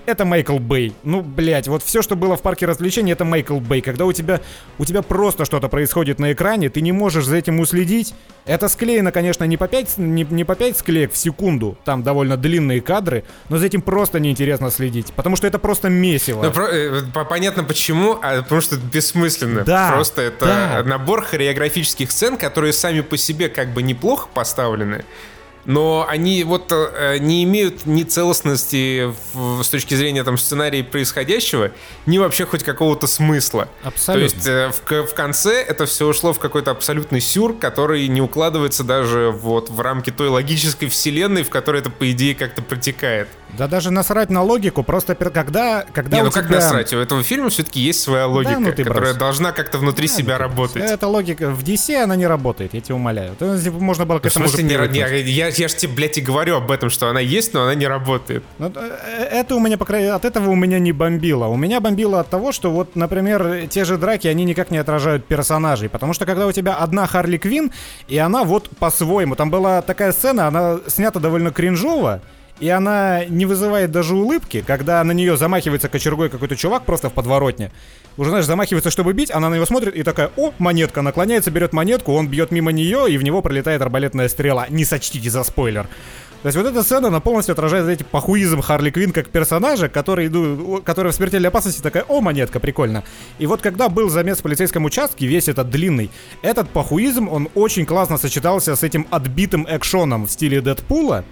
это 0.06 0.26
Майкл 0.26 0.58
Бэй. 0.60 0.94
Ну, 1.04 1.22
блядь, 1.22 1.68
вот 1.68 1.84
все, 1.84 2.02
что 2.02 2.16
было 2.16 2.36
в 2.38 2.42
парке 2.42 2.66
развлечений, 2.66 3.12
это 3.14 3.26
Майкл 3.26 3.58
Бэй. 3.60 3.82
Когда 3.82 4.06
у 4.06 4.12
тебя, 4.14 4.42
у 4.78 4.86
тебя 4.86 5.02
просто 5.02 5.46
что-то 5.46 5.68
происходит 5.70 6.20
на 6.20 6.34
экране, 6.34 6.70
ты 6.70 6.82
не 6.82 6.92
можешь 6.92 7.26
за 7.26 7.38
этим 7.38 7.60
уследить. 7.60 8.14
Это 8.46 8.68
склеено, 8.70 9.12
конечно, 9.12 9.44
не 9.44 9.58
по 9.58 9.68
5, 9.68 9.98
не, 10.00 10.24
не 10.30 10.44
по 10.44 10.56
5 10.56 10.78
склеек 10.78 11.14
в 11.14 11.18
секунду, 11.18 11.78
там 11.86 12.02
довольно 12.02 12.38
длинные 12.38 12.82
кадры, 12.82 13.24
но 13.50 13.58
за 13.58 13.68
этим 13.68 13.82
просто 13.84 14.20
неинтересно 14.20 14.72
следить, 14.72 15.14
потому 15.14 15.36
что 15.36 15.46
это 15.46 15.60
просто 15.60 15.90
месиво. 15.90 16.44
Ну, 16.44 16.52
про- 16.52 16.68
э, 16.68 17.02
по- 17.14 17.24
понятно 17.26 17.64
почему, 17.64 18.18
а 18.22 18.42
потому 18.42 18.62
что 18.62 18.76
это 18.78 18.86
бессмысленно. 18.86 19.64
Да, 19.64 19.92
Просто 19.92 20.24
это 20.24 20.46
да. 20.46 20.84
набор 20.84 21.22
хореографических 21.24 22.12
сцен, 22.12 22.38
которые 22.38 22.74
сами 22.74 23.02
по 23.02 23.16
себе 23.16 23.48
как 23.48 23.70
бы 23.74 23.84
неплохо 23.84 24.28
поставлены, 24.34 25.06
но 25.66 26.06
они 26.10 26.44
вот 26.44 26.72
э, 26.72 27.18
не 27.20 27.44
имеют 27.44 27.86
ни 27.86 28.04
целостности 28.04 29.14
в- 29.34 29.62
с 29.64 29.70
точки 29.70 29.94
зрения 29.94 30.24
там 30.24 30.38
сценария 30.38 30.84
происходящего, 30.84 31.72
ни 32.06 32.18
вообще 32.18 32.46
хоть 32.46 32.64
какого-то 32.64 33.08
смысла. 33.08 33.68
Абсолютно. 33.84 34.30
То 34.30 34.36
есть 34.36 34.48
э, 34.48 34.72
в, 35.04 35.08
в 35.08 35.14
конце 35.14 35.62
это 35.62 35.86
все 35.86 36.08
ушло 36.08 36.34
в 36.34 36.40
какой-то 36.40 36.72
абсолютный 36.72 37.22
сюр, 37.22 37.56
который 37.58 38.08
не 38.08 38.22
укладывается 38.22 38.84
даже 38.84 39.32
вот 39.32 39.70
в 39.70 39.80
рамки 39.80 40.10
той 40.10 40.30
логической 40.30 40.88
вселенной, 40.88 41.44
в 41.44 41.50
которой 41.50 41.82
это 41.82 41.90
по 41.90 42.10
идее 42.12 42.36
как-то 42.36 42.62
протекает. 42.62 43.28
Да 43.58 43.68
даже 43.68 43.92
насрать 43.92 44.30
на 44.30 44.44
логику, 44.44 44.82
просто 44.82 45.14
когда, 45.14 45.86
когда 45.94 46.18
Не, 46.18 46.24
ну 46.24 46.32
как 46.32 46.46
тебя... 46.48 46.56
насрать? 46.56 46.94
У 46.94 46.98
этого 46.98 47.22
фильма 47.22 47.50
все-таки 47.50 47.82
есть 47.82 48.00
своя 48.02 48.26
логика, 48.26 48.60
ну 48.60 48.72
ты 48.72 48.84
которая 48.84 49.10
брось. 49.12 49.18
должна 49.18 49.52
как-то 49.52 49.78
внутри 49.78 50.08
Да, 50.08 50.14
себя 50.14 50.34
ну, 50.36 50.40
работать. 50.40 50.82
Эта 50.84 51.08
логика 51.08 51.50
в 51.52 51.62
DC, 51.64 52.02
она 52.02 52.16
не 52.16 52.26
работает, 52.28 52.74
я 52.74 52.80
тебя 52.82 52.96
умоляю. 52.96 53.36
То 53.36 53.46
можно 53.72 54.06
было 54.06 54.20
к 54.20 54.24
Ну, 54.24 54.30
в 54.30 54.32
этому 54.34 54.48
смысле, 54.48 54.78
уже 54.80 54.88
не, 54.90 54.94
не- 54.94 55.32
я, 55.32 55.51
я 55.60 55.68
же 55.68 55.76
тебе, 55.76 55.94
блядь, 55.94 56.18
и 56.18 56.22
говорю 56.22 56.58
об 56.58 56.72
этом, 56.72 56.90
что 56.90 57.10
она 57.10 57.20
есть, 57.20 57.54
но 57.54 57.64
она 57.64 57.76
не 57.76 57.88
работает. 57.88 58.44
Ну, 58.58 58.72
э, 58.74 59.24
это 59.32 59.56
у 59.56 59.60
меня, 59.60 59.78
по 59.78 59.86
крайней 59.86 60.10
от 60.10 60.26
этого 60.26 60.50
у 60.50 60.56
меня 60.56 60.80
не 60.80 60.92
бомбило. 60.92 61.46
У 61.46 61.56
меня 61.56 61.80
бомбило 61.80 62.20
от 62.20 62.30
того, 62.30 62.52
что 62.52 62.72
вот, 62.72 62.96
например, 62.96 63.68
те 63.70 63.86
же 63.86 63.98
драки, 63.98 64.28
они 64.28 64.46
никак 64.46 64.72
не 64.72 64.78
отражают 64.78 65.26
персонажей. 65.26 65.90
Потому 65.90 66.14
что 66.14 66.26
когда 66.26 66.48
у 66.48 66.52
тебя 66.52 66.76
одна 66.76 67.08
Харли 67.08 67.38
Квин, 67.38 67.72
и 68.08 68.18
она 68.18 68.44
вот 68.44 68.70
по-своему, 68.78 69.36
там 69.36 69.50
была 69.50 69.82
такая 69.82 70.12
сцена, 70.12 70.48
она 70.48 70.80
снята 70.88 71.20
довольно 71.20 71.52
кринжово, 71.52 72.22
и 72.62 72.70
она 72.70 73.26
не 73.26 73.46
вызывает 73.46 73.92
даже 73.92 74.16
улыбки, 74.16 74.64
когда 74.66 75.04
на 75.04 75.12
нее 75.12 75.36
замахивается 75.36 75.90
кочергой 75.90 76.30
какой-то 76.30 76.56
чувак 76.56 76.86
просто 76.86 77.10
в 77.10 77.14
подворотне. 77.14 77.72
Уже, 78.18 78.30
знаешь, 78.30 78.46
замахивается, 78.46 78.92
чтобы 78.92 79.14
бить, 79.14 79.32
она 79.32 79.50
на 79.50 79.56
него 79.56 79.66
смотрит 79.66 79.96
и 79.96 80.04
такая, 80.04 80.30
о, 80.38 80.54
монетка, 80.60 81.02
наклоняется, 81.02 81.50
берет 81.50 81.74
монетку, 81.74 82.14
он 82.14 82.28
бьет 82.28 82.52
мимо 82.52 82.72
нее, 82.72 83.12
и 83.12 83.18
в 83.18 83.24
него 83.24 83.42
пролетает 83.42 83.82
арбалетная 83.82 84.30
стрела. 84.30 84.68
Не 84.70 84.86
сочтите 84.86 85.30
за 85.30 85.44
спойлер. 85.44 85.88
То 86.44 86.48
есть 86.48 86.58
вот 86.58 86.66
эта 86.66 86.82
сцена, 86.82 87.10
она 87.10 87.20
полностью 87.20 87.54
отражает 87.54 87.84
знаете, 87.84 88.04
похуизм 88.04 88.62
Харли 88.62 88.90
Квин 88.90 89.12
как 89.12 89.30
персонажа, 89.30 89.90
который, 89.90 90.28
ну, 90.28 90.82
который 90.84 91.12
в 91.12 91.16
смертельной 91.16 91.50
опасности 91.50 91.82
такая, 91.82 92.04
о, 92.04 92.20
монетка, 92.20 92.60
прикольно. 92.60 93.04
И 93.38 93.46
вот 93.46 93.62
когда 93.62 93.90
был 93.90 94.10
замес 94.10 94.40
в 94.40 94.42
полицейском 94.42 94.86
участке, 94.86 95.28
весь 95.28 95.48
этот 95.48 95.70
длинный, 95.70 96.10
этот 96.42 96.68
похуизм, 96.70 97.28
он 97.30 97.50
очень 97.54 97.86
классно 97.86 98.18
сочетался 98.18 98.76
с 98.76 98.82
этим 98.82 99.06
отбитым 99.12 99.68
экшоном 99.70 100.26
в 100.26 100.32
стиле 100.32 100.62
Дэдпула. 100.62 101.26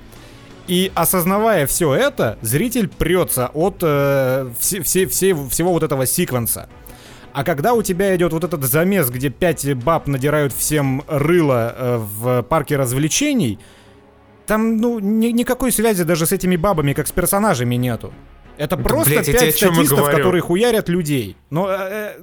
И 0.69 0.91
осознавая 0.93 1.65
все 1.65 1.95
это, 1.95 2.37
зритель 2.41 2.87
прется 2.87 3.49
от 3.55 3.77
э, 3.81 4.49
все- 4.59 4.83
все- 4.83 5.07
все- 5.07 5.35
всего 5.49 5.71
вот 5.73 5.81
этого 5.81 6.05
секвенса. 6.05 6.69
А 7.33 7.43
когда 7.43 7.73
у 7.73 7.81
тебя 7.81 8.15
идет 8.15 8.33
вот 8.33 8.43
этот 8.43 8.63
замес, 8.63 9.09
где 9.09 9.29
пять 9.29 9.65
баб 9.73 10.05
надирают 10.07 10.53
всем 10.53 11.03
рыло 11.07 11.73
э, 11.75 11.97
в 11.97 12.43
парке 12.43 12.77
развлечений, 12.77 13.57
там, 14.45 14.77
ну, 14.77 14.99
ни- 14.99 15.31
никакой 15.31 15.71
связи 15.71 16.03
даже 16.03 16.27
с 16.27 16.31
этими 16.31 16.55
бабами, 16.55 16.93
как 16.93 17.07
с 17.07 17.11
персонажами 17.11 17.73
нету. 17.73 18.13
Это 18.57 18.75
Да, 18.75 18.83
просто 18.83 19.09
блядь, 19.13 19.25
пять 19.25 19.55
статистов, 19.55 20.09
которые 20.11 20.41
хуярят 20.43 20.87
людей. 20.87 21.35
Но, 21.49 21.67
э, 21.67 21.77
э, 21.79 22.21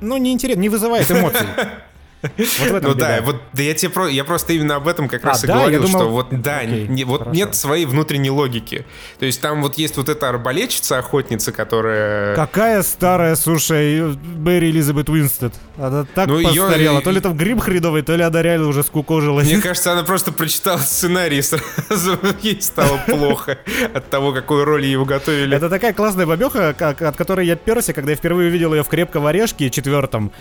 ну, 0.00 0.16
не 0.16 0.32
интересно, 0.32 0.60
не 0.62 0.68
вызывает 0.68 1.08
эмоций. 1.12 1.46
Вот 2.22 2.82
Ну 2.82 2.94
да, 2.94 3.20
вот 3.22 3.36
да 3.52 3.62
я 3.62 3.72
тебе 3.74 3.90
про, 3.90 4.06
я 4.08 4.24
просто 4.24 4.52
именно 4.52 4.76
об 4.76 4.86
этом 4.88 5.08
как 5.08 5.24
А, 5.24 5.28
раз 5.28 5.44
и 5.44 5.46
да? 5.46 5.60
Говорил, 5.60 5.82
думал- 5.82 6.00
что 6.00 6.08
вот 6.10 6.26
да, 6.42 6.58
Окей, 6.58 6.86
не- 6.88 7.04
вот 7.04 7.20
хорошо. 7.20 7.34
нет 7.36 7.54
своей 7.54 7.86
внутренней 7.86 8.30
логики. 8.30 8.84
То 9.18 9.26
есть 9.26 9.40
там 9.40 9.62
вот 9.62 9.78
есть 9.78 9.96
вот 9.96 10.08
эта 10.08 10.28
арбалетчица, 10.28 10.98
охотница, 10.98 11.50
которая 11.52 12.34
Какая 12.36 12.82
старая, 12.82 13.36
слушай, 13.36 14.14
Берри 14.14 14.70
Элизабет 14.70 15.08
Уинстед. 15.08 15.54
Она 15.78 16.04
так 16.14 16.26
Ну, 16.28 16.42
постарела. 16.42 17.00
То 17.00 17.10
ли 17.10 17.20
там 17.20 17.36
гриб 17.36 17.60
хреновый, 17.60 18.02
то 18.02 18.14
ли 18.14 18.22
она 18.22 18.42
реально 18.42 18.68
уже 18.68 18.82
скукожилась. 18.82 19.46
Мне 19.46 19.60
кажется, 19.62 19.92
она 19.92 20.02
просто 20.02 20.30
прочитала 20.32 20.78
сценарий 20.78 21.38
и 21.38 21.42
сразу 21.42 22.18
ей 22.42 22.60
стало 22.60 22.98
плохо 23.06 23.58
от 23.94 24.10
того, 24.10 24.32
какую 24.32 24.64
роль 24.66 24.84
ей 24.84 24.96
уготовили. 24.96 25.56
Это 25.56 25.70
такая 25.70 25.94
классная 25.94 26.26
бабеха, 26.26 26.70
от 26.78 27.16
которой 27.16 27.46
я 27.46 27.56
перся, 27.56 27.94
когда 27.94 28.10
я 28.10 28.16
впервые 28.16 28.50
увидел 28.50 28.74
ее 28.74 28.82
в 28.82 28.88
«Крепком 28.88 29.26
орешке» 29.26 29.70
четвертом. 29.70 30.32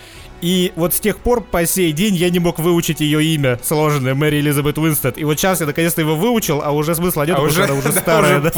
И 0.41 0.71
вот 0.75 0.93
с 0.93 0.99
тех 0.99 1.17
пор 1.17 1.41
по 1.41 1.65
сей 1.69 1.91
день 1.91 2.15
я 2.15 2.29
не 2.29 2.39
мог 2.39 2.59
выучить 2.59 2.99
ее 3.01 3.23
имя 3.23 3.59
сложенное, 3.63 4.15
Мэри 4.15 4.39
Элизабет 4.39 4.77
Уинстед. 4.77 5.17
И 5.17 5.23
вот 5.23 5.39
сейчас 5.39 5.61
я 5.61 5.67
наконец-то 5.67 6.01
его 6.01 6.15
выучил, 6.15 6.61
а 6.63 6.71
уже 6.71 6.95
смысла 6.95 7.23
нет, 7.23 7.37
А 7.37 7.41
потому 7.41 7.47
уже, 7.49 7.63
что 7.63 7.73
она 7.73 7.79
уже 7.79 7.91
да, 7.93 7.99
старая. 8.01 8.39
уже 8.39 8.51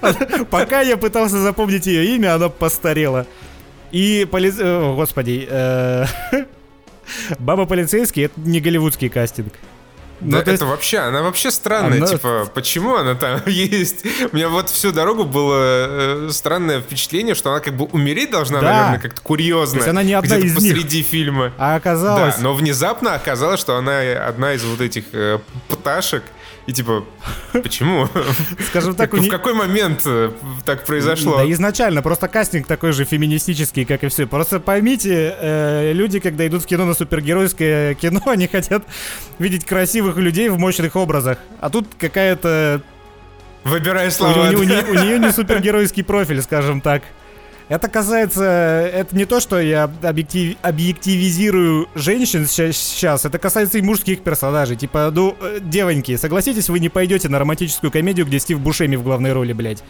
да. 0.00 0.44
Пока 0.50 0.80
я 0.80 0.96
пытался 0.96 1.38
запомнить 1.38 1.86
ее 1.86 2.16
имя, 2.16 2.34
она 2.34 2.48
постарела. 2.48 3.26
И 3.92 4.26
поли... 4.30 4.52
о, 4.58 4.94
господи, 4.94 5.46
э, 5.48 6.04
Баба 7.38 7.66
полицейский 7.66 8.24
это 8.24 8.40
не 8.40 8.60
голливудский 8.60 9.08
кастинг. 9.08 9.54
Ну, 10.20 10.30
Да, 10.38 10.42
то 10.42 10.50
есть- 10.50 10.62
это 10.62 10.70
вообще, 10.70 10.98
она 10.98 11.22
вообще 11.22 11.50
странная, 11.50 11.98
Она- 11.98 12.06
типа, 12.06 12.50
почему 12.54 12.96
она 12.96 13.14
там 13.14 13.42
есть? 13.46 14.04
У 14.32 14.36
меня 14.36 14.48
вот 14.48 14.70
всю 14.70 14.92
дорогу 14.92 15.24
было 15.24 15.56
э, 16.26 16.28
странное 16.32 16.80
впечатление, 16.80 17.34
что 17.34 17.50
она 17.50 17.60
как 17.60 17.74
бы 17.74 17.84
умереть 17.86 18.30
должна, 18.30 18.60
Да. 18.60 18.72
наверное, 18.72 18.98
как-то 19.00 19.20
курьезно. 19.20 19.72
То 19.80 19.84
есть 19.86 19.88
она 19.88 20.02
не 20.02 20.14
одна 20.14 20.36
из 20.38 20.44
них. 20.60 20.74
посреди 20.74 21.02
фильма. 21.02 21.52
А 21.58 21.70
Да, 21.72 21.74
оказалось... 21.76 22.38
но 22.38 22.54
внезапно 22.54 23.14
оказалось, 23.14 23.60
что 23.60 23.76
она 23.76 24.00
одна 24.26 24.54
из 24.54 24.64
вот 24.64 24.80
этих 24.80 25.04
э, 25.12 25.38
пташек. 25.68 26.22
И 26.66 26.72
типа, 26.72 27.04
почему? 27.52 28.08
Скажем 28.68 28.96
так, 28.96 29.14
у 29.14 29.18
В 29.18 29.28
какой 29.28 29.54
момент 29.54 30.02
э, 30.04 30.32
так 30.64 30.84
произошло? 30.84 31.38
Да 31.38 31.52
изначально, 31.52 32.02
просто 32.02 32.26
кастинг 32.26 32.66
такой 32.66 32.92
же 32.92 33.04
феминистический, 33.04 33.84
как 33.84 34.02
и 34.02 34.08
все. 34.08 34.26
Просто 34.26 34.58
поймите, 34.58 35.36
э, 35.40 35.92
люди, 35.92 36.18
когда 36.18 36.46
идут 36.46 36.64
в 36.64 36.66
кино 36.66 36.84
на 36.84 36.94
супергеройское 36.94 37.94
кино, 37.94 38.20
они 38.26 38.48
хотят 38.48 38.82
видеть 39.38 39.64
красивых 39.64 40.16
людей 40.16 40.48
в 40.48 40.58
мощных 40.58 40.96
образах. 40.96 41.38
А 41.60 41.70
тут 41.70 41.86
какая-то... 41.98 42.82
Выбирай 43.62 44.10
слова. 44.10 44.48
у 44.48 44.62
нее 44.62 45.18
не 45.18 45.32
супергеройский 45.32 46.02
профиль, 46.02 46.42
скажем 46.42 46.80
так. 46.80 47.02
Это 47.68 47.88
касается... 47.88 48.44
Это 48.44 49.16
не 49.16 49.24
то, 49.24 49.40
что 49.40 49.60
я 49.60 49.90
объектив- 50.02 50.56
объективизирую 50.62 51.88
женщин 51.96 52.46
сейчас, 52.46 53.24
это 53.24 53.38
касается 53.38 53.78
и 53.78 53.82
мужских 53.82 54.22
персонажей. 54.22 54.76
Типа, 54.76 55.10
ну, 55.12 55.36
э, 55.40 55.58
девоньки, 55.60 56.16
согласитесь, 56.16 56.68
вы 56.68 56.78
не 56.78 56.88
пойдете 56.88 57.28
на 57.28 57.40
романтическую 57.40 57.90
комедию, 57.90 58.24
где 58.26 58.38
Стив 58.38 58.60
Бушеми 58.60 58.94
в 58.94 59.02
главной 59.02 59.32
роли, 59.32 59.52
блядь. 59.52 59.82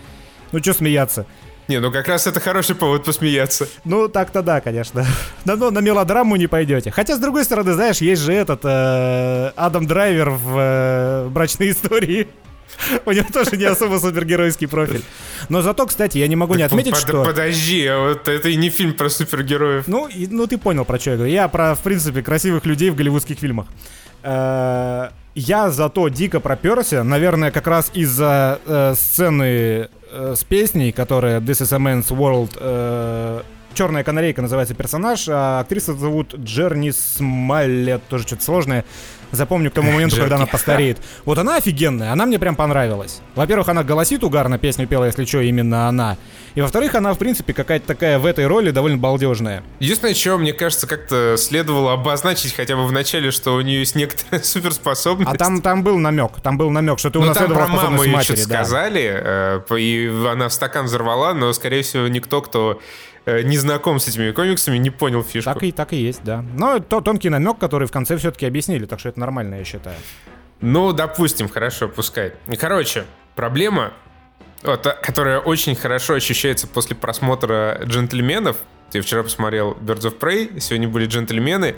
Ну, 0.52 0.60
что 0.60 0.72
смеяться? 0.72 1.26
Не, 1.68 1.80
ну 1.80 1.90
как 1.90 2.06
раз 2.06 2.26
это 2.28 2.38
хороший 2.38 2.76
повод 2.76 3.04
посмеяться. 3.04 3.68
Ну, 3.84 4.08
так-то 4.08 4.40
да, 4.40 4.60
конечно. 4.60 5.04
Да, 5.44 5.56
но 5.56 5.70
на 5.70 5.80
мелодраму 5.80 6.36
не 6.36 6.46
пойдете. 6.46 6.90
Хотя, 6.90 7.16
с 7.16 7.18
другой 7.18 7.44
стороны, 7.44 7.74
знаешь, 7.74 7.98
есть 7.98 8.22
же 8.22 8.32
этот 8.32 8.60
э, 8.64 9.52
Адам 9.56 9.86
Драйвер 9.86 10.30
в 10.30 10.56
э, 10.56 11.28
«Брачной 11.28 11.70
истории». 11.72 12.28
У 13.06 13.12
него 13.12 13.26
тоже 13.32 13.56
не 13.56 13.64
особо 13.64 13.98
супергеройский 13.98 14.68
профиль. 14.68 15.02
Но 15.48 15.62
зато, 15.62 15.86
кстати, 15.86 16.18
я 16.18 16.28
не 16.28 16.36
могу 16.36 16.54
не 16.54 16.62
отметить, 16.62 16.92
под- 16.92 17.00
что... 17.00 17.24
Подожди, 17.24 17.86
а 17.86 17.98
вот 17.98 18.28
это 18.28 18.48
и 18.48 18.56
не 18.56 18.70
фильм 18.70 18.92
про 18.94 19.08
супергероев. 19.10 19.88
Ну, 19.88 20.08
и- 20.08 20.26
ну 20.26 20.46
ты 20.46 20.58
понял, 20.58 20.84
про 20.84 20.98
что 20.98 21.10
я 21.10 21.16
говорю. 21.16 21.32
Я 21.32 21.48
про, 21.48 21.74
в 21.74 21.80
принципе, 21.80 22.22
красивых 22.22 22.66
людей 22.66 22.90
в 22.90 22.94
голливудских 22.96 23.38
фильмах. 23.38 23.66
Э, 24.22 25.08
Я 25.34 25.70
зато 25.70 26.08
дико 26.08 26.40
проперся, 26.40 27.04
наверное, 27.04 27.50
как 27.50 27.66
раз 27.66 27.90
из-за 27.94 28.58
э, 28.66 28.94
сцены 28.96 29.88
э, 30.12 30.34
с 30.34 30.44
песней, 30.44 30.92
которая 30.92 31.40
This 31.40 31.60
is 31.62 31.74
a 31.74 31.78
Man's 31.78 32.08
World, 32.08 32.50
э, 32.58 33.42
Черная 33.76 34.04
канарейка 34.04 34.40
называется 34.40 34.74
персонаж, 34.74 35.26
а 35.28 35.60
актриса 35.60 35.92
зовут 35.92 36.34
Джерни 36.34 36.92
Смайлет, 36.92 38.02
тоже 38.08 38.26
что-то 38.26 38.42
сложное. 38.42 38.86
Запомню 39.32 39.70
к 39.70 39.74
тому 39.74 39.92
моменту, 39.92 40.16
когда 40.16 40.36
она 40.36 40.46
постареет. 40.46 40.96
Вот 41.26 41.36
она 41.36 41.56
офигенная, 41.56 42.10
она 42.10 42.24
мне 42.24 42.38
прям 42.38 42.56
понравилась. 42.56 43.20
Во-первых, 43.34 43.68
она 43.68 43.84
голосит 43.84 44.24
угарно, 44.24 44.56
песню 44.58 44.86
пела, 44.86 45.04
если 45.04 45.26
что, 45.26 45.40
именно 45.42 45.88
она. 45.88 46.16
И 46.54 46.62
во-вторых, 46.62 46.94
она, 46.94 47.12
в 47.12 47.18
принципе, 47.18 47.52
какая-то 47.52 47.86
такая 47.86 48.18
в 48.18 48.24
этой 48.24 48.46
роли 48.46 48.70
довольно 48.70 48.96
балдежная. 48.96 49.62
Единственное, 49.78 50.14
что, 50.14 50.38
мне 50.38 50.54
кажется, 50.54 50.86
как-то 50.86 51.34
следовало 51.36 51.92
обозначить 51.92 52.54
хотя 52.54 52.76
бы 52.76 52.86
в 52.86 52.92
начале, 52.92 53.30
что 53.30 53.56
у 53.56 53.60
нее 53.60 53.80
есть 53.80 53.94
некоторая 53.94 54.42
суперспособность. 54.42 55.30
А 55.30 55.36
там, 55.36 55.60
там 55.60 55.84
был 55.84 55.98
намек, 55.98 56.40
там 56.42 56.56
был 56.56 56.70
намек, 56.70 56.98
что 56.98 57.10
ты 57.10 57.18
Ну, 57.18 57.26
там 57.26 57.32
унаследовала 57.32 57.66
про 57.66 57.90
маму 57.90 58.04
ее 58.04 58.12
матери. 58.16 58.36
что-то 58.36 58.48
да. 58.48 58.64
сказали, 58.64 59.20
э, 59.22 59.78
и 59.78 60.08
она 60.32 60.48
в 60.48 60.52
стакан 60.54 60.86
взорвала, 60.86 61.34
но, 61.34 61.52
скорее 61.52 61.82
всего, 61.82 62.08
никто, 62.08 62.40
кто 62.40 62.80
не 63.26 63.58
знаком 63.58 63.98
с 63.98 64.08
этими 64.08 64.30
комиксами, 64.30 64.78
не 64.78 64.90
понял 64.90 65.22
фишку. 65.22 65.52
Так 65.52 65.62
и, 65.62 65.72
так 65.72 65.92
и 65.92 65.96
есть, 65.96 66.22
да. 66.24 66.44
Но 66.54 66.78
то 66.78 67.00
тонкий 67.00 67.28
намек, 67.28 67.58
который 67.58 67.86
в 67.86 67.92
конце 67.92 68.16
все-таки 68.16 68.46
объяснили, 68.46 68.86
так 68.86 69.00
что 69.00 69.08
это 69.08 69.20
нормально, 69.20 69.56
я 69.56 69.64
считаю. 69.64 69.96
Ну, 70.60 70.92
допустим, 70.92 71.48
хорошо, 71.48 71.88
пускай. 71.88 72.32
Короче, 72.58 73.04
проблема, 73.34 73.92
вот, 74.62 74.86
а, 74.86 74.92
которая 74.92 75.40
очень 75.40 75.74
хорошо 75.76 76.14
ощущается 76.14 76.66
после 76.66 76.96
просмотра 76.96 77.80
«Джентльменов», 77.84 78.56
я 78.92 79.02
вчера 79.02 79.22
посмотрел 79.22 79.72
Birds 79.72 80.02
of 80.02 80.18
Prey, 80.18 80.60
сегодня 80.60 80.88
были 80.88 81.06
«Джентльмены», 81.06 81.74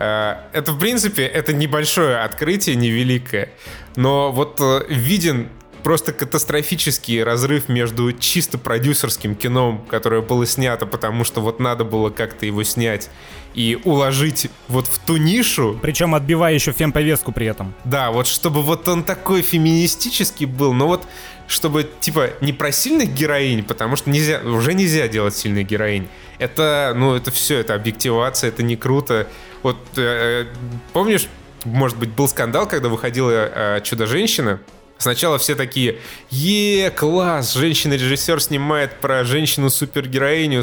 Э, 0.00 0.36
это, 0.54 0.72
в 0.72 0.78
принципе, 0.78 1.26
это 1.26 1.52
небольшое 1.52 2.20
открытие, 2.20 2.74
невеликое, 2.74 3.50
но 3.96 4.32
вот 4.32 4.58
э, 4.58 4.84
виден 4.88 5.50
просто 5.82 6.12
катастрофический 6.12 7.22
разрыв 7.22 7.68
между 7.68 8.12
чисто 8.12 8.58
продюсерским 8.58 9.34
кином, 9.34 9.84
которое 9.88 10.22
было 10.22 10.46
снято, 10.46 10.86
потому 10.86 11.24
что 11.24 11.40
вот 11.40 11.60
надо 11.60 11.84
было 11.84 12.10
как-то 12.10 12.46
его 12.46 12.62
снять 12.62 13.10
и 13.54 13.78
уложить 13.84 14.48
вот 14.68 14.86
в 14.86 14.98
ту 15.00 15.16
нишу, 15.16 15.78
Причем 15.82 16.14
отбивая 16.14 16.54
еще 16.54 16.72
фемповестку 16.72 17.32
при 17.32 17.46
этом. 17.46 17.74
да, 17.84 18.10
вот 18.12 18.26
чтобы 18.26 18.62
вот 18.62 18.86
он 18.86 19.02
такой 19.02 19.42
феминистический 19.42 20.46
был, 20.46 20.72
но 20.72 20.86
вот 20.86 21.06
чтобы, 21.48 21.90
типа, 21.98 22.30
не 22.40 22.52
про 22.52 22.70
сильных 22.70 23.12
героинь, 23.12 23.64
потому 23.64 23.96
что 23.96 24.08
нельзя, 24.08 24.38
уже 24.38 24.72
нельзя 24.72 25.08
делать 25.08 25.34
сильных 25.34 25.66
героинь. 25.66 26.08
Это, 26.38 26.92
ну, 26.96 27.16
это 27.16 27.32
все, 27.32 27.58
это 27.58 27.74
объективация, 27.74 28.48
это 28.48 28.62
не 28.62 28.76
круто. 28.76 29.26
Вот, 29.64 29.76
э, 29.96 30.46
помнишь, 30.92 31.26
может 31.64 31.98
быть, 31.98 32.10
был 32.10 32.28
скандал, 32.28 32.68
когда 32.68 32.88
выходила 32.88 33.30
э, 33.32 33.80
«Чудо-женщина», 33.82 34.60
Сначала 35.00 35.38
все 35.38 35.54
такие, 35.54 35.96
е, 36.28 36.90
класс, 36.90 37.54
женщина-режиссер 37.54 38.38
снимает 38.42 39.00
про 39.00 39.24
женщину-супергероиню, 39.24 40.62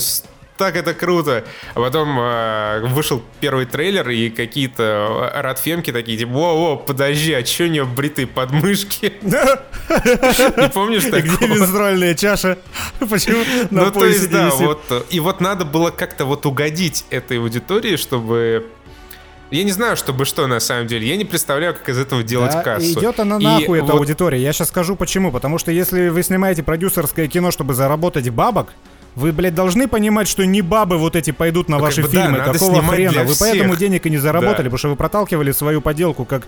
так 0.57 0.75
это 0.75 0.93
круто. 0.93 1.43
А 1.73 1.79
потом 1.79 2.19
э, 2.19 2.81
вышел 2.87 3.23
первый 3.39 3.65
трейлер, 3.65 4.07
и 4.09 4.29
какие-то 4.29 5.31
э, 5.33 5.41
радфемки 5.41 5.91
такие, 5.91 6.19
типа, 6.19 6.31
во-во, 6.31 6.77
подожди, 6.77 7.33
а 7.33 7.41
чё 7.41 7.65
у 7.65 7.67
нее 7.67 7.85
бритые 7.85 8.27
подмышки? 8.27 9.13
Не 9.21 10.69
помнишь 10.69 11.05
И 11.05 11.09
где 11.09 11.31
такого? 11.31 11.47
менструальная 11.47 12.13
чаша? 12.13 12.59
Почему 12.99 13.43
на 13.71 13.85
Ну, 13.85 13.91
то 13.91 14.05
есть, 14.05 14.29
да, 14.29 14.49
вот. 14.51 15.07
И 15.09 15.19
вот 15.19 15.41
надо 15.41 15.65
было 15.65 15.89
как-то 15.89 16.25
вот 16.25 16.45
угодить 16.45 17.05
этой 17.09 17.39
аудитории, 17.39 17.95
чтобы... 17.95 18.67
Я 19.49 19.63
не 19.63 19.71
знаю, 19.71 19.95
чтобы 19.95 20.25
что 20.25 20.45
на 20.47 20.59
самом 20.59 20.87
деле. 20.87 21.07
Я 21.07 21.15
не 21.15 21.23
представляю, 21.25 21.73
как 21.73 21.87
из 21.89 21.97
этого 21.97 22.21
делать 22.23 22.51
Да, 22.51 22.61
кассу. 22.63 22.99
Идет 22.99 23.19
она 23.19 23.37
И 23.37 23.43
нахуй, 23.43 23.77
эта 23.79 23.93
вот- 23.93 23.99
аудитория. 23.99 24.41
Я 24.41 24.51
сейчас 24.51 24.67
скажу 24.69 24.95
почему. 24.97 25.31
Потому 25.31 25.57
что 25.57 25.71
если 25.71 26.09
вы 26.09 26.21
снимаете 26.23 26.63
продюсерское 26.63 27.27
кино, 27.27 27.51
чтобы 27.51 27.73
заработать 27.73 28.29
бабок, 28.29 28.73
вы, 29.15 29.31
блядь, 29.31 29.55
должны 29.55 29.87
понимать, 29.87 30.27
что 30.27 30.45
не 30.45 30.61
бабы 30.61 30.97
вот 30.97 31.15
эти 31.15 31.31
пойдут 31.31 31.69
на 31.69 31.77
Ну, 31.77 31.81
ваши 31.83 32.01
как 32.01 32.11
бы 32.11 32.15
да, 32.17 32.23
фильмы. 32.23 32.37
надо 32.39 32.53
Какого 32.53 32.83
хрена? 32.83 33.23
Вы 33.23 33.33
поэтому 33.39 33.69
всех. 33.69 33.79
денег 33.79 34.05
и 34.05 34.09
не 34.09 34.17
заработали, 34.17 34.57
Да. 34.57 34.63
потому 34.63 34.77
что 34.77 34.89
вы 34.89 34.95
проталкивали 34.95 35.51
свою 35.51 35.81
поделку 35.81 36.25
как 36.25 36.43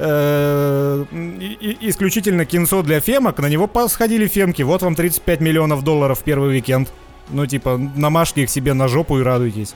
э, 0.00 1.04
и- 1.12 1.56
и- 1.60 1.88
исключительно 1.90 2.44
кинцо 2.44 2.82
для 2.82 3.00
фемок. 3.00 3.38
На 3.40 3.46
него 3.46 3.66
посходили 3.66 4.28
фемки. 4.28 4.62
Вот 4.62 4.82
вам 4.82 4.94
35 4.94 5.40
миллионов 5.40 5.82
долларов 5.82 6.20
в 6.20 6.22
первый 6.22 6.50
уикенд. 6.50 6.88
Ну, 7.30 7.46
типа, 7.46 7.76
намажьте 7.96 8.42
их 8.44 8.50
себе 8.50 8.74
на 8.74 8.86
жопу 8.86 9.18
и 9.18 9.22
радуйтесь. 9.24 9.74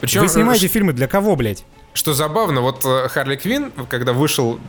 Причем, 0.00 0.20
Вы 0.20 0.28
снимаете 0.28 0.68
фильмы 0.68 0.92
для 0.92 1.06
кого, 1.06 1.36
блядь? 1.36 1.64
Что 1.96 2.12
забавно, 2.12 2.60
вот 2.60 2.84
э, 2.84 3.08
Харли 3.08 3.36
Квин, 3.36 3.72
когда 3.88 4.12
вышел 4.12 4.60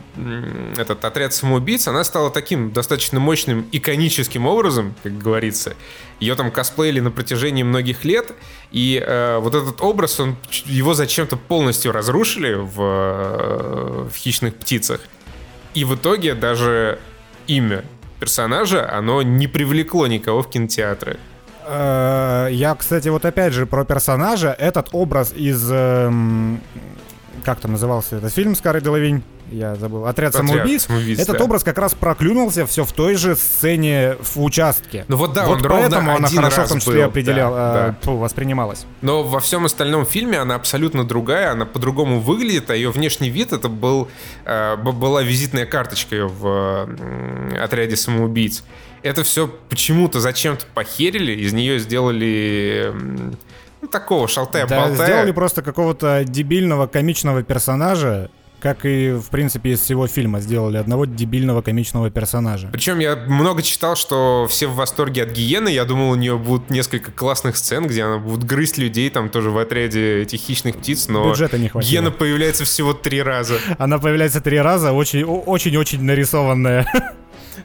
этот 0.78 1.04
отряд 1.04 1.34
самоубийц, 1.34 1.86
она 1.86 2.02
стала 2.02 2.30
таким 2.30 2.72
достаточно 2.72 3.20
мощным, 3.20 3.68
иконическим 3.70 4.46
образом, 4.46 4.94
как 5.02 5.18
говорится. 5.18 5.76
Ее 6.20 6.36
там 6.36 6.50
косплеили 6.50 7.00
на 7.00 7.10
протяжении 7.10 7.62
многих 7.62 8.06
лет, 8.06 8.32
и 8.72 9.02
э, 9.06 9.38
вот 9.40 9.54
этот 9.54 9.82
образ, 9.82 10.18
он, 10.18 10.36
его 10.64 10.94
зачем-то 10.94 11.36
полностью 11.36 11.92
разрушили 11.92 12.54
в, 12.54 12.80
э, 12.80 14.08
в 14.10 14.16
«Хищных 14.16 14.54
птицах». 14.54 15.02
И 15.74 15.84
в 15.84 15.96
итоге 15.96 16.34
даже 16.34 16.98
имя 17.46 17.84
персонажа, 18.20 18.90
оно 18.90 19.20
не 19.20 19.46
привлекло 19.48 20.06
никого 20.06 20.42
в 20.42 20.48
кинотеатры. 20.48 21.18
Э, 21.68 22.48
Я, 22.50 22.74
кстати, 22.74 23.08
вот 23.08 23.24
опять 23.24 23.52
же 23.52 23.66
про 23.66 23.84
персонажа. 23.84 24.54
Этот 24.58 24.88
образ 24.92 25.32
из... 25.34 25.68
эм, 25.70 26.60
Как 27.44 27.60
там 27.60 27.72
назывался 27.72 28.16
этот 28.16 28.32
фильм 28.32 28.54
с 28.54 28.60
Карой 28.60 28.82
Делавинь? 28.82 29.22
Я 29.50 29.76
забыл. 29.76 30.04
«Отряд, 30.06 30.34
«Отряд 30.34 30.46
самоубийц». 30.50 30.82
самоубийц», 30.86 31.18
Этот 31.20 31.38
да. 31.38 31.44
образ 31.44 31.64
как 31.64 31.78
раз 31.78 31.94
проклюнулся 31.94 32.66
все 32.66 32.84
в 32.84 32.92
той 32.92 33.14
же 33.14 33.34
сцене 33.34 34.16
в 34.20 34.42
участке. 34.42 35.06
Ну 35.08 35.16
вот 35.16 35.32
да, 35.32 35.46
вот 35.46 35.62
он 35.62 35.70
поэтому 35.70 36.14
она 36.16 36.28
хорошо 36.28 36.64
в 36.64 36.68
том 36.68 36.80
числе 36.80 37.02
был, 37.04 37.04
определял, 37.04 37.54
да, 37.54 37.88
э, 37.88 37.94
да. 38.04 38.12
воспринималась. 38.12 38.84
Но 39.00 39.22
во 39.22 39.40
всем 39.40 39.64
остальном 39.64 40.04
фильме 40.04 40.36
она 40.38 40.54
абсолютно 40.54 41.02
другая, 41.04 41.52
она 41.52 41.64
по-другому 41.64 42.20
выглядит, 42.20 42.68
а 42.70 42.76
ее 42.76 42.90
внешний 42.90 43.30
вид 43.30 43.54
это 43.54 43.70
был, 43.70 44.08
э, 44.44 44.76
была 44.76 45.22
визитная 45.22 45.64
карточка 45.64 46.14
её 46.14 46.28
в 46.28 46.46
м, 46.46 47.56
отряде 47.58 47.96
самоубийц. 47.96 48.64
Это 49.02 49.22
все 49.24 49.48
почему-то 49.68 50.20
зачем-то 50.20 50.64
похерили, 50.74 51.32
из 51.32 51.52
нее 51.52 51.78
сделали 51.78 52.92
ну, 53.80 53.88
такого 53.88 54.26
Да, 54.26 54.32
шалтая-болтая. 54.32 55.06
сделали 55.06 55.30
просто 55.32 55.62
какого-то 55.62 56.24
дебильного 56.24 56.86
комичного 56.86 57.42
персонажа, 57.42 58.30
как 58.60 58.84
и, 58.84 59.12
в 59.12 59.28
принципе, 59.30 59.70
из 59.70 59.80
всего 59.80 60.08
фильма 60.08 60.40
сделали 60.40 60.78
одного 60.78 61.04
дебильного 61.04 61.62
комичного 61.62 62.10
персонажа. 62.10 62.68
Причем 62.72 62.98
я 62.98 63.14
много 63.14 63.62
читал, 63.62 63.94
что 63.94 64.48
все 64.50 64.66
в 64.66 64.74
восторге 64.74 65.22
от 65.22 65.30
Гиены. 65.30 65.68
Я 65.68 65.84
думал, 65.84 66.10
у 66.10 66.16
нее 66.16 66.36
будут 66.36 66.68
несколько 66.68 67.12
классных 67.12 67.56
сцен, 67.56 67.86
где 67.86 68.02
она 68.02 68.18
будет 68.18 68.42
грызть 68.42 68.76
людей, 68.76 69.10
там 69.10 69.28
тоже 69.28 69.50
в 69.50 69.58
отряде 69.58 70.22
этих 70.22 70.40
хищных 70.40 70.78
птиц, 70.78 71.06
но 71.06 71.30
Бюджета 71.30 71.56
не 71.56 71.68
хватило. 71.68 71.88
Гиена 71.88 72.10
появляется 72.10 72.64
всего 72.64 72.94
три 72.94 73.22
раза. 73.22 73.58
Она 73.78 74.00
появляется 74.00 74.40
три 74.40 74.58
раза, 74.60 74.90
очень- 74.92 75.22
о- 75.24 75.38
очень-очень 75.42 76.02
нарисованная. 76.02 76.84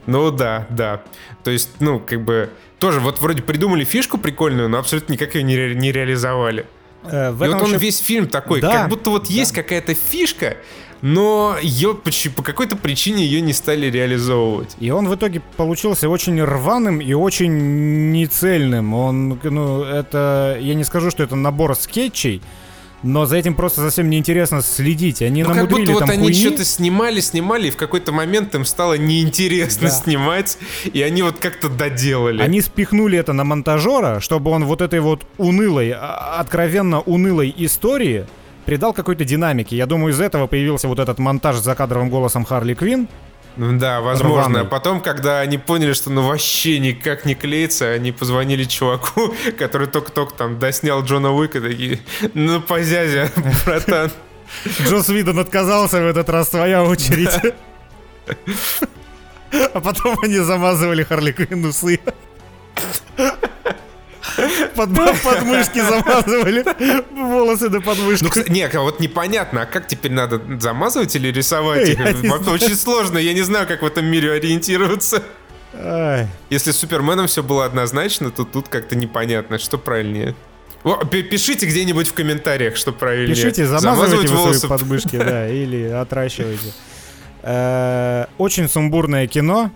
Ну 0.06 0.32
да, 0.32 0.68
да. 0.70 1.02
То 1.44 1.52
есть, 1.52 1.70
ну, 1.80 2.00
как 2.00 2.24
бы, 2.24 2.50
тоже 2.80 3.00
вот 3.00 3.20
вроде 3.22 3.42
придумали 3.42 3.84
фишку 3.84 4.18
прикольную, 4.18 4.70
но 4.70 4.78
абсолютно 4.80 5.14
никак 5.14 5.36
ее 5.36 5.44
не, 5.44 5.56
ре- 5.56 5.76
не 5.76 5.92
реализовали. 5.92 6.66
Э, 7.06 7.32
в 7.32 7.44
И 7.44 7.48
вот 7.48 7.56
он 7.56 7.60
вообще- 7.62 7.78
весь 7.78 8.00
фильм 8.00 8.28
такой, 8.28 8.62
Да, 8.62 8.72
как 8.72 8.90
будто 8.90 9.10
вот 9.10 9.28
есть 9.28 9.52
какая-то 9.54 9.94
фишка, 9.94 10.58
но 11.02 11.58
ее 11.62 11.96
по 12.36 12.44
какой-то 12.44 12.78
причине 12.78 13.26
ее 13.26 13.42
не 13.42 13.52
стали 13.52 13.88
реализовывать. 13.88 14.76
И 14.80 14.90
он 14.90 15.10
в 15.10 15.16
итоге 15.16 15.42
получился 15.58 16.08
очень 16.08 16.42
рваным 16.42 17.02
и 17.02 17.14
очень 17.14 18.12
нецельным. 18.12 18.94
Он, 18.94 19.38
ну, 19.44 19.84
это... 19.84 20.58
Я 20.62 20.76
не 20.76 20.86
скажу, 20.86 21.12
что 21.12 21.24
это 21.24 21.36
набор 21.36 21.76
скетчей, 21.76 22.42
но 23.04 23.26
за 23.26 23.38
этим 23.38 23.54
просто 23.56 23.82
совсем 23.82 24.10
неинтересно 24.10 24.62
следить. 24.62 25.22
Они 25.22 25.44
Ну, 25.44 25.50
как 25.50 25.58
намудрили 25.58 25.80
будто 25.82 25.92
вот 25.94 26.00
там 26.00 26.10
они 26.10 26.24
хуйни. 26.24 26.40
что-то 26.40 26.66
снимали, 26.66 27.20
снимали, 27.20 27.68
и 27.68 27.72
в 27.72 27.76
какой-то 27.78 28.12
момент 28.12 28.56
им 28.56 28.66
стало 28.66 28.98
неинтересно 28.98 29.90
Да. 29.90 29.94
снимать, 29.94 30.58
и 30.92 31.02
они 31.02 31.22
вот 31.22 31.38
как-то 31.38 31.70
доделали. 31.70 32.42
Они 32.42 32.62
спихнули 32.62 33.18
это 33.20 33.34
на 33.34 33.44
монтажера, 33.44 34.20
чтобы 34.20 34.52
он 34.52 34.66
вот 34.66 34.82
этой 34.82 35.02
вот 35.02 35.26
унылой, 35.38 35.92
а- 35.92 36.38
откровенно 36.40 37.02
унылой 37.02 37.54
истории 37.58 38.26
придал 38.66 38.94
какой-то 38.94 39.26
динамики. 39.26 39.76
Я 39.76 39.86
думаю, 39.86 40.14
из 40.14 40.22
этого 40.22 40.48
появился 40.48 40.88
вот 40.88 40.98
этот 41.00 41.20
монтаж 41.20 41.58
с 41.58 41.64
закадровым 41.64 42.10
голосом 42.10 42.46
Харли 42.46 42.74
Квин. 42.74 43.08
Ну 43.56 43.78
Да, 43.78 44.02
возможно. 44.02 44.40
Рваный. 44.40 44.62
А 44.62 44.66
потом, 44.66 45.02
когда 45.02 45.40
они 45.40 45.58
поняли, 45.58 45.94
что 45.94 46.10
ну 46.10 46.28
вообще 46.28 46.80
никак 46.80 47.26
не 47.26 47.36
клеится, 47.36 47.92
они 47.92 48.12
позвонили 48.12 48.64
чуваку, 48.64 49.34
который 49.58 49.88
только-только 49.88 50.34
там 50.34 50.60
доснял 50.60 51.04
Джона 51.04 51.32
Уика, 51.32 51.62
такие, 51.62 52.00
ну 52.34 52.62
позязя, 52.62 53.30
братан. 53.66 54.12
Джос 54.82 55.10
Видон 55.10 55.40
отказался 55.40 56.02
в 56.02 56.06
этот 56.06 56.30
раз, 56.30 56.50
твоя 56.50 56.84
очередь. 56.84 57.54
А 59.72 59.80
потом 59.82 60.18
они 60.24 60.40
замазывали 60.40 61.04
Харли 61.04 61.32
Квинн 61.32 61.66
усы. 61.66 62.00
Под, 64.76 64.90
подмышки 65.24 65.80
замазывали. 65.80 66.64
Волосы 67.14 67.70
до 67.70 67.78
Ну, 67.78 67.82
подмышки. 67.82 68.28
кстати, 68.28 68.50
не, 68.52 68.64
а 68.64 68.82
вот 68.82 69.00
непонятно, 69.00 69.62
а 69.62 69.66
как 69.66 69.88
теперь 69.88 70.12
надо 70.12 70.42
замазывать 70.60 71.16
или 71.16 71.28
рисовать 71.32 71.96
Вообще 71.98 72.50
Очень 72.52 72.76
сложно, 72.76 73.18
я 73.18 73.34
не 73.34 73.42
знаю, 73.42 73.68
как 73.68 73.82
в 73.82 73.86
этом 73.86 74.06
мире 74.06 74.32
ориентироваться. 74.34 75.24
Если 76.50 76.72
с 76.72 76.78
Суперменом 76.78 77.28
все 77.28 77.42
было 77.44 77.66
однозначно, 77.66 78.30
то 78.32 78.44
тут 78.44 78.68
как-то 78.68 78.96
непонятно, 78.96 79.58
что 79.60 79.78
правильнее. 79.78 80.36
О, 80.84 81.04
пи- 81.06 81.24
Пишите 81.24 81.66
где-нибудь 81.66 82.10
в 82.10 82.14
комментариях, 82.14 82.76
что 82.76 82.92
правильнее. 82.92 83.36
Пишите, 83.36 83.66
замазывайте 83.66 84.18
вы 84.18 84.28
свои 84.28 84.38
волосы. 84.38 84.68
подмышки, 84.68 85.16
да, 85.18 85.48
или 85.50 85.84
отращивайте. 85.88 86.74
Э, 87.42 88.26
Очень 88.38 88.68
сумбурное 88.70 89.26
кино. 89.28 89.72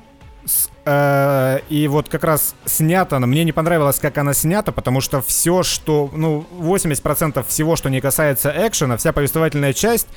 Э, 0.85 1.59
И 1.69 1.87
вот 1.87 2.07
как 2.09 2.23
раз 2.23 2.55
снято, 2.65 3.17
оно- 3.17 3.27
мне 3.27 3.43
не 3.43 3.51
понравилось, 3.51 3.99
как 3.99 4.17
она 4.17 4.33
снята, 4.33 4.71
потому 4.71 5.01
что 5.01 5.21
все, 5.21 5.63
что, 5.63 6.09
ну, 6.13 6.45
80% 6.51 7.45
всего, 7.47 7.75
что 7.75 7.89
не 7.89 7.99
касается 8.01 8.53
экшена, 8.55 8.95
вся 8.97 9.11
повествовательная 9.11 9.73
часть, 9.73 10.07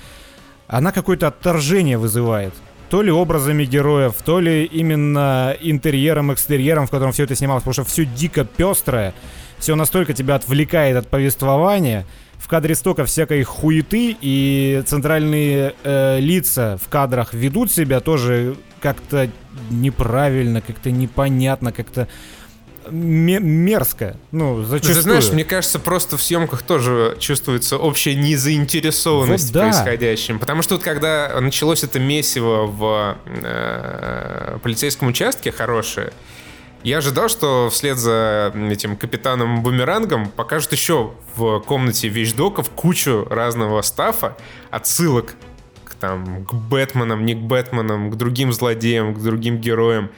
она 0.69 0.93
какое-то 0.93 1.27
отторжение 1.29 1.99
вызывает. 1.99 2.55
То 2.89 3.03
ли 3.03 3.11
образами 3.11 3.65
героев, 3.65 4.15
то 4.25 4.41
ли 4.41 4.65
именно 4.65 5.57
интерьером, 5.61 6.33
экстерьером, 6.33 6.87
в 6.87 6.91
котором 6.91 7.13
все 7.13 7.25
это 7.25 7.35
снималось, 7.37 7.63
потому 7.63 7.75
что 7.75 7.85
все 7.85 8.05
дико 8.05 8.45
пестрое, 8.45 9.13
все 9.59 9.75
настолько 9.77 10.13
тебя 10.13 10.37
отвлекает 10.37 10.97
от 10.97 11.09
повествования. 11.09 12.05
В 12.41 12.49
кадре 12.49 12.75
столько 12.75 13.05
всякой 13.05 13.43
хуеты, 13.45 14.17
и 14.21 14.83
центральные 14.87 15.75
э, 15.85 16.19
лица 16.21 16.79
в 16.83 16.89
кадрах 16.89 17.35
ведут 17.35 17.71
себя 17.71 18.01
тоже 18.01 18.57
как-то 18.81 19.29
неправильно, 19.71 20.63
как-то 20.63 20.91
непонятно, 20.91 21.71
как-то 21.71 22.09
ме- 22.91 23.41
мерзко. 23.41 24.17
Ну, 24.33 24.63
зачастую. 24.63 24.97
Ты 24.97 25.03
знаешь, 25.03 25.31
мне 25.31 25.45
кажется, 25.45 25.79
просто 25.79 26.17
в 26.17 26.23
съемках 26.23 26.63
тоже 26.63 27.17
чувствуется 27.21 27.77
общая 27.77 28.15
незаинтересованность 28.15 29.47
Вот 29.47 29.53
да. 29.53 29.61
происходящим. 29.65 30.39
Потому 30.39 30.63
что 30.63 30.75
вот 30.77 30.83
когда 30.83 31.39
началось 31.41 31.85
это 31.85 32.01
месиво 32.01 32.67
в 32.67 33.19
э, 33.27 34.59
полицейском 34.63 35.09
участке 35.09 35.53
хорошее, 35.53 36.13
я 36.83 36.99
ожидал, 36.99 37.29
что 37.29 37.69
вслед 37.71 37.99
за 37.99 38.53
этим 38.71 38.97
капитаном 38.97 39.63
Бумерангом 39.63 40.29
покажут 40.29 40.73
еще 40.73 41.13
в 41.37 41.61
комнате 41.61 42.09
вещдоков 42.09 42.71
кучу 42.71 43.27
разного 43.29 43.83
стафа, 43.83 44.37
отсылок 44.71 45.35
к, 45.85 45.95
там, 45.95 46.45
к 46.45 46.55
Бэтменам, 46.55 47.25
не 47.27 47.35
к 47.35 47.39
Бэтменам, 47.39 48.11
к 48.11 48.17
другим 48.17 48.53
злодеям, 48.53 49.15
к 49.15 49.23
другим 49.23 49.59
героям. 49.59 50.11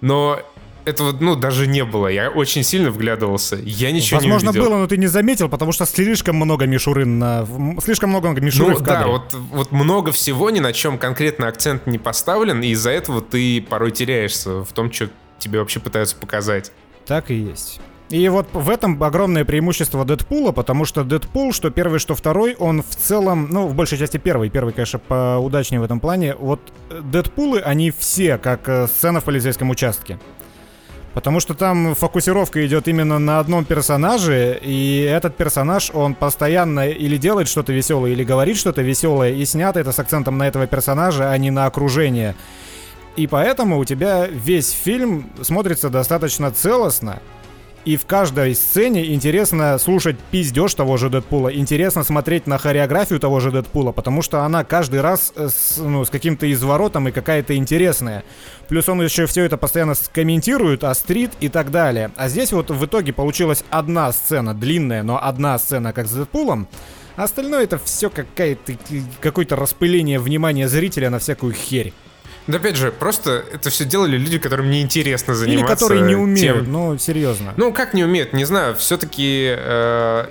Но 0.00 0.40
этого, 0.84 1.10
ну, 1.18 1.34
даже 1.34 1.66
не 1.66 1.84
было. 1.84 2.06
Я 2.06 2.30
очень 2.30 2.62
сильно 2.62 2.92
вглядывался. 2.92 3.56
Я 3.56 3.90
ничего 3.90 4.20
Возможно, 4.20 4.46
не 4.46 4.50
увидел. 4.50 4.70
было, 4.70 4.78
но 4.78 4.86
ты 4.86 4.96
не 4.96 5.08
заметил, 5.08 5.48
потому 5.48 5.72
что 5.72 5.84
слишком 5.84 6.36
много 6.36 6.66
мишуры 6.66 7.04
на... 7.04 7.44
Слишком 7.82 8.10
много 8.10 8.28
мишуры 8.28 8.70
Ну 8.70 8.76
в 8.76 8.82
да, 8.82 8.94
кадре. 8.94 9.10
вот, 9.10 9.34
вот 9.50 9.72
много 9.72 10.12
всего, 10.12 10.48
ни 10.50 10.60
на 10.60 10.72
чем 10.72 10.98
конкретно 10.98 11.48
акцент 11.48 11.88
не 11.88 11.98
поставлен, 11.98 12.62
и 12.62 12.68
из-за 12.68 12.90
этого 12.90 13.20
ты 13.20 13.60
порой 13.60 13.90
теряешься 13.90 14.62
в 14.62 14.72
том, 14.72 14.92
что 14.92 15.08
тебе 15.38 15.60
вообще 15.60 15.80
пытаются 15.80 16.16
показать. 16.16 16.72
Так 17.06 17.30
и 17.30 17.34
есть. 17.34 17.80
И 18.08 18.28
вот 18.28 18.46
в 18.52 18.70
этом 18.70 19.02
огромное 19.02 19.44
преимущество 19.44 20.04
Дэдпула, 20.04 20.52
потому 20.52 20.84
что 20.84 21.02
Дэдпул, 21.02 21.52
что 21.52 21.70
первый, 21.70 21.98
что 21.98 22.14
второй, 22.14 22.54
он 22.54 22.82
в 22.82 22.94
целом, 22.94 23.48
ну, 23.50 23.66
в 23.66 23.74
большей 23.74 23.98
части 23.98 24.16
первый, 24.16 24.48
первый, 24.48 24.72
конечно, 24.72 25.00
поудачнее 25.00 25.80
в 25.80 25.84
этом 25.84 25.98
плане. 25.98 26.36
Вот 26.36 26.60
э, 26.90 27.00
Дэдпулы, 27.02 27.60
они 27.60 27.90
все 27.90 28.38
как 28.38 28.68
э, 28.68 28.86
сцена 28.86 29.20
в 29.20 29.24
полицейском 29.24 29.70
участке. 29.70 30.20
Потому 31.14 31.40
что 31.40 31.54
там 31.54 31.94
фокусировка 31.94 32.64
идет 32.64 32.86
именно 32.86 33.18
на 33.18 33.40
одном 33.40 33.64
персонаже, 33.64 34.60
и 34.62 35.00
этот 35.00 35.34
персонаж, 35.34 35.90
он 35.92 36.14
постоянно 36.14 36.88
или 36.88 37.16
делает 37.16 37.48
что-то 37.48 37.72
веселое, 37.72 38.12
или 38.12 38.22
говорит 38.22 38.56
что-то 38.56 38.82
веселое, 38.82 39.32
и 39.32 39.44
снято 39.46 39.80
это 39.80 39.92
с 39.92 39.98
акцентом 39.98 40.38
на 40.38 40.46
этого 40.46 40.66
персонажа, 40.66 41.30
а 41.32 41.38
не 41.38 41.50
на 41.50 41.64
окружение. 41.64 42.36
И 43.16 43.26
поэтому 43.26 43.78
у 43.78 43.84
тебя 43.84 44.26
весь 44.26 44.70
фильм 44.70 45.30
смотрится 45.42 45.88
достаточно 45.88 46.50
целостно, 46.50 47.20
и 47.86 47.96
в 47.96 48.04
каждой 48.04 48.56
сцене 48.56 49.14
интересно 49.14 49.78
слушать 49.78 50.16
пиздеж 50.32 50.74
того 50.74 50.96
же 50.96 51.08
Дэдпула, 51.08 51.54
интересно 51.54 52.02
смотреть 52.02 52.48
на 52.48 52.58
хореографию 52.58 53.20
того 53.20 53.38
же 53.38 53.52
Дэдпула, 53.52 53.92
потому 53.92 54.22
что 54.22 54.42
она 54.42 54.64
каждый 54.64 55.00
раз 55.02 55.32
э, 55.36 55.48
с, 55.48 55.78
ну, 55.78 56.04
с 56.04 56.10
каким-то 56.10 56.50
изворотом 56.52 57.06
и 57.06 57.12
какая-то 57.12 57.54
интересная. 57.56 58.24
Плюс 58.66 58.88
он 58.88 59.00
еще 59.02 59.26
все 59.26 59.44
это 59.44 59.56
постоянно 59.56 59.94
комментирует, 60.12 60.82
острит 60.82 61.30
и 61.38 61.48
так 61.48 61.70
далее. 61.70 62.10
А 62.16 62.28
здесь 62.28 62.52
вот 62.52 62.72
в 62.72 62.84
итоге 62.84 63.12
получилась 63.12 63.62
одна 63.70 64.10
сцена, 64.10 64.52
длинная, 64.52 65.04
но 65.04 65.22
одна 65.22 65.56
сцена, 65.56 65.92
как 65.92 66.08
с 66.08 66.12
Дэдпулом. 66.12 66.66
А 67.14 67.22
остальное 67.22 67.62
это 67.62 67.78
все 67.78 68.10
какое-то 69.20 69.54
распыление 69.54 70.18
внимания 70.18 70.66
зрителя 70.66 71.08
на 71.08 71.20
всякую 71.20 71.52
херь. 71.52 71.92
Да 72.46 72.58
опять 72.58 72.76
же, 72.76 72.92
просто 72.92 73.44
это 73.52 73.70
все 73.70 73.84
делали 73.84 74.16
люди, 74.16 74.38
которым 74.38 74.70
неинтересно 74.70 75.32
Или 75.32 75.38
заниматься 75.38 75.74
которые 75.74 76.02
не 76.02 76.14
умеют, 76.14 76.64
тем. 76.64 76.72
ну, 76.72 76.98
серьезно. 76.98 77.54
Ну, 77.56 77.72
как 77.72 77.92
не 77.92 78.04
умеют, 78.04 78.32
не 78.32 78.44
знаю. 78.44 78.76
Все-таки 78.76 79.56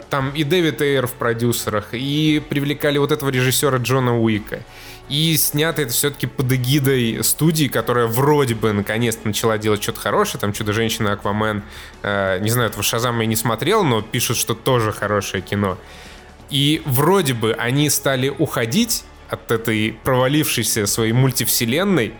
там 0.09 0.31
и 0.33 0.43
Дэвид 0.43 0.81
Эйр 0.81 1.07
в 1.07 1.13
продюсерах, 1.13 1.89
и 1.93 2.41
привлекали 2.47 2.97
вот 2.97 3.11
этого 3.11 3.29
режиссера 3.29 3.77
Джона 3.77 4.17
Уика. 4.19 4.61
И 5.07 5.37
снято 5.37 5.83
это 5.83 5.93
все-таки 5.93 6.25
под 6.25 6.51
эгидой 6.51 7.23
студии, 7.23 7.67
которая 7.67 8.07
вроде 8.07 8.55
бы 8.55 8.73
наконец-то 8.73 9.27
начала 9.27 9.57
делать 9.59 9.83
что-то 9.83 9.99
хорошее. 9.99 10.39
Там 10.41 10.51
Чудо-женщина, 10.51 11.11
Аквамен. 11.11 11.61
э, 12.01 12.39
не 12.39 12.49
знаю, 12.49 12.69
этого 12.69 12.81
Шазама 12.81 13.21
я 13.21 13.27
не 13.27 13.35
смотрел, 13.35 13.83
но 13.83 14.01
пишут, 14.01 14.37
что 14.37 14.55
тоже 14.55 14.91
хорошее 14.91 15.43
кино. 15.43 15.77
И 16.49 16.81
вроде 16.85 17.33
бы 17.33 17.53
они 17.53 17.89
стали 17.91 18.29
уходить 18.29 19.03
от 19.29 19.51
этой 19.51 19.97
провалившейся 20.03 20.85
своей 20.87 21.13
мультивселенной, 21.13 22.13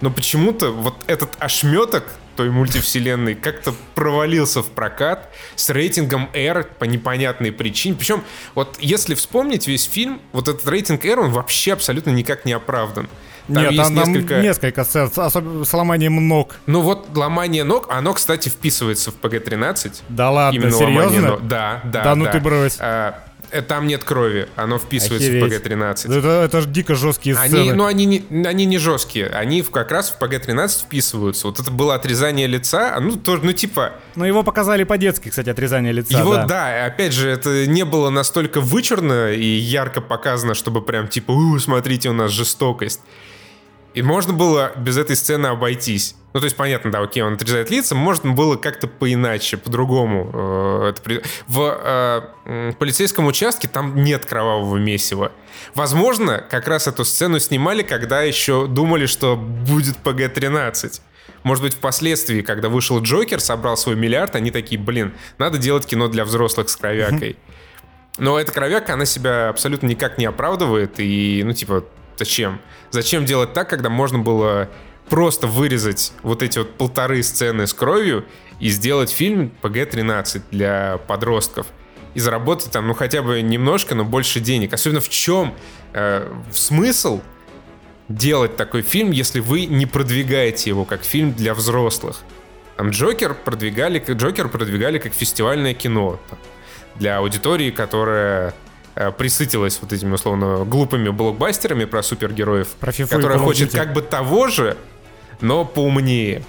но 0.00 0.10
почему-то 0.10 0.70
вот 0.70 0.94
этот 1.06 1.30
ошметок 1.38 2.04
той 2.36 2.48
мультивселенной 2.50 3.34
как-то 3.34 3.74
провалился 3.94 4.62
в 4.62 4.70
прокат 4.70 5.30
с 5.56 5.68
рейтингом 5.68 6.30
R 6.32 6.64
по 6.78 6.84
непонятной 6.84 7.52
причине. 7.52 7.96
Причем, 7.96 8.24
вот 8.54 8.78
если 8.80 9.14
вспомнить 9.14 9.66
весь 9.66 9.84
фильм, 9.84 10.22
вот 10.32 10.48
этот 10.48 10.66
рейтинг 10.66 11.04
R, 11.04 11.20
он 11.20 11.30
вообще 11.32 11.74
абсолютно 11.74 12.10
никак 12.10 12.46
не 12.46 12.52
оправдан. 12.52 13.08
Там 13.46 13.64
Нет, 13.64 13.72
есть 13.72 13.94
там, 13.94 13.94
несколько... 13.94 14.40
несколько 14.40 14.84
сцен, 14.84 15.10
особенно 15.16 15.64
с 15.64 15.72
ломанием 15.72 16.28
ног. 16.28 16.56
Ну 16.66 16.82
вот 16.82 17.08
ломание 17.16 17.64
ног, 17.64 17.88
оно, 17.90 18.14
кстати, 18.14 18.48
вписывается 18.48 19.10
в 19.10 19.16
PG-13. 19.20 20.02
Да 20.08 20.30
ладно, 20.30 20.56
Именно 20.56 20.72
серьезно? 20.72 21.20
ног. 21.32 21.46
Да, 21.48 21.80
да, 21.84 22.04
Да 22.04 22.14
ну 22.14 22.24
да. 22.26 22.30
ты 22.32 22.40
брось. 22.40 22.76
А, 22.78 23.22
там 23.66 23.86
нет 23.86 24.04
крови, 24.04 24.48
оно 24.56 24.78
вписывается 24.78 25.28
Охереть. 25.28 25.62
в 25.62 25.66
PG-13. 25.66 26.18
Это, 26.18 26.28
это 26.44 26.60
же 26.60 26.68
дико 26.68 26.94
жесткие 26.94 27.36
Они, 27.36 27.48
сцены. 27.48 27.74
ну, 27.74 27.86
они 27.86 28.06
не, 28.06 28.46
они 28.46 28.64
не 28.64 28.78
жесткие, 28.78 29.28
они 29.28 29.62
в, 29.62 29.70
как 29.70 29.90
раз 29.90 30.10
в 30.10 30.22
PG-13 30.22 30.84
вписываются. 30.84 31.46
Вот 31.48 31.60
это 31.60 31.70
было 31.70 31.94
отрезание 31.94 32.46
лица, 32.46 32.94
а 32.94 33.00
ну, 33.00 33.16
тоже, 33.16 33.42
ну, 33.44 33.52
типа, 33.52 33.94
Но 34.14 34.26
его 34.26 34.42
показали 34.42 34.84
по-детски, 34.84 35.28
кстати, 35.28 35.48
отрезание 35.48 35.92
лица. 35.92 36.18
его, 36.18 36.34
да. 36.34 36.46
да. 36.46 36.84
опять 36.86 37.12
же, 37.12 37.28
это 37.28 37.66
не 37.66 37.84
было 37.84 38.10
настолько 38.10 38.60
вычурно 38.60 39.32
и 39.32 39.46
ярко 39.46 40.00
показано, 40.00 40.54
чтобы 40.54 40.82
прям, 40.82 41.08
типа, 41.08 41.32
смотрите, 41.58 42.08
у 42.10 42.12
нас 42.12 42.30
жестокость. 42.30 43.00
И 43.94 44.02
можно 44.02 44.32
было 44.32 44.72
без 44.76 44.96
этой 44.96 45.16
сцены 45.16 45.48
обойтись. 45.48 46.14
Ну, 46.32 46.38
то 46.38 46.44
есть, 46.44 46.56
понятно, 46.56 46.92
да, 46.92 47.00
окей, 47.00 47.24
он 47.24 47.34
отрезает 47.34 47.70
лица, 47.70 47.96
можно 47.96 48.30
было 48.32 48.54
как-то 48.56 48.86
поиначе, 48.86 49.56
по-другому. 49.56 50.30
э, 50.32 50.88
это 50.90 51.02
при- 51.02 51.22
В 51.48 51.80
э, 52.46 52.72
полицейском 52.78 53.26
участке 53.26 53.66
там 53.66 53.96
нет 54.04 54.26
кровавого 54.26 54.76
месива. 54.76 55.32
Возможно, 55.74 56.38
как 56.38 56.68
раз 56.68 56.86
эту 56.86 57.04
сцену 57.04 57.40
снимали, 57.40 57.82
когда 57.82 58.22
еще 58.22 58.68
думали, 58.68 59.06
что 59.06 59.34
будет 59.36 59.96
ПГ-13. 60.04 61.00
Может 61.42 61.64
быть, 61.64 61.74
впоследствии, 61.74 62.42
когда 62.42 62.68
вышел 62.68 63.00
Джокер, 63.02 63.40
собрал 63.40 63.76
свой 63.76 63.96
миллиард, 63.96 64.36
они 64.36 64.50
такие, 64.52 64.80
блин, 64.80 65.14
надо 65.38 65.58
делать 65.58 65.86
кино 65.86 66.06
для 66.08 66.24
взрослых 66.24 66.68
с 66.68 66.76
кровякой. 66.76 67.36
Но 68.18 68.38
эта 68.38 68.52
кровяка, 68.52 68.94
она 68.94 69.04
себя 69.06 69.48
абсолютно 69.48 69.86
никак 69.86 70.18
не 70.18 70.26
оправдывает. 70.26 71.00
И, 71.00 71.42
ну, 71.44 71.52
типа, 71.54 71.84
зачем? 72.20 72.60
Зачем 72.90 73.24
делать 73.24 73.54
так, 73.54 73.68
когда 73.70 73.88
можно 73.88 74.18
было 74.18 74.68
просто 75.08 75.46
вырезать 75.46 76.12
вот 76.22 76.42
эти 76.42 76.58
вот 76.58 76.74
полторы 76.74 77.22
сцены 77.22 77.66
с 77.66 77.72
кровью 77.72 78.26
и 78.60 78.68
сделать 78.68 79.10
фильм 79.10 79.52
PG-13 79.62 80.42
для 80.50 80.98
подростков? 81.06 81.66
И 82.12 82.20
заработать 82.20 82.72
там, 82.72 82.88
ну, 82.88 82.94
хотя 82.94 83.22
бы 83.22 83.40
немножко, 83.40 83.94
но 83.94 84.04
больше 84.04 84.40
денег. 84.40 84.74
Особенно 84.74 85.00
в 85.00 85.08
чем 85.08 85.54
э, 85.94 86.30
смысл 86.52 87.22
делать 88.08 88.56
такой 88.56 88.82
фильм, 88.82 89.12
если 89.12 89.40
вы 89.40 89.64
не 89.64 89.86
продвигаете 89.86 90.70
его 90.70 90.84
как 90.84 91.04
фильм 91.04 91.32
для 91.32 91.54
взрослых? 91.54 92.20
Там 92.76 92.90
Джокер 92.90 93.34
продвигали, 93.34 94.04
Джокер 94.06 94.48
продвигали 94.48 94.98
как 94.98 95.14
фестивальное 95.14 95.72
кино. 95.72 96.20
Для 96.96 97.18
аудитории, 97.18 97.70
которая 97.70 98.54
присытилась 99.16 99.78
вот 99.80 99.92
этими 99.92 100.14
условно 100.14 100.64
глупыми 100.64 101.08
блокбастерами 101.08 101.84
про 101.84 102.02
супергероев, 102.02 102.68
Про 102.80 102.92
фифу 102.92 103.10
которая 103.16 103.38
хочет 103.38 103.72
как 103.72 103.92
бы 103.92 104.02
того 104.02 104.48
же, 104.48 104.76
но 105.40 105.64
поумнее. 105.64 106.42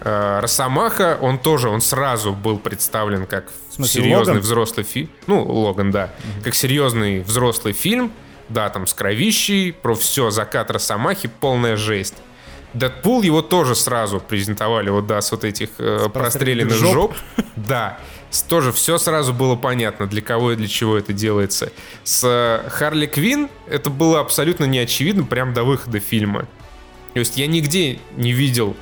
Э, 0.00 0.40
Росомаха, 0.40 1.18
он 1.20 1.38
тоже, 1.38 1.68
он 1.68 1.80
сразу 1.80 2.32
был 2.32 2.58
представлен 2.58 3.26
как 3.26 3.50
В 3.70 3.74
смысле, 3.74 4.02
серьезный 4.02 4.34
Логан? 4.34 4.42
взрослый 4.42 4.84
фильм. 4.84 5.08
Ну, 5.26 5.42
Логан, 5.42 5.90
да. 5.90 6.10
Как 6.42 6.54
серьезный 6.54 7.20
взрослый 7.20 7.72
фильм. 7.72 8.12
Да, 8.50 8.68
там 8.68 8.86
с 8.86 8.92
кровищей, 8.92 9.72
про 9.72 9.94
все, 9.94 10.30
закат 10.30 10.70
Росомахи, 10.70 11.30
полная 11.40 11.76
жесть. 11.76 12.16
Дэдпул 12.74 13.22
его 13.22 13.40
тоже 13.40 13.74
сразу 13.74 14.20
презентовали, 14.20 14.90
вот 14.90 15.06
да, 15.06 15.22
с 15.22 15.30
вот 15.30 15.44
этих 15.44 15.70
э, 15.78 16.08
простреленных 16.12 16.74
жоп. 16.76 16.92
жоп. 16.92 17.14
Да, 17.56 17.98
тоже 18.42 18.72
все 18.72 18.98
сразу 18.98 19.32
было 19.32 19.56
понятно, 19.56 20.06
для 20.06 20.22
кого 20.22 20.52
и 20.52 20.56
для 20.56 20.68
чего 20.68 20.96
это 20.96 21.12
делается. 21.12 21.72
С 22.02 22.24
э, 22.24 22.68
Харли 22.68 23.06
Квин 23.06 23.48
это 23.68 23.90
было 23.90 24.20
абсолютно 24.20 24.64
неочевидно 24.64 25.24
прям 25.24 25.54
до 25.54 25.64
выхода 25.64 26.00
фильма. 26.00 26.48
То 27.12 27.20
есть 27.20 27.36
я 27.36 27.46
нигде 27.46 28.00
не 28.16 28.32
видел 28.32 28.76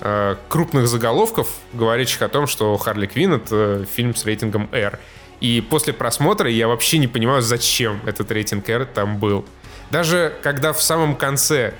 э, 0.00 0.36
крупных 0.48 0.88
заголовков, 0.88 1.48
говорящих 1.72 2.22
о 2.22 2.28
том, 2.28 2.46
что 2.46 2.76
Харли 2.76 3.06
Квин 3.06 3.34
это 3.34 3.86
фильм 3.90 4.14
с 4.14 4.24
рейтингом 4.24 4.68
R. 4.72 4.98
И 5.40 5.60
после 5.60 5.92
просмотра 5.92 6.50
я 6.50 6.66
вообще 6.66 6.98
не 6.98 7.06
понимаю, 7.06 7.42
зачем 7.42 8.00
этот 8.04 8.32
рейтинг 8.32 8.68
R 8.68 8.84
там 8.86 9.18
был. 9.18 9.44
Даже 9.90 10.34
когда 10.42 10.72
в 10.72 10.82
самом 10.82 11.14
конце 11.14 11.74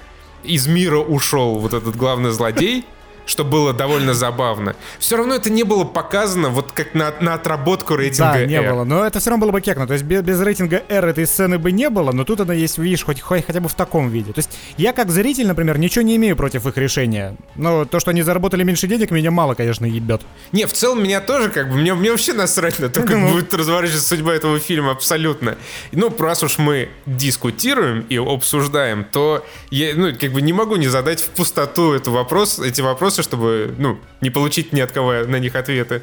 из 0.44 0.66
мира 0.66 0.98
ушел 0.98 1.58
вот 1.58 1.74
этот 1.74 1.96
главный 1.96 2.30
злодей, 2.30 2.84
что 3.28 3.44
было 3.44 3.74
довольно 3.74 4.14
забавно. 4.14 4.74
Все 4.98 5.16
равно 5.18 5.34
это 5.34 5.50
не 5.50 5.62
было 5.62 5.84
показано 5.84 6.48
вот 6.48 6.72
как 6.72 6.94
на, 6.94 7.12
на 7.20 7.34
отработку 7.34 7.94
рейтинга 7.94 8.32
Да, 8.32 8.44
не 8.46 8.54
R. 8.54 8.72
было. 8.72 8.84
Но 8.84 9.04
это 9.04 9.20
все 9.20 9.30
равно 9.30 9.44
было 9.44 9.52
бы 9.52 9.60
кекно. 9.60 9.86
То 9.86 9.92
есть 9.92 10.04
без, 10.04 10.22
без 10.22 10.40
рейтинга 10.40 10.82
R 10.88 11.04
этой 11.06 11.26
сцены 11.26 11.58
бы 11.58 11.70
не 11.70 11.90
было, 11.90 12.12
но 12.12 12.24
тут 12.24 12.40
она 12.40 12.54
есть, 12.54 12.78
видишь, 12.78 13.04
хоть, 13.04 13.20
хоть 13.20 13.44
хотя 13.46 13.60
бы 13.60 13.68
в 13.68 13.74
таком 13.74 14.08
виде. 14.08 14.32
То 14.32 14.38
есть 14.38 14.50
я 14.78 14.94
как 14.94 15.10
зритель, 15.10 15.46
например, 15.46 15.78
ничего 15.78 16.02
не 16.02 16.16
имею 16.16 16.36
против 16.36 16.66
их 16.66 16.76
решения. 16.78 17.36
Но 17.54 17.84
то, 17.84 18.00
что 18.00 18.10
они 18.12 18.22
заработали 18.22 18.62
меньше 18.62 18.86
денег, 18.86 19.10
меня 19.10 19.30
мало, 19.30 19.54
конечно, 19.54 19.84
ебет. 19.84 20.22
Не, 20.52 20.64
в 20.66 20.72
целом 20.72 21.02
меня 21.02 21.20
тоже 21.20 21.50
как 21.50 21.68
бы, 21.70 21.76
мне, 21.76 21.92
мне 21.92 22.10
вообще 22.10 22.32
насрать 22.32 22.78
на 22.78 22.88
то, 22.88 23.02
как 23.02 23.16
Ну. 23.16 23.28
будет 23.30 23.52
разворачиваться 23.52 24.08
судьба 24.08 24.34
этого 24.34 24.58
фильма, 24.58 24.92
абсолютно. 24.92 25.58
Ну, 25.92 26.10
раз 26.18 26.42
уж 26.42 26.56
мы 26.56 26.88
дискутируем 27.04 28.06
и 28.08 28.16
обсуждаем, 28.16 29.04
то 29.04 29.44
я, 29.70 29.92
ну, 29.94 30.12
как 30.18 30.32
бы 30.32 30.40
не 30.40 30.54
могу 30.54 30.76
не 30.76 30.88
задать 30.88 31.20
в 31.20 31.28
пустоту 31.28 31.92
этот 31.92 32.08
вопрос, 32.08 32.58
эти 32.58 32.80
вопросы, 32.80 33.17
чтобы, 33.22 33.74
ну, 33.78 33.98
не 34.20 34.30
получить 34.30 34.72
ни 34.72 34.80
от 34.80 34.92
кого 34.92 35.12
на 35.26 35.36
них 35.38 35.54
ответы. 35.54 36.02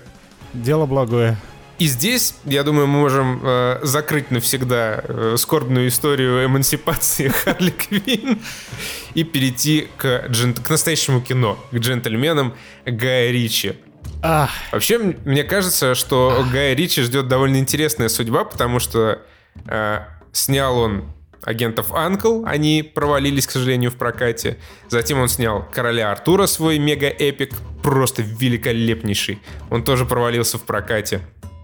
Дело 0.53 0.85
благое. 0.85 1.37
И 1.77 1.87
здесь, 1.87 2.35
я 2.45 2.63
думаю, 2.63 2.87
мы 2.87 3.01
можем 3.01 3.41
э, 3.43 3.79
закрыть 3.83 4.31
навсегда 4.31 5.01
э, 5.03 5.35
скорбную 5.37 5.89
историю 5.89 6.45
эмансипации 6.45 7.27
Харли 7.43 7.71
Квинн 7.71 8.39
и 9.13 9.23
перейти 9.25 9.89
к, 9.97 10.27
джен- 10.29 10.53
к 10.61 10.69
настоящему 10.69 11.19
кино, 11.19 11.59
к 11.71 11.75
джентльменам 11.75 12.53
Гая 12.85 13.31
Ричи. 13.31 13.73
Ах, 14.21 14.51
Вообще, 14.71 14.99
мне 15.25 15.43
кажется, 15.43 15.95
что 15.95 16.45
Гая 16.49 16.73
Ричи 16.75 17.01
ждет 17.01 17.27
довольно 17.27 17.57
интересная 17.57 18.07
судьба, 18.07 18.45
потому 18.45 18.79
что 18.79 19.21
э, 19.67 19.99
снял 20.31 20.77
он 20.79 21.03
агентов 21.45 21.93
Анкл, 21.93 22.43
они 22.45 22.83
провалились, 22.83 23.47
к 23.47 23.51
сожалению, 23.51 23.91
в 23.91 23.95
прокате. 23.95 24.57
Затем 24.89 25.19
он 25.19 25.29
снял 25.29 25.65
Короля 25.71 26.11
Артура, 26.11 26.47
свой 26.47 26.79
мега-эпик, 26.79 27.53
просто 27.83 28.21
великолепнейший. 28.21 29.41
Он 29.69 29.83
тоже 29.83 30.05
провалился 30.05 30.57
в 30.57 30.63
прокате. 30.63 31.21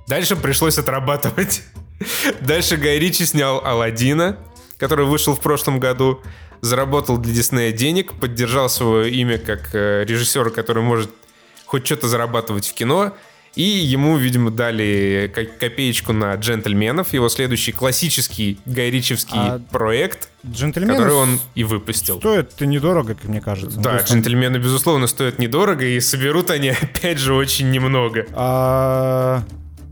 Дальше 0.07 0.35
пришлось 0.35 0.77
отрабатывать. 0.77 1.63
Дальше 2.41 2.77
Гай 2.77 2.99
Ричи 2.99 3.25
снял 3.25 3.61
Алладина, 3.63 4.37
который 4.77 5.05
вышел 5.05 5.35
в 5.35 5.39
прошлом 5.39 5.79
году, 5.79 6.21
заработал 6.61 7.17
для 7.17 7.33
Диснея 7.33 7.71
денег, 7.71 8.13
поддержал 8.13 8.69
свое 8.69 9.11
имя 9.11 9.37
как 9.37 9.73
э, 9.73 10.05
режиссера, 10.05 10.49
который 10.49 10.83
может 10.83 11.11
хоть 11.65 11.85
что-то 11.85 12.07
зарабатывать 12.07 12.67
в 12.67 12.73
кино. 12.73 13.15
И 13.55 13.63
ему, 13.63 14.15
видимо, 14.17 14.49
дали 14.49 15.29
ко- 15.33 15.43
копеечку 15.45 16.13
на 16.13 16.33
«Джентльменов», 16.35 17.11
его 17.13 17.27
следующий 17.27 17.73
классический 17.73 18.59
гайричевский 18.65 19.33
А 19.37 19.61
проект, 19.71 20.29
джентльмены 20.49 20.93
который 20.93 21.13
он 21.13 21.39
и 21.53 21.63
выпустил. 21.65 22.17
стоят 22.19 22.59
недорого, 22.61 23.13
как 23.13 23.25
мне 23.25 23.41
кажется. 23.41 23.77
Да, 23.79 23.95
есть 23.97 24.07
«Джентльмены», 24.09 24.55
безусловно, 24.57 25.07
стоят 25.07 25.37
недорого, 25.39 25.83
и 25.85 25.99
соберут 25.99 26.49
они, 26.49 26.69
опять 26.81 27.17
же, 27.17 27.33
очень 27.33 27.71
немного. 27.71 28.25
А, 28.33 29.43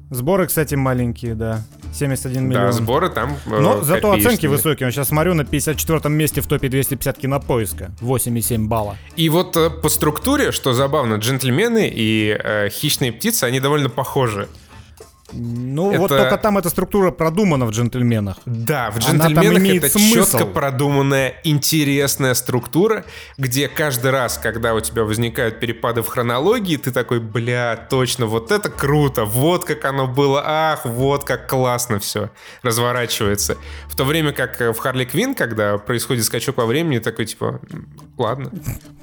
Сборы, 0.10 0.48
кстати, 0.48 0.74
маленькие, 0.76 1.36
да. 1.36 1.62
71 1.94 2.48
миллион. 2.48 2.66
Да, 2.66 2.72
сборы 2.72 3.10
там 3.10 3.38
э, 3.46 3.60
Но 3.60 3.84
зато 3.84 4.10
оценки 4.12 4.24
копеечные. 4.26 4.50
высокие. 4.50 4.86
Я 4.88 4.92
сейчас 4.92 5.10
смотрю 5.10 5.34
на 5.36 5.46
54 5.46 6.14
месте 6.14 6.42
в 6.42 6.48
топе 6.48 6.68
250 6.70 7.18
кинопоиска. 7.18 7.92
8,7 8.02 8.66
балла. 8.68 8.98
И 9.16 9.30
вот 9.30 9.56
э, 9.56 9.70
по 9.70 9.90
структуре, 9.90 10.52
что 10.52 10.74
забавно, 10.74 11.16
«Джентльмены» 11.16 11.88
и 11.94 12.36
э, 12.44 12.70
«Хищные 12.70 13.12
птицы», 13.12 13.44
они 13.44 13.60
довольно 13.60 13.90
похожи. 13.90 14.48
Ну, 15.34 15.96
вот 15.98 16.12
Это- 16.12 16.24
только 16.24 16.38
там 16.38 16.58
эта 16.58 16.70
структура 16.70 17.12
продумана 17.12 17.66
в 17.66 17.72
джентльменах. 17.72 18.38
Да, 18.46 18.92
в 18.92 19.00
джентльменах 19.00 19.64
это 19.64 19.90
смысл. 19.90 20.38
четко 20.38 20.46
продуманная, 20.46 21.36
интересная 21.44 22.34
структура, 22.34 23.06
где 23.38 23.68
каждый 23.68 24.12
раз, 24.12 24.38
когда 24.38 24.74
у 24.74 24.80
тебя 24.80 25.04
возникают 25.04 25.60
перепады 25.60 26.02
в 26.02 26.08
хронологии, 26.08 26.78
ты 26.78 26.92
такой, 26.92 27.20
бля, 27.20 27.76
точно, 27.90 28.26
вот 28.26 28.52
это 28.52 28.70
круто, 28.70 29.26
вот 29.26 29.66
как 29.66 29.86
оно 29.86 30.08
было, 30.08 30.42
ах, 30.46 30.86
вот 30.86 31.24
как 31.24 31.48
классно 31.48 32.00
все 32.00 32.30
разворачивается. 32.64 33.58
В 33.88 33.96
то 33.96 34.04
время 34.06 34.32
как 34.32 34.60
э, 34.62 34.72
в 34.74 34.78
Харли 34.78 35.06
Квин, 35.06 35.36
когда 35.36 35.78
происходит 35.78 36.24
скачок 36.26 36.58
во 36.58 36.66
времени, 36.66 37.00
такой 37.00 37.26
типа, 37.26 37.60
«М, 37.72 37.88
ладно, 38.18 38.50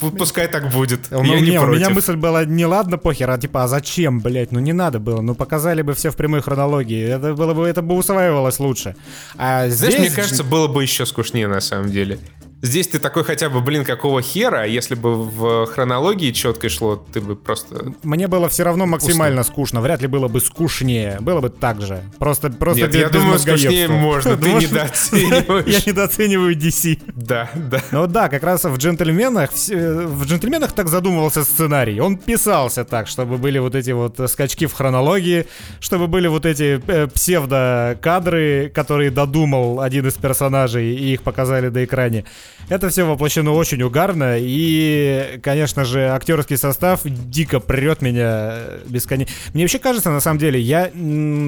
пу- 0.01 0.17
пускай 0.17 0.49
так 0.49 0.71
будет, 0.71 1.01
я 1.11 1.19
не 1.19 1.41
меня, 1.43 1.63
у 1.63 1.67
меня 1.67 1.87
против». 1.87 1.95
мысль 1.95 2.17
была 2.17 2.45
не 2.45 2.65
ладно 2.67 2.97
похер, 2.99 3.31
а 3.31 3.39
типа, 3.39 3.65
а 3.65 3.69
зачем, 3.69 4.21
блять, 4.21 4.53
ну 4.53 4.61
не 4.61 4.73
надо 4.73 4.99
было, 4.99 5.21
ну 5.21 5.35
показали 5.35 5.83
бы 5.83 5.95
все 5.95 6.11
в 6.11 6.16
прямой 6.17 6.43
хронологии, 6.43 7.03
это 7.07 7.35
было 7.35 7.55
бы, 7.55 7.67
это 7.67 7.83
бы 7.83 7.95
усваивалось 7.95 8.59
лучше. 8.59 8.97
А 9.37 9.69
здесь... 9.69 9.95
Знаешь, 9.95 9.99
мне 9.99 10.11
кажется, 10.11 10.45
было 10.45 10.69
бы 10.69 10.83
еще 10.83 11.07
скучнее 11.07 11.49
на 11.49 11.61
самом 11.61 11.91
деле. 11.91 12.19
Здесь 12.63 12.89
ты 12.89 12.99
такой 12.99 13.23
хотя 13.23 13.51
бы, 13.51 13.61
блин, 13.61 13.85
какого 13.85 14.23
хера, 14.23 14.63
а 14.63 14.67
если 14.67 14.95
бы 14.95 15.15
в 15.23 15.67
хронологии 15.67 16.33
четко 16.33 16.69
шло, 16.69 16.97
ты 17.13 17.21
бы 17.21 17.37
просто... 17.37 17.93
Мне 18.03 18.29
было 18.29 18.49
все 18.49 18.63
равно 18.65 18.87
максимально 18.87 19.43
скучно. 19.45 19.81
Вряд 19.83 20.01
ли 20.01 20.09
было 20.09 20.29
бы 20.29 20.41
скучнее. 20.41 21.19
Было 21.21 21.41
бы 21.41 21.51
так 21.51 21.83
же. 21.83 22.03
Просто, 22.19 22.51
просто 22.51 22.83
Нет, 22.83 22.93
без- 22.93 23.01
я 23.01 23.07
без 23.09 23.13
думаю, 23.13 23.39
скучнее 23.39 23.89
можно, 23.89 24.37
ты 24.37 24.53
недооцениваешь. 24.55 25.67
Я 25.67 25.81
недооцениваю 25.87 26.57
DC. 26.57 27.01
Да, 27.15 27.51
да. 27.55 27.83
Ну 27.93 28.07
да, 28.07 28.29
как 28.29 28.43
раз 28.43 28.65
в 28.65 28.77
джентльменах, 28.79 29.51
в 29.53 30.25
джентльменах 30.25 30.73
так 30.73 30.89
задумывался 30.89 31.45
сценарий. 31.45 32.01
Он 32.01 32.17
писался 32.17 32.85
так, 32.85 33.07
чтобы 33.07 33.37
были 33.37 33.59
вот 33.59 33.75
эти 33.75 33.91
вот 33.91 34.19
э, 34.19 34.29
скачки 34.29 34.67
в 34.67 34.73
хронологии, 34.73 35.47
чтобы 35.81 36.07
были 36.07 36.27
вот 36.29 36.47
эти 36.47 36.81
э, 36.87 37.07
псевдокадры, 37.07 38.71
которые 38.75 39.11
додумал 39.11 39.81
один 39.81 40.07
из 40.09 40.15
персонажей 40.15 40.95
и 40.95 41.13
их 41.15 41.23
показали 41.23 41.69
на 41.69 41.85
экране. 41.85 42.25
Это 42.69 42.89
все 42.89 43.05
воплощено 43.05 43.53
очень 43.53 43.83
угарно, 43.83 44.37
и, 44.39 45.39
конечно 45.43 45.85
же, 45.85 46.09
актерский 46.09 46.57
состав 46.57 47.01
дико 47.05 47.61
прет 47.61 48.03
меня 48.03 48.59
бесконечно. 48.87 49.35
Мне 49.55 49.65
вообще 49.65 49.79
кажется, 49.79 50.11
на 50.11 50.21
самом 50.21 50.39
деле, 50.39 50.61
я 50.61 50.91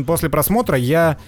после 0.06 0.28
просмотра 0.28 0.76
я 0.76 1.18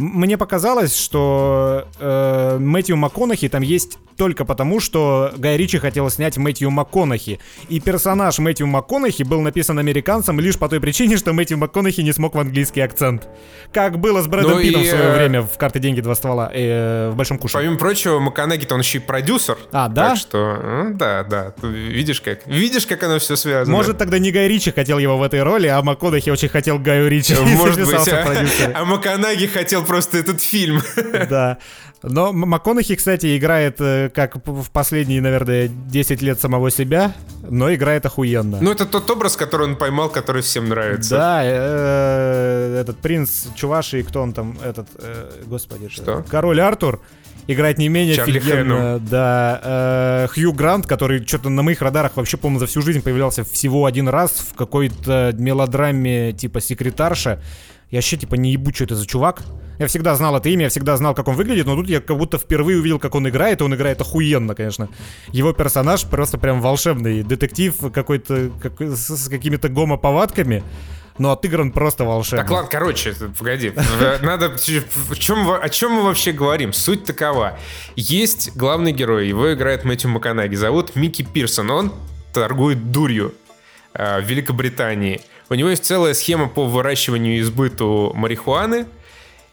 Мне 0.00 0.38
показалось, 0.38 0.96
что 0.96 1.86
э, 1.98 2.56
Мэтью 2.58 2.96
МакКонахи 2.96 3.50
там 3.50 3.60
есть 3.60 3.98
только 4.16 4.46
потому, 4.46 4.80
что 4.80 5.30
Гай 5.36 5.58
Ричи 5.58 5.78
хотел 5.78 6.08
снять 6.08 6.38
Мэтью 6.38 6.70
МакКонахи. 6.70 7.38
И 7.68 7.80
персонаж 7.80 8.38
Мэтью 8.38 8.66
МакКонахи 8.66 9.22
был 9.24 9.42
написан 9.42 9.78
американцем 9.78 10.40
лишь 10.40 10.58
по 10.58 10.70
той 10.70 10.80
причине, 10.80 11.18
что 11.18 11.34
Мэтью 11.34 11.58
МакКонахи 11.58 12.00
не 12.00 12.12
смог 12.12 12.34
в 12.34 12.38
английский 12.38 12.80
акцент. 12.80 13.28
Как 13.74 13.98
было 13.98 14.22
с 14.22 14.26
Брэдом 14.26 14.52
Ну 14.52 14.62
Питтом 14.62 14.82
и, 14.82 14.84
в 14.86 14.88
свое 14.88 15.04
э, 15.04 15.14
время 15.16 15.42
в 15.42 15.56
«Карты, 15.58 15.80
деньги, 15.80 16.00
два 16.00 16.14
ствола» 16.14 16.50
э, 16.52 17.10
в 17.10 17.16
«Большом 17.16 17.38
куше». 17.38 17.54
Помимо 17.54 17.76
прочего, 17.76 18.20
Маканаги-то 18.20 18.74
он 18.74 18.80
еще 18.80 18.98
и 18.98 19.00
продюсер. 19.00 19.58
А, 19.70 19.88
да? 19.88 20.10
Так 20.10 20.18
что, 20.18 20.38
м, 20.38 20.96
да, 20.96 21.24
да. 21.24 21.50
Ты 21.52 21.66
Видишь 21.66 22.22
как? 22.22 22.46
Видишь, 22.46 22.86
как 22.86 23.02
оно 23.02 23.18
все 23.18 23.36
связано? 23.36 23.76
Может, 23.76 23.98
тогда 23.98 24.18
не 24.18 24.32
Гай 24.32 24.48
Ричи 24.48 24.70
хотел 24.70 24.98
его 24.98 25.18
в 25.18 25.22
этой 25.22 25.42
роли, 25.42 25.66
а 25.66 25.80
МакКонахи 25.82 26.30
очень 26.30 26.48
хотел 26.48 26.78
Гаю 26.78 27.08
Ричи. 27.08 27.34
Может 27.56 27.86
быть, 27.86 28.08
а, 28.08 28.44
а 28.74 28.84
Маканаги 28.84 29.46
хотел 29.46 29.82
просто 29.90 30.18
этот 30.18 30.40
фильм. 30.40 30.80
Да. 31.30 31.58
Но 32.02 32.32
МакКонахи, 32.32 32.94
кстати, 32.94 33.36
играет 33.36 33.76
э, 33.80 34.08
как 34.14 34.36
в 34.46 34.70
последние, 34.70 35.20
наверное, 35.20 35.68
10 35.68 36.22
лет 36.22 36.40
самого 36.40 36.70
себя, 36.70 37.12
но 37.50 37.74
играет 37.74 38.06
охуенно. 38.06 38.58
Ну, 38.60 38.70
это 38.70 38.86
тот 38.86 39.10
образ, 39.10 39.36
который 39.36 39.66
он 39.66 39.76
поймал, 39.76 40.08
который 40.08 40.40
всем 40.42 40.68
нравится. 40.68 41.16
да, 41.16 41.40
э, 41.44 42.78
этот 42.80 42.98
принц 43.00 43.46
Чуваши, 43.54 44.02
кто 44.02 44.22
он 44.22 44.32
там, 44.32 44.56
этот, 44.64 44.88
э, 44.98 45.42
господи, 45.46 45.88
Что? 45.88 46.24
король 46.30 46.60
Артур. 46.60 47.00
Играет 47.46 47.78
не 47.78 47.88
менее 47.88 48.14
Чарли 48.14 48.38
офигенно, 48.38 48.98
да. 49.00 49.60
э, 49.62 50.28
Хью 50.32 50.52
Грант, 50.52 50.86
который 50.86 51.26
что-то 51.26 51.48
на 51.50 51.62
моих 51.62 51.82
радарах 51.82 52.12
вообще, 52.16 52.36
по-моему, 52.36 52.60
за 52.60 52.66
всю 52.66 52.80
жизнь 52.80 53.02
появлялся 53.02 53.42
всего 53.44 53.86
один 53.86 54.08
раз 54.08 54.30
в 54.30 54.54
какой-то 54.54 55.34
мелодраме 55.36 56.32
типа 56.32 56.60
«Секретарша». 56.60 57.42
Я 57.90 57.98
вообще 57.98 58.16
типа 58.16 58.36
не 58.36 58.52
ебу, 58.52 58.72
что 58.72 58.84
это 58.84 58.94
за 58.94 59.04
чувак. 59.06 59.42
Я 59.80 59.86
всегда 59.86 60.14
знал 60.14 60.36
это 60.36 60.50
имя, 60.50 60.64
я 60.64 60.68
всегда 60.68 60.94
знал, 60.98 61.14
как 61.14 61.26
он 61.26 61.36
выглядит, 61.36 61.64
но 61.64 61.74
тут 61.74 61.88
я 61.88 62.02
как 62.02 62.18
будто 62.18 62.36
впервые 62.36 62.78
увидел, 62.78 62.98
как 62.98 63.14
он 63.14 63.26
играет, 63.26 63.62
и 63.62 63.64
он 63.64 63.74
играет 63.74 63.98
охуенно, 64.02 64.54
конечно. 64.54 64.90
Его 65.32 65.54
персонаж 65.54 66.04
просто 66.04 66.36
прям 66.36 66.60
волшебный. 66.60 67.22
Детектив 67.22 67.74
какой-то 67.90 68.50
какой- 68.62 68.94
с, 68.94 69.08
с 69.08 69.28
какими-то 69.30 69.70
гомо-повадками. 69.70 70.62
но 71.16 71.32
отыгран 71.32 71.72
просто 71.72 72.04
волшебно. 72.04 72.42
Так, 72.44 72.50
ладно, 72.50 72.68
короче, 72.70 73.14
погоди. 73.38 73.72
Надо... 74.20 74.50
В 74.50 75.18
чем, 75.18 75.50
о 75.50 75.68
чем 75.70 75.92
мы 75.92 76.02
вообще 76.02 76.32
говорим? 76.32 76.74
Суть 76.74 77.04
такова. 77.04 77.58
Есть 77.96 78.54
главный 78.54 78.92
герой, 78.92 79.28
его 79.28 79.50
играет 79.54 79.84
Мэтью 79.84 80.10
Маканаги. 80.10 80.56
Зовут 80.56 80.94
Микки 80.94 81.22
Пирсон. 81.22 81.70
Он 81.70 81.92
торгует 82.34 82.92
дурью 82.92 83.34
э, 83.94 84.20
в 84.20 84.24
Великобритании. 84.24 85.22
У 85.48 85.54
него 85.54 85.70
есть 85.70 85.86
целая 85.86 86.12
схема 86.12 86.48
по 86.48 86.66
выращиванию 86.66 87.38
и 87.38 87.40
избыту 87.40 88.12
марихуаны— 88.14 88.84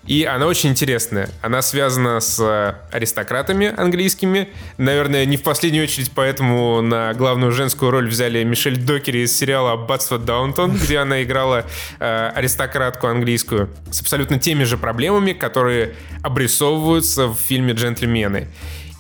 и 0.08 0.24
она 0.24 0.48
очень 0.48 0.70
интересная. 0.70 1.30
Она 1.42 1.62
связана 1.62 2.22
с 2.22 2.40
э, 2.40 2.76
аристократами 2.96 3.74
английскими. 3.76 4.50
Наверное, 4.78 5.26
не 5.26 5.36
в 5.36 5.44
последнюю 5.44 5.84
очередь 5.84 6.12
поэтому 6.16 6.82
на 6.82 7.14
главную 7.14 7.52
женскую 7.52 7.92
роль 7.92 8.08
взяли 8.08 8.44
Мишель 8.44 8.78
Докери 8.78 9.26
из 9.26 9.38
сериала 9.38 9.74
«Аббатство 9.74 10.18
Даунтон», 10.18 10.72
где 10.78 11.00
она 11.00 11.22
играла 11.24 11.66
э, 12.00 12.32
аристократку 12.34 13.08
английскую 13.08 13.70
с 13.92 14.00
абсолютно 14.00 14.40
теми 14.40 14.64
же 14.64 14.78
проблемами, 14.78 15.34
которые 15.34 15.94
обрисовываются 16.24 17.28
в 17.28 17.36
фильме 17.36 17.74
«Джентльмены». 17.74 18.48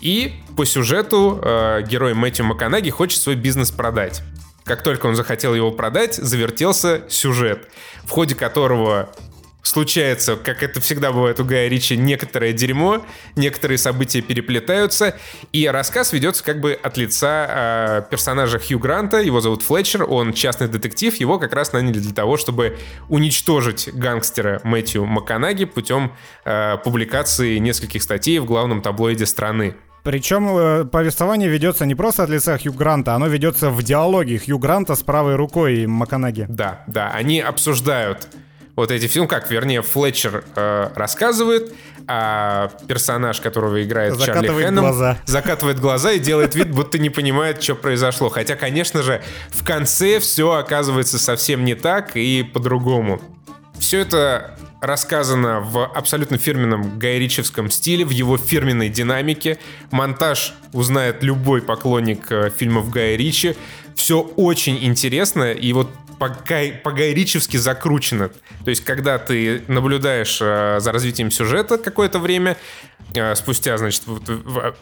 И 0.01 0.33
по 0.57 0.65
сюжету 0.65 1.39
э, 1.41 1.83
герой 1.87 2.13
Мэтью 2.15 2.45
Маканаги 2.45 2.89
хочет 2.89 3.21
свой 3.21 3.35
бизнес 3.35 3.71
продать. 3.71 4.21
Как 4.65 4.83
только 4.83 5.05
он 5.05 5.15
захотел 5.15 5.55
его 5.55 5.71
продать, 5.71 6.15
завертелся 6.15 7.03
сюжет, 7.07 7.69
в 8.03 8.09
ходе 8.09 8.35
которого 8.35 9.09
случается, 9.61 10.35
как 10.37 10.63
это 10.63 10.79
всегда 10.81 11.11
бывает 11.11 11.39
у 11.39 11.45
Гая 11.45 11.67
Ричи, 11.67 11.97
некоторое 11.97 12.53
дерьмо, 12.53 13.05
некоторые 13.35 13.77
события 13.77 14.21
переплетаются, 14.21 15.17
и 15.51 15.67
рассказ 15.67 16.13
ведется 16.13 16.43
как 16.43 16.61
бы 16.61 16.73
от 16.73 16.97
лица 16.97 17.47
э, 17.49 18.03
персонажа 18.09 18.59
Хью 18.59 18.79
Гранта, 18.79 19.17
его 19.17 19.41
зовут 19.41 19.63
Флетчер, 19.63 20.03
он 20.03 20.33
частный 20.33 20.67
детектив, 20.67 21.13
его 21.15 21.37
как 21.37 21.53
раз 21.53 21.73
наняли 21.73 21.99
для 21.99 22.13
того, 22.13 22.37
чтобы 22.37 22.77
уничтожить 23.09 23.89
гангстера 23.93 24.61
Мэтью 24.63 25.05
Маканаги 25.05 25.65
путем 25.65 26.13
э, 26.45 26.77
публикации 26.83 27.57
нескольких 27.57 28.03
статей 28.03 28.39
в 28.39 28.45
главном 28.45 28.81
таблоиде 28.81 29.25
страны. 29.25 29.75
Причем 30.03 30.47
э, 30.47 30.85
повествование 30.85 31.49
ведется 31.49 31.85
не 31.85 31.93
просто 31.93 32.23
от 32.23 32.29
лица 32.29 32.57
Хью 32.57 32.71
Гранта, 32.71 33.15
оно 33.15 33.27
ведется 33.27 33.69
в 33.69 33.83
диалоге 33.83 34.39
Хью 34.39 34.57
Гранта 34.57 34.95
с 34.95 35.03
правой 35.03 35.35
рукой 35.35 35.85
Маканаги. 35.85 36.45
Да, 36.47 36.85
да, 36.87 37.11
они 37.11 37.41
обсуждают 37.41 38.29
вот 38.77 38.91
эти 38.91 39.07
фильмы, 39.07 39.27
как, 39.27 39.49
вернее, 39.49 39.81
Флетчер 39.81 40.43
э, 40.55 40.89
рассказывает, 40.95 41.73
а 42.07 42.71
персонаж, 42.87 43.41
которого 43.41 43.83
играет 43.83 44.13
закатывает 44.13 44.47
Чарли 44.47 44.63
Хэнном, 44.63 44.85
глаза. 44.85 45.17
закатывает 45.25 45.79
глаза 45.79 46.11
и 46.11 46.19
делает 46.19 46.55
вид, 46.55 46.71
будто 46.71 46.99
не 46.99 47.09
понимает, 47.09 47.61
что 47.61 47.73
произошло. 47.75 48.29
Хотя, 48.29 48.55
конечно 48.55 49.01
же, 49.01 49.21
в 49.49 49.65
конце 49.65 50.19
все 50.19 50.51
оказывается 50.53 51.17
совсем 51.17 51.65
не 51.65 51.73
так 51.73 52.15
и 52.15 52.43
по-другому. 52.43 53.19
Все 53.79 53.99
это 53.99 54.57
рассказано 54.79 55.59
в 55.59 55.83
абсолютно 55.83 56.37
фирменном 56.37 56.99
гайричевском 56.99 57.71
стиле, 57.71 58.05
в 58.05 58.11
его 58.11 58.37
фирменной 58.37 58.89
динамике. 58.89 59.57
Монтаж 59.89 60.53
узнает 60.71 61.23
любой 61.23 61.63
поклонник 61.63 62.31
э, 62.31 62.51
фильмов 62.55 62.91
Гая 62.91 63.15
Ричи. 63.15 63.55
Все 63.95 64.21
очень 64.21 64.77
интересно, 64.85 65.51
и 65.51 65.73
вот 65.73 65.89
по-гайричевски 66.17 67.57
закручено. 67.57 68.29
То 68.63 68.69
есть, 68.69 68.83
когда 68.83 69.19
ты 69.19 69.63
наблюдаешь 69.67 70.39
э, 70.41 70.79
за 70.79 70.91
развитием 70.91 71.31
сюжета 71.31 71.77
какое-то 71.77 72.19
время, 72.19 72.57
э, 73.13 73.35
спустя, 73.35 73.77
значит, 73.77 74.03
вот, 74.05 74.27
в, 74.27 74.75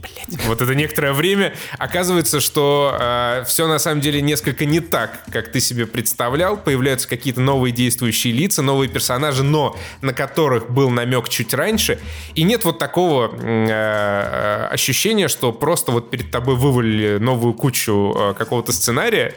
блядь, 0.00 0.44
вот 0.46 0.60
это 0.60 0.74
некоторое 0.74 1.12
время, 1.12 1.54
оказывается, 1.78 2.40
что 2.40 2.96
э, 3.00 3.44
все 3.46 3.68
на 3.68 3.78
самом 3.78 4.00
деле 4.00 4.20
несколько 4.20 4.64
не 4.64 4.80
так, 4.80 5.20
как 5.30 5.52
ты 5.52 5.60
себе 5.60 5.86
представлял. 5.86 6.56
Появляются 6.56 7.08
какие-то 7.08 7.40
новые 7.40 7.72
действующие 7.72 8.32
лица, 8.32 8.62
новые 8.62 8.88
персонажи, 8.88 9.42
но 9.42 9.76
на 10.00 10.12
которых 10.12 10.70
был 10.70 10.90
намек 10.90 11.28
чуть 11.28 11.54
раньше. 11.54 11.98
И 12.34 12.42
нет 12.42 12.64
вот 12.64 12.78
такого 12.78 13.30
э, 13.32 13.68
э 13.68 14.66
ощущения, 14.70 15.28
что 15.28 15.52
просто 15.52 15.92
вот 15.92 16.10
перед 16.10 16.30
тобой 16.30 16.54
вывалили 16.56 17.18
новую 17.18 17.54
кучу 17.54 18.14
э, 18.16 18.34
какого-то 18.34 18.72
сценария, 18.72 19.34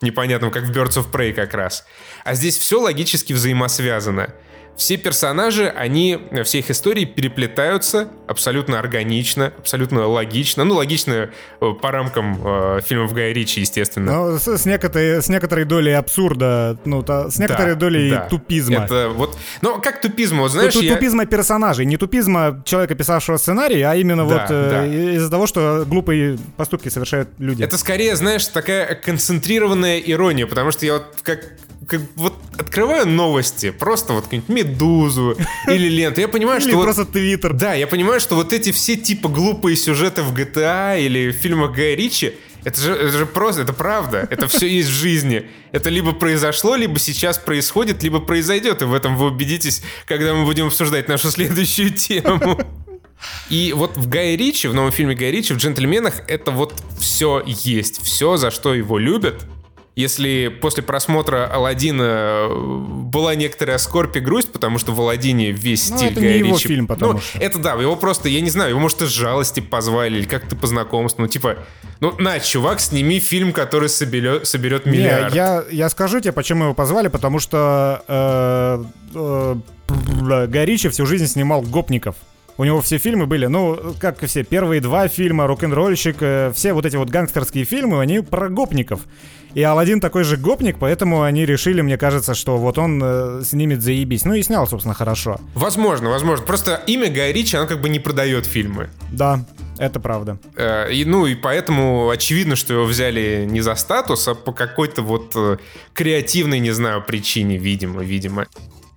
непонятным, 0.00 0.50
как 0.50 0.64
в 0.64 0.70
Birds 0.70 0.96
of 1.02 1.10
Prey 1.10 1.32
как 1.32 1.54
раз. 1.54 1.86
А 2.24 2.34
здесь 2.34 2.56
все 2.56 2.80
логически 2.80 3.32
взаимосвязано 3.32 4.32
все 4.76 4.96
персонажи, 4.96 5.68
они, 5.68 6.18
все 6.44 6.58
их 6.58 6.70
истории 6.70 7.04
переплетаются 7.04 8.08
абсолютно 8.26 8.78
органично, 8.78 9.52
абсолютно 9.58 10.06
логично. 10.06 10.64
Ну, 10.64 10.74
логично 10.74 11.30
э, 11.60 11.72
по 11.80 11.90
рамкам 11.90 12.40
э, 12.44 12.80
фильмов 12.84 13.12
Гая 13.14 13.32
Ричи, 13.32 13.60
естественно. 13.60 14.12
Ну, 14.12 14.38
с, 14.38 14.46
с, 14.46 14.66
некоторой, 14.66 15.22
с 15.22 15.28
некоторой 15.28 15.64
долей 15.64 15.92
абсурда, 15.92 16.78
ну, 16.84 17.02
то, 17.02 17.30
с 17.30 17.38
некоторой 17.38 17.74
да, 17.74 17.80
долей 17.80 18.10
да. 18.10 18.28
тупизма. 18.28 18.84
Это 18.84 19.08
вот, 19.14 19.38
ну, 19.62 19.80
как 19.80 20.00
тупизма, 20.00 20.42
вот 20.42 20.52
знаешь, 20.52 20.72
Тут 20.72 20.82
я... 20.82 20.94
Тупизма 20.94 21.24
персонажей, 21.26 21.86
не 21.86 21.96
тупизма 21.96 22.62
человека, 22.64 22.94
писавшего 22.94 23.36
сценарий, 23.38 23.82
а 23.82 23.94
именно 23.94 24.26
да, 24.28 24.34
вот 24.34 24.50
э, 24.50 24.70
да. 24.70 24.86
из-за 24.86 25.30
того, 25.30 25.46
что 25.46 25.84
глупые 25.86 26.38
поступки 26.56 26.88
совершают 26.88 27.28
люди. 27.38 27.62
Это 27.62 27.78
скорее, 27.78 28.16
знаешь, 28.16 28.46
такая 28.46 28.94
концентрированная 28.94 29.98
ирония, 30.00 30.46
потому 30.46 30.70
что 30.70 30.84
я 30.84 30.94
вот 30.94 31.06
как 31.22 31.40
как 31.86 32.00
вот 32.16 32.34
открываю 32.58 33.06
новости, 33.06 33.70
просто 33.70 34.12
вот 34.12 34.24
какую-нибудь 34.24 34.48
Медузу 34.48 35.36
или 35.68 35.88
ленту, 35.88 36.20
я 36.20 36.28
понимаю, 36.28 36.60
что... 36.60 36.70
Или 36.70 36.76
вот, 36.76 36.82
просто 36.84 37.04
Твиттер. 37.04 37.52
Да, 37.52 37.74
я 37.74 37.86
понимаю, 37.86 38.20
что 38.20 38.34
вот 38.34 38.52
эти 38.52 38.72
все 38.72 38.96
типа 38.96 39.28
глупые 39.28 39.76
сюжеты 39.76 40.22
в 40.22 40.34
GTA 40.34 41.00
или 41.00 41.30
в 41.30 41.34
фильмах 41.34 41.72
Гая 41.72 41.94
Ричи, 41.94 42.34
это 42.64 42.80
же, 42.80 42.92
это 42.92 43.18
же 43.18 43.26
просто, 43.26 43.62
это 43.62 43.72
правда, 43.72 44.26
это 44.28 44.48
все 44.48 44.66
есть 44.66 44.88
в 44.88 44.92
жизни. 44.92 45.48
Это 45.70 45.88
либо 45.88 46.12
произошло, 46.12 46.74
либо 46.74 46.98
сейчас 46.98 47.38
происходит, 47.38 48.02
либо 48.02 48.18
произойдет, 48.18 48.82
и 48.82 48.86
в 48.86 48.92
этом 48.92 49.16
вы 49.16 49.26
убедитесь, 49.26 49.82
когда 50.04 50.34
мы 50.34 50.44
будем 50.44 50.66
обсуждать 50.66 51.08
нашу 51.08 51.30
следующую 51.30 51.92
тему. 51.92 52.58
И 53.48 53.72
вот 53.74 53.96
в 53.96 54.08
Гае 54.08 54.36
Ричи, 54.36 54.68
в 54.68 54.74
новом 54.74 54.92
фильме 54.92 55.14
Гая 55.14 55.30
Ричи, 55.30 55.54
в 55.54 55.56
«Джентльменах» 55.56 56.22
это 56.28 56.50
вот 56.50 56.74
все 56.98 57.42
есть. 57.46 58.02
Все, 58.02 58.36
за 58.36 58.50
что 58.50 58.74
его 58.74 58.98
любят, 58.98 59.46
если 59.96 60.48
после 60.48 60.82
просмотра 60.82 61.46
Алладина 61.46 62.02
э, 62.02 62.48
была 62.54 63.34
некоторая 63.34 63.78
скорбь 63.78 64.14
и 64.16 64.20
грусть, 64.20 64.52
потому 64.52 64.78
что 64.78 64.92
в 64.92 65.00
Алладине 65.00 65.52
весь 65.52 65.88
ну, 65.88 65.96
стиль 65.96 66.12
это 66.12 66.20
не 66.20 66.26
Ричи... 66.28 66.38
его 66.46 66.58
фильм, 66.58 66.86
потому 66.86 67.14
ну, 67.14 67.20
что... 67.20 67.38
Это 67.38 67.58
да, 67.58 67.72
его 67.72 67.96
просто, 67.96 68.28
я 68.28 68.42
не 68.42 68.50
знаю, 68.50 68.70
его 68.70 68.80
может 68.80 69.00
из 69.00 69.08
жалости 69.08 69.60
позвали, 69.60 70.18
или 70.18 70.26
как-то 70.26 70.54
по 70.54 70.66
знакомству, 70.66 71.22
ну 71.22 71.28
типа, 71.28 71.60
ну 72.00 72.14
на, 72.18 72.38
чувак, 72.40 72.80
сними 72.80 73.18
фильм, 73.20 73.54
который 73.54 73.88
соберет, 73.88 74.46
соберет 74.46 74.84
миллиард. 74.84 75.32
Не, 75.32 75.36
я, 75.36 75.64
я 75.70 75.88
скажу 75.88 76.20
тебе, 76.20 76.32
почему 76.32 76.64
его 76.64 76.74
позвали, 76.74 77.08
потому 77.08 77.38
что 77.38 78.04
э, 78.06 78.84
э, 79.14 80.46
Гай 80.46 80.66
Ричи 80.66 80.90
всю 80.90 81.06
жизнь 81.06 81.26
снимал 81.26 81.62
гопников. 81.62 82.16
У 82.58 82.64
него 82.64 82.80
все 82.80 82.98
фильмы 82.98 83.26
были, 83.26 83.46
ну, 83.46 83.94
как 83.98 84.22
и 84.22 84.26
все, 84.26 84.42
первые 84.42 84.80
два 84.80 85.08
фильма, 85.08 85.46
рок-н-ролльщик, 85.46 86.16
э, 86.20 86.52
все 86.54 86.74
вот 86.74 86.84
эти 86.84 86.96
вот 86.96 87.08
гангстерские 87.08 87.64
фильмы, 87.64 88.00
они 88.00 88.20
про 88.20 88.50
гопников. 88.50 89.00
И 89.56 89.62
Алладин 89.62 90.00
такой 90.00 90.22
же 90.24 90.36
гопник, 90.36 90.76
поэтому 90.78 91.22
они 91.22 91.46
решили, 91.46 91.80
мне 91.80 91.96
кажется, 91.96 92.34
что 92.34 92.58
вот 92.58 92.76
он 92.76 93.00
э, 93.02 93.42
снимет 93.42 93.80
заебись. 93.80 94.26
Ну 94.26 94.34
и 94.34 94.42
снял, 94.42 94.66
собственно, 94.66 94.92
хорошо. 94.92 95.40
Возможно, 95.54 96.10
возможно. 96.10 96.44
Просто 96.44 96.82
имя 96.86 97.08
Гай 97.08 97.32
Ричи, 97.32 97.56
оно 97.56 97.66
как 97.66 97.80
бы 97.80 97.88
не 97.88 97.98
продает 97.98 98.44
фильмы. 98.44 98.90
Да, 99.10 99.46
это 99.78 99.98
правда. 99.98 100.38
Э, 100.56 100.92
и, 100.92 101.06
ну 101.06 101.24
и 101.24 101.34
поэтому 101.34 102.10
очевидно, 102.10 102.54
что 102.54 102.74
его 102.74 102.84
взяли 102.84 103.46
не 103.48 103.62
за 103.62 103.76
статус, 103.76 104.28
а 104.28 104.34
по 104.34 104.52
какой-то 104.52 105.00
вот 105.00 105.32
э, 105.34 105.56
креативной, 105.94 106.58
не 106.58 106.72
знаю, 106.72 107.02
причине, 107.02 107.56
видимо, 107.56 108.02
видимо. 108.02 108.46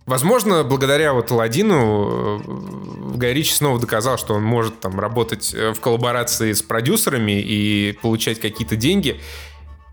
Возможно, 0.10 0.64
благодаря 0.64 1.14
вот 1.14 1.30
Ладину 1.30 2.39
э, 2.41 3.16
Гай 3.16 3.43
снова 3.43 3.80
доказал, 3.80 4.18
что 4.18 4.34
он 4.34 4.43
может 4.43 4.80
там 4.80 4.99
работать 4.99 5.53
э, 5.53 5.72
в 5.72 5.80
коллаборации 5.80 6.51
с 6.51 6.64
продюсерами 6.64 7.39
и 7.39 7.95
получать 8.01 8.41
какие-то 8.41 8.76
деньги. 8.76 9.22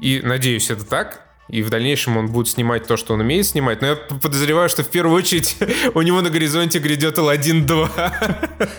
И 0.00 0.20
надеюсь, 0.22 0.70
это 0.70 0.84
так. 0.84 1.22
И 1.48 1.62
в 1.62 1.70
дальнейшем 1.70 2.16
он 2.16 2.28
будет 2.28 2.48
снимать 2.48 2.86
то, 2.86 2.96
что 2.96 3.14
он 3.14 3.20
умеет 3.20 3.46
снимать. 3.46 3.80
Но 3.80 3.88
я 3.88 3.96
подозреваю, 3.96 4.68
что 4.68 4.82
в 4.82 4.88
первую 4.88 5.16
очередь 5.16 5.56
у 5.94 6.02
него 6.02 6.20
на 6.20 6.30
горизонте 6.30 6.78
грядет 6.78 7.18
Алладин 7.18 7.66
2. 7.66 7.90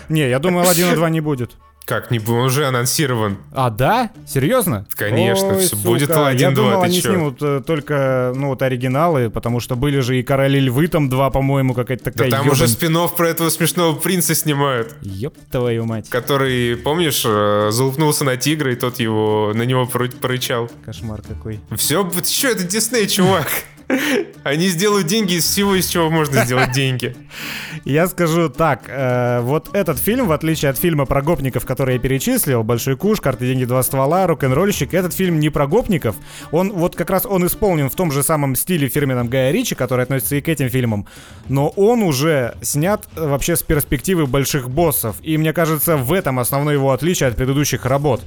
Не, 0.08 0.28
я 0.28 0.38
думаю, 0.38 0.64
Алладина 0.64 0.94
2 0.94 1.10
не 1.10 1.20
будет. 1.20 1.56
Как, 1.88 2.10
не, 2.10 2.18
он 2.18 2.44
уже 2.44 2.66
анонсирован. 2.66 3.38
А, 3.50 3.70
да? 3.70 4.10
Серьезно? 4.26 4.86
Конечно, 4.94 5.54
Ой, 5.54 5.60
все 5.60 5.68
сука. 5.74 5.82
будет 5.88 6.10
Алладин 6.10 6.52
2, 6.52 6.62
Я 6.64 6.70
думал, 6.70 6.82
они 6.82 7.00
чё? 7.00 7.08
снимут 7.08 7.38
э, 7.40 7.62
только, 7.66 8.34
ну, 8.36 8.48
вот 8.48 8.60
оригиналы, 8.60 9.30
потому 9.30 9.58
что 9.58 9.74
были 9.74 10.00
же 10.00 10.18
и 10.18 10.22
Короли 10.22 10.60
Львы 10.60 10.88
там 10.88 11.08
два, 11.08 11.30
по-моему, 11.30 11.72
какая-то 11.72 12.04
такая 12.04 12.28
Да 12.30 12.36
там 12.36 12.44
ёбань. 12.44 12.58
уже 12.58 12.68
спин 12.68 12.98
про 13.16 13.30
этого 13.30 13.48
смешного 13.48 13.96
принца 13.96 14.34
снимают. 14.34 14.96
Ёб 15.00 15.34
твою 15.50 15.86
мать. 15.86 16.10
Который, 16.10 16.76
помнишь, 16.76 17.22
э, 17.24 17.70
залупнулся 17.70 18.24
на 18.24 18.36
тигра, 18.36 18.70
и 18.70 18.76
тот 18.76 19.00
его, 19.00 19.52
на 19.54 19.62
него 19.62 19.86
порычал. 19.86 20.70
Кошмар 20.84 21.22
какой. 21.22 21.58
Все, 21.74 22.06
что 22.22 22.48
это 22.48 22.64
Дисней, 22.64 23.06
чувак. 23.06 23.48
Они 24.48 24.68
сделают 24.68 25.06
деньги 25.06 25.34
из 25.34 25.44
всего, 25.44 25.74
из 25.74 25.86
чего 25.88 26.08
можно 26.08 26.42
сделать 26.42 26.72
деньги. 26.72 27.14
Я 27.84 28.08
скажу 28.08 28.48
так, 28.48 28.84
э, 28.88 29.40
вот 29.42 29.74
этот 29.74 29.98
фильм, 29.98 30.26
в 30.26 30.32
отличие 30.32 30.70
от 30.70 30.78
фильма 30.78 31.04
про 31.04 31.20
гопников, 31.20 31.66
который 31.66 31.96
я 31.96 32.00
перечислил, 32.00 32.62
«Большой 32.62 32.96
куш», 32.96 33.20
«Карты, 33.20 33.46
деньги, 33.46 33.64
два 33.64 33.82
ствола», 33.82 34.26
«Рок-н-ролльщик», 34.26 34.94
этот 34.94 35.12
фильм 35.12 35.38
не 35.38 35.50
про 35.50 35.66
гопников, 35.66 36.16
он 36.50 36.72
вот 36.72 36.96
как 36.96 37.10
раз 37.10 37.26
он 37.26 37.46
исполнен 37.46 37.90
в 37.90 37.94
том 37.94 38.10
же 38.10 38.22
самом 38.22 38.56
стиле 38.56 38.88
фирменном 38.88 39.28
Гая 39.28 39.52
Ричи, 39.52 39.74
который 39.74 40.04
относится 40.04 40.36
и 40.36 40.40
к 40.40 40.48
этим 40.48 40.70
фильмам, 40.70 41.06
но 41.48 41.68
он 41.68 42.02
уже 42.02 42.56
снят 42.62 43.06
вообще 43.14 43.54
с 43.54 43.62
перспективы 43.62 44.26
больших 44.26 44.70
боссов, 44.70 45.16
и 45.22 45.36
мне 45.36 45.52
кажется, 45.52 45.96
в 45.96 46.12
этом 46.12 46.38
основное 46.38 46.74
его 46.74 46.92
отличие 46.92 47.28
от 47.28 47.36
предыдущих 47.36 47.84
работ. 47.84 48.22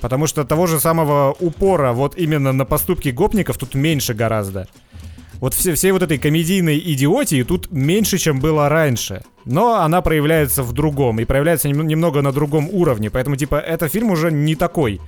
Потому 0.00 0.26
что 0.26 0.44
того 0.44 0.66
же 0.66 0.80
самого 0.80 1.34
упора 1.40 1.92
вот 1.92 2.16
именно 2.16 2.52
на 2.52 2.64
поступки 2.64 3.08
гопников 3.08 3.58
тут 3.58 3.74
меньше 3.74 4.12
гораздо. 4.14 4.68
Вот 5.44 5.52
все, 5.52 5.74
всей 5.74 5.92
вот 5.92 6.02
этой 6.02 6.16
комедийной 6.16 6.78
идиотии 6.78 7.42
тут 7.42 7.70
меньше, 7.70 8.16
чем 8.16 8.40
было 8.40 8.70
раньше. 8.70 9.22
Но 9.44 9.74
она 9.74 10.00
проявляется 10.00 10.62
в 10.62 10.72
другом, 10.72 11.20
и 11.20 11.26
проявляется 11.26 11.68
нем- 11.68 11.86
немного 11.86 12.22
на 12.22 12.32
другом 12.32 12.70
уровне. 12.72 13.10
Поэтому, 13.10 13.36
типа, 13.36 13.56
этот 13.56 13.92
фильм 13.92 14.10
уже 14.10 14.32
не 14.32 14.54
такой, 14.54 15.02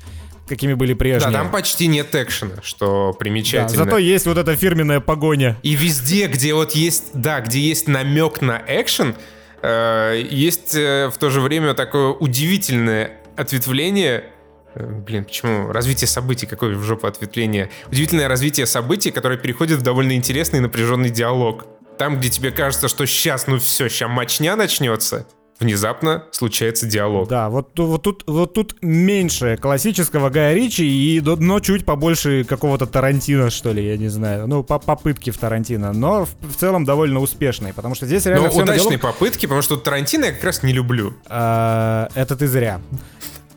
какими 0.46 0.74
были 0.74 0.92
прежние. 0.92 1.32
Да, 1.32 1.38
там 1.38 1.50
почти 1.50 1.86
нет 1.86 2.14
экшена, 2.14 2.56
что 2.62 3.12
Да, 3.14 3.18
примечательно. 3.18 3.84
зато 3.84 3.96
есть 3.96 4.26
вот 4.26 4.36
эта 4.36 4.54
фирменная 4.56 5.00
погоня. 5.00 5.56
И 5.62 5.74
везде, 5.74 6.26
где 6.26 6.52
вот 6.52 6.72
есть, 6.72 7.12
да, 7.14 7.40
где 7.40 7.58
есть 7.58 7.88
намек 7.88 8.42
на 8.42 8.62
экшен, 8.68 9.14
э, 9.62 10.22
есть 10.30 10.74
э, 10.74 11.08
в 11.14 11.16
то 11.16 11.30
же 11.30 11.40
время 11.40 11.72
такое 11.72 12.08
удивительное 12.08 13.12
ответвление. 13.36 14.24
Э, 14.76 15.00
Блин, 15.00 15.24
почему? 15.24 15.72
Развитие 15.72 16.08
событий, 16.08 16.46
какое 16.46 16.74
в 16.76 16.82
жопу 16.82 17.06
ответвление. 17.06 17.70
Удивительное 17.88 18.28
развитие 18.28 18.66
событий, 18.66 19.10
которое 19.10 19.38
переходит 19.38 19.78
в 19.78 19.82
довольно 19.82 20.12
интересный 20.12 20.58
и 20.58 20.62
напряженный 20.62 21.10
диалог. 21.10 21.66
Там, 21.98 22.18
где 22.18 22.28
тебе 22.28 22.50
кажется, 22.50 22.88
что 22.88 23.06
сейчас, 23.06 23.46
ну 23.46 23.58
все, 23.58 23.88
сейчас 23.88 24.10
мочня 24.10 24.54
начнется, 24.54 25.26
внезапно 25.58 26.24
случается 26.30 26.86
диалог. 26.86 27.28
Да, 27.28 27.48
вот, 27.48 27.70
вот, 27.78 28.02
тут, 28.02 28.24
вот 28.26 28.52
тут 28.52 28.76
меньше 28.82 29.56
классического 29.56 30.28
Гая 30.28 30.54
Ричи, 30.54 30.84
и, 30.84 31.20
но 31.22 31.60
чуть 31.60 31.84
побольше 31.86 32.44
какого-то 32.44 32.86
Тарантино, 32.86 33.48
что 33.50 33.72
ли, 33.72 33.86
я 33.86 33.96
не 33.96 34.08
знаю. 34.08 34.46
Ну, 34.46 34.62
по 34.62 34.78
попытки 34.78 35.30
в 35.30 35.38
Тарантино, 35.38 35.92
но 35.94 36.26
в, 36.26 36.30
в 36.42 36.56
целом 36.56 36.84
довольно 36.84 37.20
успешный, 37.20 37.72
потому 37.72 37.94
что 37.94 38.04
здесь 38.06 38.26
реально 38.26 38.48
Но 38.48 38.54
на 38.54 38.62
удачные 38.64 38.98
диалог- 38.98 39.00
попытки, 39.00 39.46
потому 39.46 39.62
что 39.62 39.76
Тарантино 39.76 40.26
я 40.26 40.32
как 40.32 40.44
раз 40.44 40.62
не 40.62 40.72
люблю. 40.74 41.14
А, 41.26 42.10
это 42.14 42.36
ты 42.36 42.46
зря. 42.46 42.80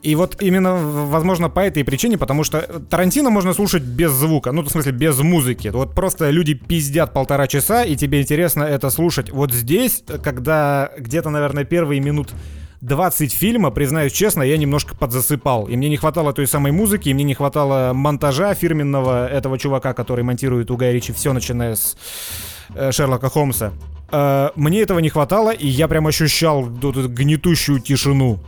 И 0.02 0.16
вот 0.16 0.42
именно, 0.42 0.76
возможно, 0.76 1.50
по 1.50 1.60
этой 1.60 1.84
причине, 1.84 2.18
потому 2.18 2.44
что 2.44 2.62
Тарантино 2.90 3.30
можно 3.30 3.54
слушать 3.54 3.84
без 3.84 4.12
звука, 4.12 4.52
ну, 4.52 4.62
в 4.62 4.70
смысле, 4.70 4.92
без 4.94 5.20
музыки. 5.20 5.68
Вот 5.70 5.94
просто 5.94 6.30
люди 6.30 6.54
пиздят 6.54 7.14
полтора 7.14 7.48
часа, 7.48 7.84
и 7.84 7.96
тебе 7.96 8.22
интересно 8.22 8.64
это 8.64 8.90
слушать. 8.90 9.30
Вот 9.30 9.52
здесь, 9.52 10.04
когда 10.24 10.92
где-то, 10.98 11.30
наверное, 11.30 11.66
первые 11.66 12.00
минут 12.00 12.30
20 12.82 13.34
фильма, 13.34 13.72
признаюсь 13.72 14.14
честно, 14.14 14.42
я 14.42 14.58
немножко 14.58 14.96
подзасыпал. 14.96 15.68
И 15.68 15.76
мне 15.76 15.90
не 15.90 15.98
хватало 15.98 16.32
той 16.32 16.48
самой 16.48 16.72
музыки, 16.72 17.10
и 17.10 17.14
мне 17.14 17.26
не 17.26 17.34
хватало 17.34 17.92
монтажа 17.94 18.54
фирменного 18.54 19.28
этого 19.28 19.58
чувака, 19.58 19.94
который 19.94 20.24
монтирует 20.24 20.72
у 20.72 20.78
Гая 20.78 20.94
Ричи 20.94 21.12
все, 21.12 21.34
начиная 21.34 21.76
с 21.76 21.98
э, 22.74 22.92
Шерлока 22.94 23.30
Холмса. 23.30 23.74
Э, 24.12 24.52
мне 24.56 24.82
этого 24.82 25.00
не 25.00 25.10
хватало, 25.10 25.52
и 25.52 25.68
я 25.68 25.90
прям 25.90 26.08
ощущал 26.08 26.64
гнетущую 26.64 27.82
тишину. 27.82 28.40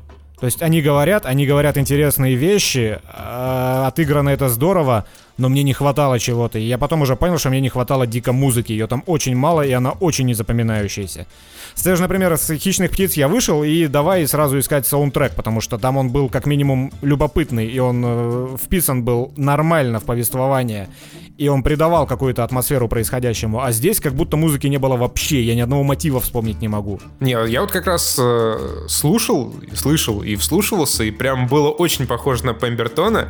То 0.41 0.45
есть 0.45 0.63
они 0.63 0.81
говорят, 0.81 1.27
они 1.27 1.45
говорят 1.45 1.77
интересные 1.77 2.33
вещи, 2.33 2.99
э, 2.99 3.83
отыграно 3.85 4.29
это 4.29 4.49
здорово, 4.49 5.05
но 5.41 5.49
мне 5.49 5.63
не 5.63 5.73
хватало 5.73 6.19
чего-то. 6.19 6.59
И 6.59 6.63
я 6.63 6.77
потом 6.77 7.01
уже 7.01 7.15
понял, 7.15 7.37
что 7.39 7.49
мне 7.49 7.61
не 7.61 7.69
хватало 7.69 8.05
дико 8.05 8.31
музыки. 8.31 8.71
Ее 8.71 8.87
там 8.87 9.03
очень 9.07 9.35
мало, 9.35 9.61
и 9.63 9.71
она 9.71 9.91
очень 9.91 10.27
незапоминающаяся. 10.27 11.25
С 11.73 11.99
например, 11.99 12.37
с 12.37 12.53
«Хищных 12.53 12.91
птиц» 12.91 13.13
я 13.13 13.27
вышел, 13.27 13.63
и 13.63 13.87
давай 13.87 14.27
сразу 14.27 14.59
искать 14.59 14.85
саундтрек, 14.85 15.33
потому 15.35 15.61
что 15.61 15.77
там 15.77 15.97
он 15.97 16.09
был 16.09 16.29
как 16.29 16.45
минимум 16.45 16.91
любопытный, 17.01 17.65
и 17.65 17.79
он 17.79 18.03
э, 18.05 18.57
вписан 18.63 19.03
был 19.03 19.31
нормально 19.37 19.99
в 19.99 20.03
повествование, 20.03 20.89
и 21.37 21.47
он 21.47 21.63
придавал 21.63 22.05
какую-то 22.05 22.43
атмосферу 22.43 22.87
происходящему. 22.87 23.63
А 23.63 23.71
здесь 23.71 23.99
как 23.99 24.13
будто 24.13 24.37
музыки 24.37 24.67
не 24.67 24.77
было 24.77 24.97
вообще, 24.97 25.41
я 25.41 25.55
ни 25.55 25.61
одного 25.61 25.83
мотива 25.83 26.19
вспомнить 26.19 26.61
не 26.61 26.67
могу. 26.67 26.99
Не, 27.19 27.37
я 27.49 27.61
вот 27.61 27.71
как 27.71 27.87
раз 27.87 28.17
э, 28.19 28.85
слушал, 28.87 29.55
слышал 29.73 30.21
и 30.21 30.35
вслушивался, 30.35 31.03
и 31.03 31.11
прям 31.11 31.47
было 31.47 31.69
очень 31.69 32.05
похоже 32.05 32.45
на 32.45 32.53
Пембертона. 32.53 33.29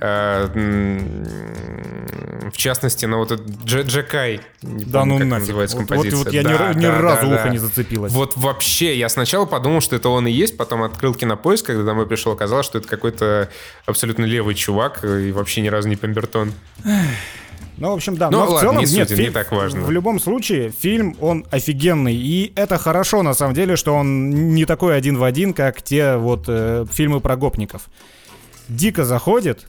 Э, 0.00 0.48
в 2.52 2.56
частности, 2.56 3.06
на 3.06 3.16
вот 3.18 3.32
этот 3.32 3.46
Дж- 3.46 3.84
Джекай. 3.84 4.40
Не 4.62 4.84
Да 4.84 5.00
помню, 5.00 5.14
ну 5.14 5.18
как 5.20 5.28
нафиг. 5.28 5.40
называется 5.48 5.76
Вот, 5.76 5.82
вот, 5.82 5.88
композиция. 5.88 6.18
вот 6.24 6.32
я 6.32 6.42
ни, 6.42 6.46
Да, 6.46 6.52
ра- 6.72 6.76
ни 6.76 6.82
да, 6.82 6.98
разу 7.00 7.26
да, 7.28 7.34
ухо 7.34 7.44
да. 7.44 7.48
не 7.50 7.58
зацепилось. 7.58 8.12
Вот 8.12 8.36
вообще, 8.36 8.96
я 8.96 9.08
сначала 9.08 9.46
подумал, 9.46 9.80
что 9.80 9.96
это 9.96 10.08
он 10.08 10.26
и 10.26 10.30
есть, 10.30 10.56
потом 10.56 10.82
открыл 10.82 11.14
кинопоиск, 11.14 11.66
когда 11.66 11.82
домой 11.82 12.06
пришел, 12.06 12.32
оказалось, 12.32 12.66
что 12.66 12.78
это 12.78 12.88
какой-то 12.88 13.48
абсолютно 13.86 14.24
левый 14.24 14.54
чувак 14.54 15.04
и 15.04 15.32
вообще 15.32 15.60
ни 15.60 15.68
разу 15.68 15.88
не 15.88 15.96
Пембертон. 15.96 16.52
Ну, 17.78 17.90
в 17.90 17.94
общем, 17.94 18.16
да. 18.16 18.30
Ну, 18.30 18.38
но 18.38 18.46
в 18.46 18.50
ладно, 18.50 18.60
целом, 18.70 18.84
не 18.84 18.90
нет, 18.92 19.10
не 19.10 19.16
фильм- 19.16 19.32
так 19.34 19.52
важно. 19.52 19.82
В 19.82 19.90
любом 19.90 20.18
случае, 20.18 20.70
фильм, 20.70 21.14
он 21.20 21.44
офигенный. 21.50 22.14
И 22.14 22.52
это 22.56 22.78
хорошо, 22.78 23.22
на 23.22 23.34
самом 23.34 23.52
деле, 23.54 23.76
что 23.76 23.94
он 23.94 24.54
не 24.54 24.64
такой 24.64 24.96
один 24.96 25.18
в 25.18 25.24
один, 25.24 25.52
как 25.52 25.82
те 25.82 26.16
вот 26.16 26.44
э, 26.48 26.86
фильмы 26.90 27.20
про 27.20 27.36
гопников. 27.36 27.82
Дико 28.68 29.04
заходит. 29.04 29.66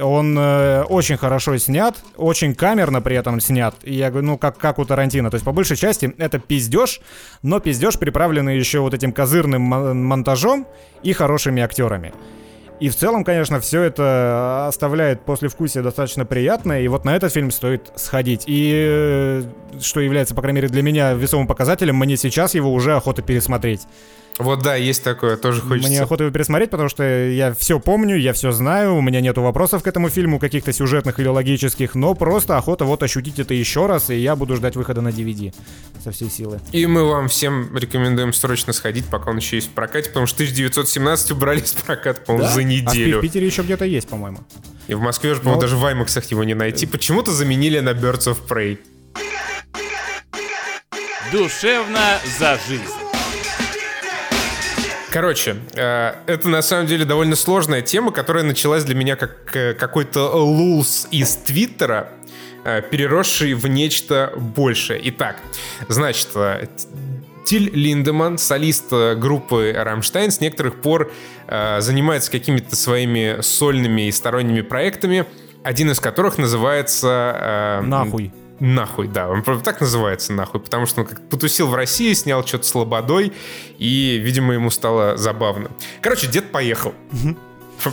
Он 0.00 0.38
э, 0.38 0.82
очень 0.82 1.16
хорошо 1.16 1.56
снят, 1.58 1.96
очень 2.16 2.54
камерно 2.54 3.00
при 3.00 3.16
этом 3.16 3.40
снят. 3.40 3.74
И 3.82 3.94
я 3.94 4.10
говорю, 4.10 4.26
ну, 4.26 4.38
как, 4.38 4.58
как 4.58 4.78
у 4.78 4.84
Тарантино. 4.84 5.30
То 5.30 5.34
есть, 5.34 5.44
по 5.44 5.52
большей 5.52 5.76
части, 5.76 6.14
это 6.18 6.38
пиздеж, 6.38 7.00
но 7.42 7.60
пиздеж, 7.60 7.98
приправленный 7.98 8.56
еще 8.56 8.80
вот 8.80 8.94
этим 8.94 9.12
козырным 9.12 9.62
мон- 9.62 10.04
монтажом 10.04 10.66
и 11.02 11.12
хорошими 11.12 11.62
актерами. 11.62 12.12
И 12.80 12.90
в 12.90 12.96
целом, 12.96 13.24
конечно, 13.24 13.58
все 13.58 13.82
это 13.82 14.68
оставляет 14.68 15.24
послевкусие 15.24 15.82
достаточно 15.82 16.24
приятное, 16.24 16.82
и 16.82 16.88
вот 16.88 17.04
на 17.04 17.16
этот 17.16 17.32
фильм 17.32 17.50
стоит 17.50 17.90
сходить. 17.96 18.44
И 18.46 18.72
э, 18.72 19.42
что 19.80 20.00
является, 20.00 20.34
по 20.34 20.42
крайней 20.42 20.58
мере, 20.58 20.68
для 20.68 20.82
меня 20.82 21.12
весомым 21.12 21.48
показателем, 21.48 21.96
мне 21.96 22.16
сейчас 22.16 22.54
его 22.54 22.72
уже 22.72 22.94
охота 22.94 23.22
пересмотреть. 23.22 23.82
Вот 24.38 24.62
да, 24.62 24.76
есть 24.76 25.02
такое, 25.02 25.36
тоже 25.36 25.60
хочется. 25.60 25.88
Мне 25.88 26.00
охота 26.00 26.22
его 26.22 26.32
пересмотреть, 26.32 26.70
потому 26.70 26.88
что 26.88 27.02
я 27.02 27.52
все 27.54 27.80
помню, 27.80 28.16
я 28.16 28.32
все 28.32 28.52
знаю, 28.52 28.94
у 28.94 29.00
меня 29.00 29.20
нету 29.20 29.42
вопросов 29.42 29.82
к 29.82 29.86
этому 29.88 30.10
фильму, 30.10 30.38
каких-то 30.38 30.72
сюжетных 30.72 31.18
или 31.18 31.26
логических, 31.26 31.96
но 31.96 32.14
просто 32.14 32.56
охота 32.56 32.84
вот 32.84 33.02
ощутить 33.02 33.40
это 33.40 33.54
еще 33.54 33.86
раз, 33.86 34.10
и 34.10 34.16
я 34.16 34.36
буду 34.36 34.54
ждать 34.54 34.76
выхода 34.76 35.00
на 35.00 35.08
DVD 35.08 35.52
со 36.04 36.12
всей 36.12 36.30
силы. 36.30 36.60
И 36.70 36.86
мы 36.86 37.04
вам 37.04 37.26
всем 37.28 37.76
рекомендуем 37.76 38.32
срочно 38.32 38.72
сходить, 38.72 39.06
пока 39.06 39.30
он 39.32 39.38
еще 39.38 39.56
есть 39.56 39.68
в 39.68 39.72
прокате, 39.72 40.08
потому 40.08 40.26
что 40.26 40.36
1917 40.44 41.32
убрали 41.32 41.58
с 41.60 41.72
проката, 41.72 42.20
по-моему, 42.20 42.46
за 42.48 42.52
А 42.52 42.54
в 42.54 42.58
Пи- 42.58 42.64
неделю. 42.64 43.18
в 43.18 43.22
Питере 43.22 43.46
еще 43.46 43.62
где-то 43.62 43.86
есть, 43.86 44.06
по-моему. 44.08 44.38
И 44.86 44.94
в 44.94 45.00
Москве 45.00 45.34
же, 45.34 45.40
по-моему, 45.40 45.56
Ну. 45.56 45.60
даже 45.62 45.76
в 45.76 45.84
Аймаксах 45.84 46.24
его 46.30 46.44
не 46.44 46.54
найти. 46.54 46.86
Почему-то 46.86 47.32
заменили 47.32 47.80
на 47.80 47.90
Birds 47.90 48.28
of 48.32 48.36
Prey. 48.48 48.78
Душевно 51.32 52.18
за 52.38 52.56
жизнь. 52.68 52.84
Короче, 55.10 55.56
э, 55.74 56.14
это 56.26 56.48
на 56.48 56.62
самом 56.62 56.86
деле 56.86 57.04
довольно 57.04 57.36
сложная 57.36 57.80
тема, 57.80 58.12
которая 58.12 58.44
началась 58.44 58.84
для 58.84 58.94
меня 58.94 59.16
как 59.16 59.56
э, 59.56 59.74
какой-то 59.74 60.28
лулс 60.36 61.08
из 61.10 61.36
Твиттера, 61.36 62.10
э, 62.64 62.82
переросший 62.82 63.54
в 63.54 63.66
нечто 63.66 64.32
большее. 64.36 65.00
Итак, 65.04 65.36
значит, 65.88 66.28
Тиль 67.46 67.70
Линдеман, 67.72 68.36
солист 68.36 68.92
группы 68.92 69.74
Рамштайн, 69.74 70.30
с 70.30 70.40
некоторых 70.40 70.82
пор 70.82 71.10
занимается 71.48 72.30
какими-то 72.30 72.76
своими 72.76 73.40
сольными 73.40 74.08
и 74.08 74.12
сторонними 74.12 74.60
проектами, 74.60 75.24
один 75.64 75.90
из 75.90 76.00
которых 76.00 76.38
называется... 76.38 77.80
э, 77.80 77.86
Нахуй. 77.86 78.32
Нахуй, 78.60 79.06
да, 79.06 79.28
он 79.28 79.42
так 79.42 79.80
называется 79.80 80.32
нахуй, 80.32 80.60
потому 80.60 80.86
что 80.86 81.02
он 81.02 81.06
как 81.06 81.28
потусил 81.28 81.68
в 81.68 81.74
России, 81.74 82.12
снял 82.12 82.44
что-то 82.44 82.66
с 82.66 82.74
Лободой, 82.74 83.32
и, 83.78 84.20
видимо, 84.22 84.54
ему 84.54 84.70
стало 84.70 85.16
забавно. 85.16 85.70
Короче, 86.00 86.26
дед 86.26 86.50
поехал. 86.50 86.92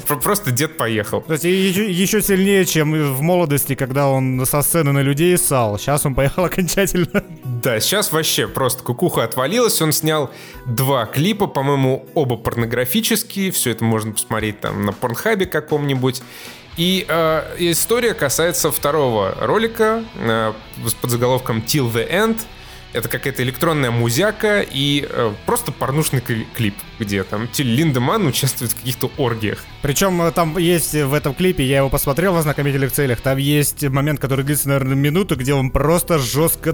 Просто 0.08 0.52
дед 0.52 0.78
поехал. 0.78 1.22
То 1.22 1.34
есть 1.34 1.46
еще, 1.46 1.92
еще 1.92 2.22
сильнее, 2.22 2.66
чем 2.66 2.92
в 3.14 3.22
молодости, 3.22 3.76
когда 3.76 4.08
он 4.08 4.44
со 4.46 4.64
сцены 4.64 4.92
на 4.92 5.02
людей 5.02 5.38
ссал. 5.38 5.78
Сейчас 5.78 6.06
он 6.06 6.16
поехал 6.16 6.46
окончательно. 6.46 7.24
Да, 7.44 7.80
сейчас 7.80 8.12
вообще 8.12 8.48
просто 8.48 8.84
кукуха 8.84 9.24
отвалилась. 9.24 9.80
Он 9.82 9.92
снял 9.92 10.32
два 10.66 11.06
клипа, 11.06 11.46
по-моему, 11.46 12.08
оба 12.16 12.36
порнографические. 12.38 13.52
Все 13.52 13.72
это 13.72 13.84
можно 13.84 14.14
посмотреть 14.14 14.60
там 14.60 14.86
на 14.86 14.92
порнхабе 14.92 15.46
каком-нибудь. 15.46 16.24
И 16.78 17.06
э, 17.08 17.56
история 17.60 18.14
касается 18.14 18.72
второго 18.72 19.36
ролика 19.40 20.04
э, 20.16 20.54
с 20.86 20.94
подзаголовком 20.94 21.60
Till 21.60 21.92
the 21.92 22.10
End. 22.10 22.42
Это 22.92 23.10
какая-то 23.10 23.44
электронная 23.44 23.92
музяка 23.92 24.62
и 24.62 25.08
э, 25.10 25.34
просто 25.46 25.72
порнушный 25.72 26.22
клип, 26.22 26.76
где 27.00 27.24
там 27.24 27.48
Тиль 27.48 27.68
Линдеман 27.68 28.26
участвует 28.28 28.72
в 28.72 28.76
каких-то 28.76 29.12
оргиях. 29.18 29.64
Причем 29.82 30.22
э, 30.22 30.32
там 30.32 30.58
есть 30.58 30.94
в 30.94 31.14
этом 31.14 31.34
клипе, 31.34 31.64
я 31.64 31.78
его 31.78 31.90
посмотрел 31.90 32.34
в 32.34 32.38
ознакомительных 32.38 32.92
целях, 32.92 33.22
там 33.22 33.38
есть 33.38 33.84
момент, 33.84 34.20
который 34.20 34.44
длится, 34.44 34.68
наверное, 34.68 34.96
минуту, 34.96 35.36
где 35.36 35.54
он 35.54 35.72
просто 35.72 36.20
жестко 36.20 36.74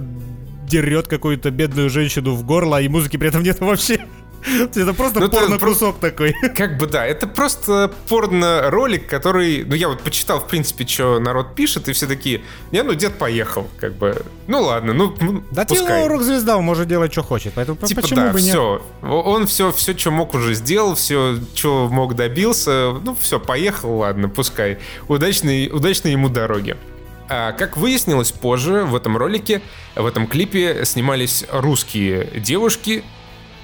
дерет 0.68 1.08
какую-то 1.08 1.52
бедную 1.52 1.90
женщину 1.90 2.34
в 2.34 2.44
горло, 2.44 2.82
и 2.82 2.88
музыки 2.88 3.18
при 3.18 3.28
этом 3.28 3.44
нет 3.44 3.60
вообще. 3.60 4.06
Это 4.76 4.94
просто 4.94 5.20
ну, 5.20 5.30
порно-кусок 5.30 6.00
такой. 6.00 6.34
Как 6.56 6.78
бы 6.78 6.88
да, 6.88 7.06
это 7.06 7.28
просто 7.28 7.94
порно-ролик, 8.08 9.08
который... 9.08 9.64
Ну, 9.64 9.76
я 9.76 9.88
вот 9.88 10.02
почитал, 10.02 10.40
в 10.40 10.48
принципе, 10.48 10.86
что 10.88 11.20
народ 11.20 11.56
пишет, 11.56 11.88
и 11.88 11.94
все 11.94 12.08
такие, 12.08 12.42
не, 12.72 12.84
ну, 12.84 12.94
дед 12.94 13.18
поехал, 13.18 13.68
как 13.80 13.94
бы. 13.94 14.24
Ну, 14.48 14.62
ладно, 14.62 14.94
ну, 14.94 15.16
Да 15.52 15.66
пускай. 15.66 16.08
рок-звезда, 16.08 16.58
он 16.58 16.64
может 16.64 16.88
делать, 16.88 17.12
что 17.12 17.24
хочет, 17.24 17.54
поэтому 17.56 17.78
типа, 17.78 18.02
почему 18.02 18.22
да, 18.22 18.32
бы 18.32 18.40
все. 18.40 18.82
нет? 19.02 19.12
Он 19.12 19.48
все, 19.48 19.72
все, 19.72 19.98
что 19.98 20.12
мог, 20.12 20.34
уже 20.34 20.54
сделал, 20.54 20.96
все, 20.96 21.38
что 21.56 21.88
мог, 21.90 22.16
добился. 22.16 22.94
Ну, 23.04 23.16
все, 23.20 23.40
поехал, 23.40 23.98
ладно, 23.98 24.30
пускай. 24.30 24.80
Удачной, 25.08 25.70
удачной 25.72 26.12
ему 26.12 26.30
дороги. 26.30 26.78
А, 27.34 27.54
как 27.54 27.78
выяснилось 27.78 28.32
позже, 28.32 28.84
в 28.84 28.94
этом 28.94 29.16
ролике, 29.16 29.62
в 29.96 30.06
этом 30.06 30.28
клипе 30.28 30.84
снимались 30.84 31.46
русские 31.50 32.26
девушки, 32.36 33.06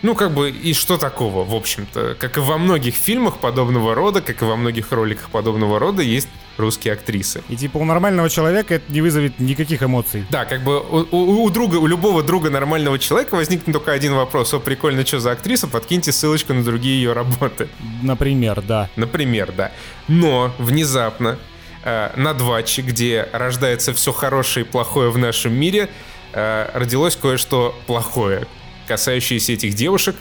ну, 0.01 0.15
как 0.15 0.33
бы, 0.33 0.51
и 0.51 0.73
что 0.73 0.97
такого, 0.97 1.43
в 1.43 1.55
общем-то? 1.55 2.15
Как 2.19 2.37
и 2.37 2.39
во 2.39 2.57
многих 2.57 2.95
фильмах 2.95 3.37
подобного 3.37 3.95
рода, 3.95 4.21
как 4.21 4.41
и 4.41 4.45
во 4.45 4.55
многих 4.55 4.91
роликах 4.91 5.29
подобного 5.29 5.79
рода, 5.79 6.03
есть 6.03 6.27
русские 6.57 6.93
актрисы. 6.93 7.43
И 7.49 7.55
типа 7.55 7.77
у 7.77 7.85
нормального 7.85 8.29
человека 8.29 8.75
это 8.75 8.91
не 8.91 9.01
вызовет 9.01 9.39
никаких 9.39 9.83
эмоций. 9.83 10.25
Да, 10.29 10.45
как 10.45 10.63
бы 10.63 10.79
у, 10.79 11.07
у, 11.11 11.43
у 11.43 11.49
друга, 11.49 11.77
у 11.77 11.87
любого 11.87 12.23
друга 12.23 12.49
нормального 12.49 12.99
человека 12.99 13.35
возникнет 13.35 13.73
только 13.73 13.91
один 13.91 14.13
вопрос. 14.13 14.53
О, 14.53 14.59
прикольно, 14.59 15.05
что 15.05 15.19
за 15.19 15.31
актриса? 15.31 15.67
Подкиньте 15.67 16.11
ссылочку 16.11 16.53
на 16.53 16.63
другие 16.63 16.97
ее 16.97 17.13
работы. 17.13 17.67
Например, 18.01 18.61
да. 18.61 18.89
Например, 18.95 19.51
да. 19.55 19.71
Но 20.07 20.53
внезапно 20.57 21.37
э, 21.83 22.11
на 22.15 22.33
Дваче, 22.33 22.81
где 22.81 23.27
рождается 23.31 23.93
все 23.93 24.11
хорошее 24.11 24.65
и 24.65 24.69
плохое 24.69 25.09
в 25.09 25.17
нашем 25.17 25.53
мире, 25.53 25.89
э, 26.33 26.69
родилось 26.73 27.15
кое-что 27.15 27.75
плохое 27.87 28.47
касающиеся 28.87 29.53
этих 29.53 29.75
девушек, 29.75 30.15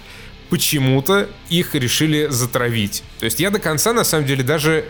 почему-то 0.51 1.29
их 1.49 1.75
решили 1.75 2.27
затравить. 2.29 3.03
То 3.19 3.25
есть 3.25 3.41
я 3.41 3.51
до 3.51 3.59
конца, 3.59 3.93
на 3.93 4.05
самом 4.05 4.27
деле, 4.27 4.43
даже 4.43 4.85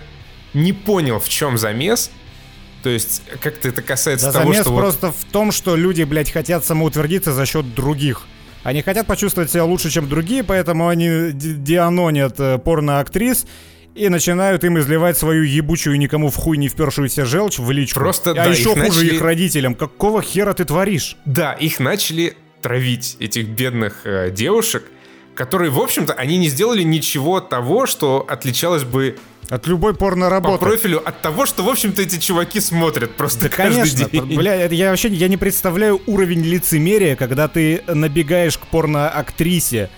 не 0.54 0.72
понял, 0.72 1.20
в 1.20 1.28
чем 1.28 1.58
замес. 1.58 2.10
То 2.82 2.90
есть 2.90 3.22
как-то 3.40 3.68
это 3.68 3.82
касается 3.82 4.26
да 4.26 4.32
того, 4.32 4.52
замес 4.52 4.66
что... 4.66 4.76
просто 4.76 5.06
вот... 5.08 5.16
в 5.16 5.24
том, 5.24 5.52
что 5.52 5.76
люди, 5.76 6.02
блядь, 6.02 6.30
хотят 6.30 6.64
самоутвердиться 6.64 7.32
за 7.32 7.46
счет 7.46 7.74
других. 7.74 8.26
Они 8.62 8.82
хотят 8.82 9.06
почувствовать 9.06 9.50
себя 9.50 9.64
лучше, 9.64 9.90
чем 9.90 10.08
другие, 10.08 10.42
поэтому 10.42 10.88
они 10.88 11.30
дианонят 11.32 12.40
э, 12.40 12.58
порно-актрис 12.58 13.46
и 13.94 14.08
начинают 14.08 14.64
им 14.64 14.78
изливать 14.78 15.16
свою 15.16 15.42
ебучую 15.44 15.98
никому 15.98 16.30
в 16.30 16.36
хуй 16.36 16.56
не 16.56 16.68
впершуюся 16.68 17.24
желчь 17.24 17.58
в 17.58 17.70
личку. 17.70 18.00
Просто, 18.00 18.32
а 18.32 18.34
да, 18.34 18.44
еще 18.46 18.70
хуже 18.70 18.80
начали... 18.80 19.14
их 19.14 19.22
родителям. 19.22 19.74
Какого 19.74 20.20
хера 20.20 20.52
ты 20.52 20.64
творишь? 20.64 21.16
Да, 21.24 21.52
их 21.52 21.78
начали 21.78 22.36
травить 22.62 23.16
этих 23.20 23.48
бедных 23.48 24.02
э, 24.04 24.30
девушек, 24.30 24.84
которые, 25.34 25.70
в 25.70 25.78
общем-то, 25.78 26.12
они 26.12 26.38
не 26.38 26.48
сделали 26.48 26.82
ничего 26.82 27.40
того, 27.40 27.86
что 27.86 28.26
отличалось 28.28 28.84
бы 28.84 29.16
от 29.48 29.66
любой 29.66 29.94
порно-работы. 29.94 30.58
По 30.58 30.64
профилю 30.64 31.06
от 31.06 31.22
того, 31.22 31.46
что, 31.46 31.62
в 31.62 31.68
общем-то, 31.68 32.02
эти 32.02 32.18
чуваки 32.18 32.60
смотрят 32.60 33.14
просто 33.14 33.44
да, 33.44 33.48
каждый 33.50 33.76
конечно. 33.76 34.10
день. 34.10 34.36
Бля, 34.36 34.66
я 34.66 34.90
вообще 34.90 35.08
я 35.08 35.28
не 35.28 35.36
представляю 35.36 36.00
уровень 36.06 36.42
лицемерия, 36.42 37.16
когда 37.16 37.46
ты 37.46 37.82
набегаешь 37.86 38.58
к 38.58 38.66
порно-актрисе 38.66 39.90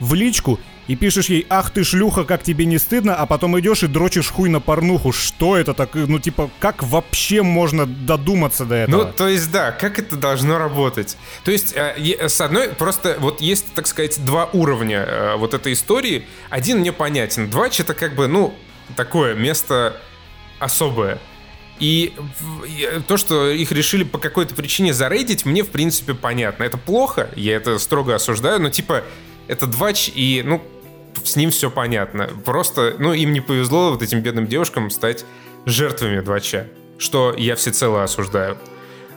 в 0.00 0.14
личку 0.14 0.58
и 0.88 0.96
пишешь 0.96 1.26
ей, 1.26 1.46
ах 1.50 1.70
ты 1.70 1.84
шлюха, 1.84 2.24
как 2.24 2.42
тебе 2.42 2.64
не 2.64 2.78
стыдно, 2.78 3.14
а 3.14 3.26
потом 3.26 3.58
идешь 3.60 3.82
и 3.82 3.86
дрочишь 3.86 4.30
хуй 4.30 4.48
на 4.48 4.58
порнуху. 4.58 5.12
Что 5.12 5.56
это 5.56 5.74
так? 5.74 5.94
Ну, 5.94 6.18
типа, 6.18 6.50
как 6.58 6.82
вообще 6.82 7.42
можно 7.42 7.86
додуматься 7.86 8.64
до 8.64 8.74
этого? 8.74 9.04
Ну, 9.04 9.12
то 9.12 9.28
есть, 9.28 9.52
да, 9.52 9.70
как 9.70 9.98
это 9.98 10.16
должно 10.16 10.58
работать? 10.58 11.18
То 11.44 11.50
есть, 11.50 11.74
э, 11.76 12.28
с 12.28 12.40
одной, 12.40 12.70
просто 12.70 13.18
вот 13.20 13.42
есть, 13.42 13.66
так 13.74 13.86
сказать, 13.86 14.24
два 14.24 14.46
уровня 14.46 15.04
э, 15.06 15.36
вот 15.36 15.52
этой 15.52 15.74
истории. 15.74 16.26
Один 16.48 16.78
мне 16.78 16.92
понятен. 16.92 17.50
Два, 17.50 17.66
это 17.66 17.92
как 17.92 18.14
бы, 18.14 18.26
ну, 18.26 18.54
такое 18.96 19.34
место 19.34 20.00
особое. 20.58 21.18
И 21.78 22.14
то, 23.06 23.18
что 23.18 23.50
их 23.50 23.70
решили 23.72 24.04
по 24.04 24.18
какой-то 24.18 24.54
причине 24.54 24.94
зарейдить, 24.94 25.44
мне, 25.44 25.62
в 25.62 25.68
принципе, 25.68 26.14
понятно. 26.14 26.64
Это 26.64 26.78
плохо, 26.78 27.28
я 27.36 27.56
это 27.56 27.78
строго 27.78 28.14
осуждаю, 28.14 28.60
но, 28.60 28.70
типа, 28.70 29.04
это 29.48 29.66
двач, 29.66 30.10
и, 30.14 30.42
ну, 30.44 30.62
с 31.24 31.36
ним 31.36 31.50
все 31.50 31.70
понятно. 31.70 32.28
Просто, 32.44 32.94
ну, 32.98 33.12
им 33.12 33.32
не 33.32 33.40
повезло 33.40 33.90
вот 33.90 34.02
этим 34.02 34.20
бедным 34.20 34.46
девушкам 34.46 34.90
стать 34.90 35.24
жертвами 35.66 36.20
двача, 36.20 36.68
что 36.98 37.34
я 37.36 37.56
всецело 37.56 38.02
осуждаю. 38.02 38.56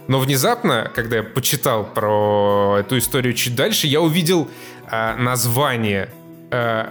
Но 0.08 0.20
внезапно, 0.20 0.92
когда 0.94 1.18
я 1.18 1.24
почитал 1.24 1.86
про 1.86 2.78
эту 2.80 2.98
историю 2.98 3.34
чуть 3.34 3.56
дальше, 3.56 3.88
я 3.88 4.02
увидел 4.02 4.50
э, 4.89 5.16
название 5.16 6.10
э, 6.52 6.89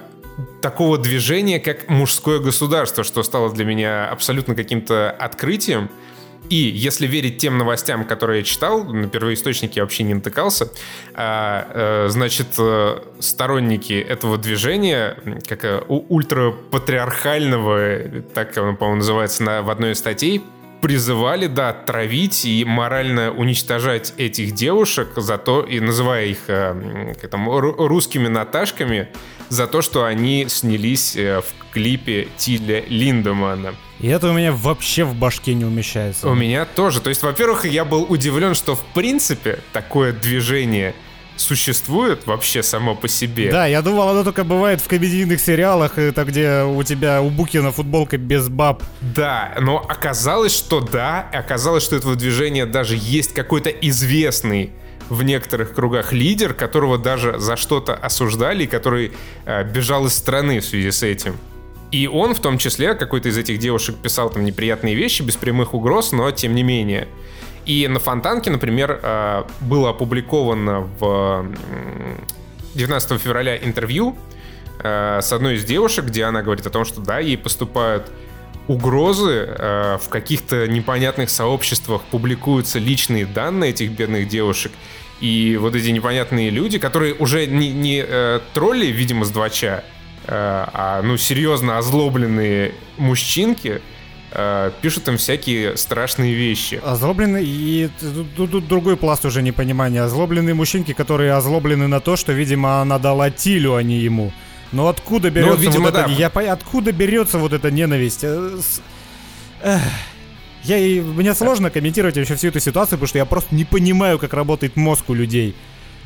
такого 0.62 0.96
движения, 0.96 1.60
как 1.60 1.88
мужское 1.88 2.38
государство, 2.38 3.04
что 3.04 3.22
стало 3.22 3.52
для 3.52 3.64
меня 3.64 4.08
абсолютно 4.08 4.54
каким-то 4.54 5.10
открытием. 5.10 5.90
И 6.48 6.56
если 6.56 7.06
верить 7.06 7.38
тем 7.38 7.58
новостям, 7.58 8.04
которые 8.04 8.38
я 8.38 8.44
читал, 8.44 8.82
на 8.84 9.08
первоисточники 9.08 9.78
я 9.78 9.84
вообще 9.84 10.02
не 10.02 10.14
натыкался, 10.14 10.72
а, 11.14 11.64
а, 11.68 12.08
значит, 12.08 12.48
э, 12.58 12.98
сторонники 13.20 13.92
этого 13.92 14.36
движения, 14.36 15.16
как 15.46 15.64
э, 15.64 15.80
ультрапатриархального, 15.86 18.24
так 18.34 18.58
оно, 18.58 18.74
по-моему, 18.74 18.96
называется 18.96 19.44
на, 19.44 19.62
в 19.62 19.70
одной 19.70 19.92
из 19.92 19.98
статей, 19.98 20.42
призывали, 20.80 21.46
да, 21.46 21.72
травить 21.72 22.44
и 22.44 22.64
морально 22.64 23.32
уничтожать 23.32 24.14
этих 24.16 24.52
девушек 24.52 25.10
за 25.16 25.38
то, 25.38 25.62
и 25.62 25.78
называя 25.78 26.26
их 26.26 26.48
э, 26.48 27.14
там, 27.30 27.48
русскими 27.50 28.26
Наташками, 28.28 29.08
за 29.50 29.66
то, 29.66 29.82
что 29.82 30.04
они 30.06 30.46
снялись 30.48 31.14
в 31.14 31.44
клипе 31.72 32.28
Тиля 32.38 32.82
Линдемана. 32.88 33.74
И 33.98 34.08
это 34.08 34.30
у 34.30 34.32
меня 34.32 34.52
вообще 34.52 35.04
в 35.04 35.14
башке 35.14 35.52
не 35.52 35.66
умещается. 35.66 36.26
У 36.26 36.34
меня 36.34 36.64
тоже. 36.64 37.02
То 37.02 37.10
есть, 37.10 37.22
во-первых, 37.22 37.66
я 37.66 37.84
был 37.84 38.06
удивлен, 38.08 38.54
что 38.54 38.74
в 38.74 38.84
принципе 38.94 39.58
такое 39.74 40.12
движение 40.12 40.94
существует 41.36 42.26
вообще 42.26 42.62
само 42.62 42.94
по 42.94 43.08
себе. 43.08 43.50
Да, 43.50 43.66
я 43.66 43.82
думал, 43.82 44.08
оно 44.08 44.24
только 44.24 44.44
бывает 44.44 44.80
в 44.80 44.88
комедийных 44.88 45.40
сериалах, 45.40 45.96
это 45.96 46.24
где 46.24 46.62
у 46.62 46.82
тебя 46.82 47.22
у 47.22 47.30
Букина 47.30 47.72
футболка 47.72 48.18
без 48.18 48.48
баб. 48.48 48.82
Да, 49.00 49.54
но 49.58 49.78
оказалось, 49.78 50.54
что 50.54 50.80
да, 50.80 51.28
оказалось, 51.32 51.82
что 51.82 51.96
этого 51.96 52.14
движения 52.14 52.66
даже 52.66 52.94
есть 52.98 53.32
какой-то 53.32 53.70
известный 53.70 54.70
в 55.10 55.22
некоторых 55.22 55.74
кругах 55.74 56.12
лидер, 56.12 56.54
которого 56.54 56.96
даже 56.96 57.38
за 57.38 57.56
что-то 57.56 57.94
осуждали, 57.94 58.64
который 58.64 59.12
э, 59.44 59.64
бежал 59.64 60.06
из 60.06 60.14
страны 60.14 60.60
в 60.60 60.64
связи 60.64 60.90
с 60.90 61.02
этим. 61.02 61.36
И 61.90 62.06
он 62.06 62.34
в 62.34 62.40
том 62.40 62.56
числе, 62.56 62.94
какой-то 62.94 63.28
из 63.28 63.36
этих 63.36 63.58
девушек 63.58 63.96
писал 63.96 64.30
там 64.30 64.44
неприятные 64.44 64.94
вещи, 64.94 65.22
без 65.22 65.36
прямых 65.36 65.74
угроз, 65.74 66.12
но 66.12 66.30
тем 66.30 66.54
не 66.54 66.62
менее. 66.62 67.08
И 67.66 67.86
на 67.88 67.98
Фонтанке, 67.98 68.50
например, 68.50 69.00
э, 69.02 69.44
было 69.60 69.90
опубликовано 69.90 70.88
в 70.98 71.46
19 72.74 73.20
февраля 73.20 73.56
интервью 73.56 74.16
э, 74.78 75.18
с 75.20 75.32
одной 75.32 75.56
из 75.56 75.64
девушек, 75.64 76.06
где 76.06 76.24
она 76.24 76.42
говорит 76.42 76.66
о 76.66 76.70
том, 76.70 76.84
что 76.84 77.00
да, 77.00 77.18
ей 77.18 77.36
поступают 77.36 78.10
угрозы, 78.68 79.46
э, 79.48 79.98
в 80.00 80.08
каких-то 80.08 80.68
непонятных 80.68 81.28
сообществах 81.28 82.02
публикуются 82.02 82.78
личные 82.78 83.26
данные 83.26 83.70
этих 83.70 83.90
бедных 83.90 84.28
девушек, 84.28 84.70
и 85.20 85.56
вот 85.56 85.74
эти 85.74 85.88
непонятные 85.88 86.50
люди, 86.50 86.78
которые 86.78 87.14
уже 87.14 87.46
не, 87.46 87.70
не 87.70 88.04
тролли, 88.54 88.86
видимо, 88.86 89.24
с 89.24 89.30
двача, 89.30 89.84
Э, 90.30 90.66
а 90.72 91.02
ну 91.02 91.16
серьезно 91.16 91.78
озлобленные 91.78 92.74
мужчинки 92.98 93.80
э, 94.30 94.70
пишут 94.80 95.08
им 95.08 95.16
всякие 95.16 95.76
страшные 95.76 96.34
вещи. 96.34 96.80
Озлобленные, 96.84 97.44
и 97.44 97.90
тут, 98.36 98.50
тут 98.50 98.68
другой 98.68 98.96
пласт 98.96 99.24
уже 99.24 99.42
непонимания. 99.42 100.02
Озлобленные 100.04 100.54
мужчинки, 100.54 100.92
которые 100.92 101.32
озлоблены 101.32 101.88
на 101.88 102.00
то, 102.00 102.16
что, 102.16 102.32
видимо, 102.32 102.80
она 102.80 102.98
дала 102.98 103.30
Тилю, 103.30 103.74
а 103.74 103.82
не 103.82 103.98
ему. 103.98 104.32
Но 104.72 104.88
откуда 104.88 105.30
берется 105.30 105.56
ну, 105.56 105.62
видимо, 105.62 105.84
вот 105.86 105.94
да. 105.94 106.02
это... 106.02 106.12
Я, 106.12 106.52
откуда 106.52 106.92
берется 106.92 107.38
вот 107.38 107.52
эта 107.52 107.70
ненависть? 107.72 108.22
Э, 108.22 109.78
я, 110.64 110.78
и, 110.78 111.00
мне 111.00 111.34
сложно 111.34 111.70
комментировать 111.70 112.16
вообще 112.16 112.34
всю 112.34 112.48
эту 112.48 112.60
ситуацию, 112.60 112.98
потому 112.98 113.08
что 113.08 113.18
я 113.18 113.24
просто 113.24 113.54
не 113.54 113.64
понимаю, 113.64 114.18
как 114.18 114.34
работает 114.34 114.76
мозг 114.76 115.08
у 115.08 115.14
людей. 115.14 115.54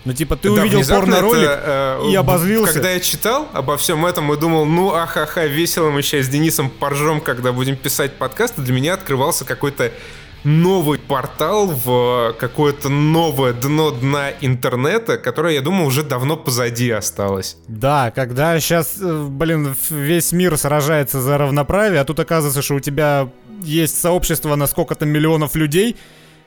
Ну, 0.05 0.13
типа, 0.13 0.37
ты 0.37 0.55
да, 0.55 0.61
увидел 0.61 0.87
порно-ролик 0.87 1.49
это, 1.49 1.99
э, 2.03 2.11
и 2.11 2.15
обозлился. 2.15 2.75
Когда 2.75 2.91
я 2.91 3.01
читал 3.01 3.49
обо 3.55 3.79
всем 3.79 4.05
этом 4.05 4.33
и 4.33 4.37
думал, 4.37 4.67
ну, 4.67 4.93
ахаха, 4.93 5.47
весело 5.47 5.91
мы 5.91 6.03
сейчас 6.03 6.27
с 6.27 6.29
Денисом 6.29 6.69
поржем, 6.69 7.23
когда 7.23 7.53
будем 7.53 7.77
писать 7.77 8.13
подкасты, 8.13 8.61
для 8.61 8.75
меня 8.75 8.95
открывался 8.95 9.47
какой-то 9.47 9.93
новый 10.45 10.99
портал 10.99 11.67
в 11.67 12.35
какое-то 12.39 12.89
новое 12.89 13.53
дно 13.53 13.91
дна 13.91 14.31
интернета, 14.41 15.19
которое, 15.19 15.55
я 15.55 15.61
думаю, 15.61 15.87
уже 15.87 16.03
давно 16.03 16.37
позади 16.37 16.91
осталось. 16.91 17.57
Да, 17.67 18.11
когда 18.11 18.59
сейчас, 18.61 18.97
э, 19.01 19.27
блин, 19.29 19.75
весь 19.91 20.33
мир 20.33 20.57
сражается 20.57 21.21
за 21.21 21.39
равноправие, 21.39 22.01
а 22.01 22.05
тут 22.05 22.21
оказывается, 22.21 22.63
что 22.63 22.75
у 22.75 22.81
тебя 22.81 23.29
есть 23.63 24.01
сообщество 24.01 24.55
на 24.55 24.67
сколько-то 24.67 25.07
миллионов 25.07 25.57
людей, 25.57 25.97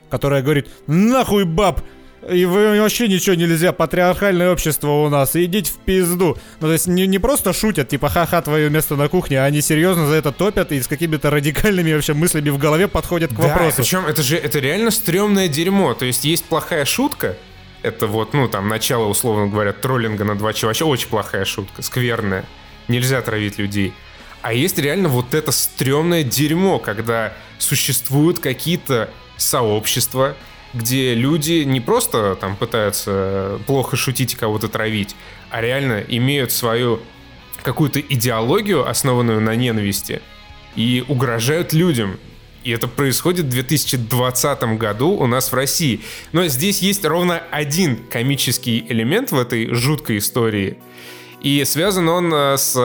которое 0.09 0.41
говорит 0.41 0.69
«Нахуй 0.87 1.43
баб!» 1.45 1.81
И 2.29 2.45
вы 2.45 2.79
вообще 2.79 3.07
ничего 3.07 3.35
нельзя, 3.35 3.71
патриархальное 3.71 4.51
общество 4.51 4.89
у 4.89 5.09
нас, 5.09 5.35
идите 5.35 5.71
в 5.71 5.77
пизду. 5.77 6.37
Ну, 6.59 6.67
то 6.67 6.73
есть 6.73 6.87
не, 6.87 7.07
не 7.07 7.19
просто 7.19 7.53
шутят, 7.53 7.87
типа, 7.87 8.09
ха-ха, 8.09 8.41
твое 8.41 8.69
место 8.69 8.95
на 8.95 9.07
кухне, 9.07 9.39
а 9.41 9.45
они 9.45 9.61
серьезно 9.61 10.07
за 10.07 10.15
это 10.15 10.31
топят 10.31 10.71
и 10.71 10.81
с 10.81 10.87
какими-то 10.87 11.29
радикальными 11.29 11.93
вообще 11.93 12.13
мыслями 12.13 12.49
в 12.49 12.57
голове 12.57 12.87
подходят 12.87 13.31
к 13.31 13.35
да, 13.35 13.47
вопросу. 13.47 13.77
причем 13.77 14.05
это 14.05 14.23
же, 14.23 14.35
это 14.35 14.59
реально 14.59 14.91
стрёмное 14.91 15.47
дерьмо. 15.47 15.93
То 15.93 16.05
есть 16.05 16.25
есть 16.25 16.43
плохая 16.45 16.83
шутка, 16.83 17.37
это 17.81 18.07
вот, 18.07 18.33
ну, 18.33 18.49
там, 18.49 18.67
начало, 18.67 19.05
условно 19.05 19.47
говоря, 19.47 19.71
троллинга 19.71 20.25
на 20.25 20.35
два 20.35 20.51
человека. 20.51 20.83
Очень 20.83 21.07
плохая 21.07 21.45
шутка, 21.45 21.81
скверная. 21.81 22.45
Нельзя 22.89 23.21
травить 23.21 23.57
людей. 23.57 23.93
А 24.41 24.53
есть 24.53 24.77
реально 24.77 25.09
вот 25.09 25.33
это 25.33 25.51
стрёмное 25.51 26.23
дерьмо, 26.23 26.79
когда 26.79 27.33
существуют 27.57 28.39
какие-то 28.39 29.09
сообщества, 29.37 30.35
где 30.73 31.13
люди 31.13 31.63
не 31.63 31.79
просто 31.79 32.35
там 32.35 32.55
пытаются 32.55 33.59
плохо 33.65 33.95
шутить 33.95 34.33
и 34.33 34.37
кого-то 34.37 34.67
травить, 34.67 35.15
а 35.49 35.61
реально 35.61 36.03
имеют 36.07 36.51
свою 36.51 36.99
какую-то 37.63 37.99
идеологию, 37.99 38.87
основанную 38.87 39.41
на 39.41 39.55
ненависти, 39.55 40.21
и 40.75 41.03
угрожают 41.07 41.73
людям. 41.73 42.19
И 42.63 42.71
это 42.71 42.87
происходит 42.87 43.45
в 43.45 43.49
2020 43.49 44.77
году 44.77 45.11
у 45.11 45.25
нас 45.25 45.51
в 45.51 45.55
России. 45.55 46.01
Но 46.33 46.47
здесь 46.47 46.81
есть 46.81 47.05
ровно 47.05 47.41
один 47.51 47.97
комический 48.09 48.85
элемент 48.89 49.31
в 49.31 49.39
этой 49.39 49.73
жуткой 49.73 50.17
истории. 50.17 50.77
И 51.41 51.63
связан 51.65 52.09
он 52.09 52.33
э, 52.33 52.57
с 52.57 52.75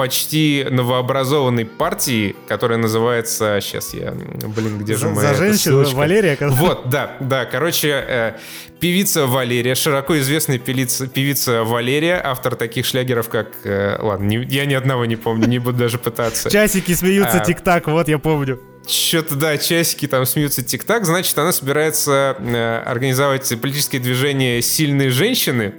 почти 0.00 0.66
новообразованной 0.70 1.66
партии, 1.66 2.34
которая 2.48 2.78
называется... 2.78 3.58
Сейчас 3.60 3.92
я... 3.92 4.12
Блин, 4.12 4.78
где 4.78 4.94
же 4.94 5.00
За, 5.00 5.08
моя 5.10 5.28
за 5.28 5.34
женщину 5.34 5.58
ссылочка? 5.84 5.94
Валерия. 5.96 6.36
как- 6.36 6.52
Вот, 6.52 6.88
да, 6.88 7.18
да, 7.20 7.44
короче, 7.44 7.88
э, 8.08 8.32
певица 8.80 9.26
Валерия, 9.26 9.74
широко 9.74 10.18
известная 10.18 10.58
певица, 10.58 11.06
певица 11.06 11.64
Валерия, 11.64 12.18
автор 12.24 12.56
таких 12.56 12.86
шлягеров, 12.86 13.28
как... 13.28 13.48
э, 13.64 13.98
ладно, 14.00 14.24
не- 14.24 14.46
я 14.48 14.64
ни 14.64 14.72
одного 14.72 15.04
не 15.04 15.16
помню, 15.16 15.46
не 15.46 15.58
буду 15.58 15.76
даже 15.76 15.98
пытаться. 15.98 16.48
Часики 16.58 16.94
смеются, 16.94 17.42
А. 17.42 17.44
тик-так, 17.44 17.86
вот 17.86 18.08
я 18.08 18.18
помню. 18.18 18.58
Что-то, 18.88 19.34
да, 19.36 19.58
часики 19.58 20.06
там 20.08 20.24
смеются 20.24 20.62
тик-так, 20.62 21.04
значит, 21.04 21.38
она 21.38 21.52
собирается 21.52 22.36
э, 22.38 22.82
организовать 22.86 23.52
политическое 23.60 23.98
движение 23.98 24.62
«Сильные 24.62 25.10
женщины», 25.10 25.74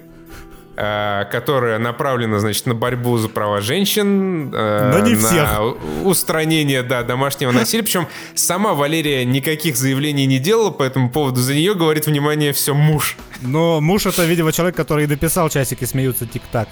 э, 0.82 1.26
которое 1.32 1.78
направлено, 1.78 2.40
значит, 2.40 2.66
на 2.66 2.74
борьбу 2.74 3.18
за 3.18 3.30
права 3.30 3.62
женщин, 3.62 4.52
э, 4.52 4.92
Но 4.92 5.00
не 5.06 5.14
на 5.16 5.28
всех. 5.28 5.76
устранение, 6.04 6.82
да, 6.82 7.04
домашнего 7.04 7.52
насилия. 7.52 7.84
Причем 7.84 8.08
сама 8.34 8.74
Валерия 8.74 9.24
никаких 9.24 9.78
заявлений 9.78 10.26
не 10.26 10.40
делала 10.40 10.72
по 10.72 10.82
этому 10.82 11.12
поводу. 11.12 11.40
За 11.40 11.54
нее, 11.54 11.76
говорит, 11.76 12.08
внимание, 12.08 12.52
все 12.52 12.74
муж. 12.74 13.18
Но 13.42 13.80
муж 13.80 14.08
это, 14.08 14.26
видимо, 14.26 14.52
человек, 14.52 14.76
который 14.76 15.04
и 15.04 15.08
написал 15.08 15.50
часики 15.50 15.86
смеются, 15.86 16.26
тик-так. 16.26 16.68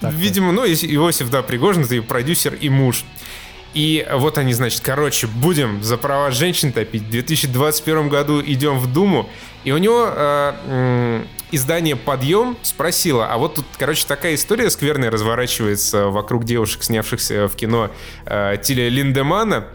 Видимо, 0.00 0.52
ну, 0.52 0.64
Иосиф, 0.64 1.28
да, 1.30 1.42
Пригожин, 1.42 1.84
это 1.84 1.94
и 1.96 2.00
продюсер, 2.00 2.54
и 2.54 2.70
муж. 2.70 3.04
И 3.74 4.06
вот 4.12 4.38
они, 4.38 4.54
значит, 4.54 4.80
короче, 4.80 5.26
будем 5.26 5.82
за 5.82 5.96
права 5.96 6.30
женщин 6.30 6.72
топить. 6.72 7.02
В 7.02 7.10
2021 7.10 8.08
году 8.08 8.42
идем 8.42 8.78
в 8.78 8.92
Думу, 8.92 9.28
и 9.64 9.72
у 9.72 9.78
него 9.78 10.08
э, 10.10 11.22
издание 11.50 11.96
«Подъем» 11.96 12.56
спросило, 12.62 13.26
а 13.26 13.38
вот 13.38 13.56
тут, 13.56 13.66
короче, 13.78 14.06
такая 14.06 14.34
история 14.34 14.70
скверная 14.70 15.10
разворачивается 15.10 16.06
вокруг 16.06 16.44
девушек, 16.44 16.82
снявшихся 16.82 17.48
в 17.48 17.56
кино 17.56 17.90
э, 18.26 18.56
Тиля 18.62 18.88
Линдемана. 18.88 19.66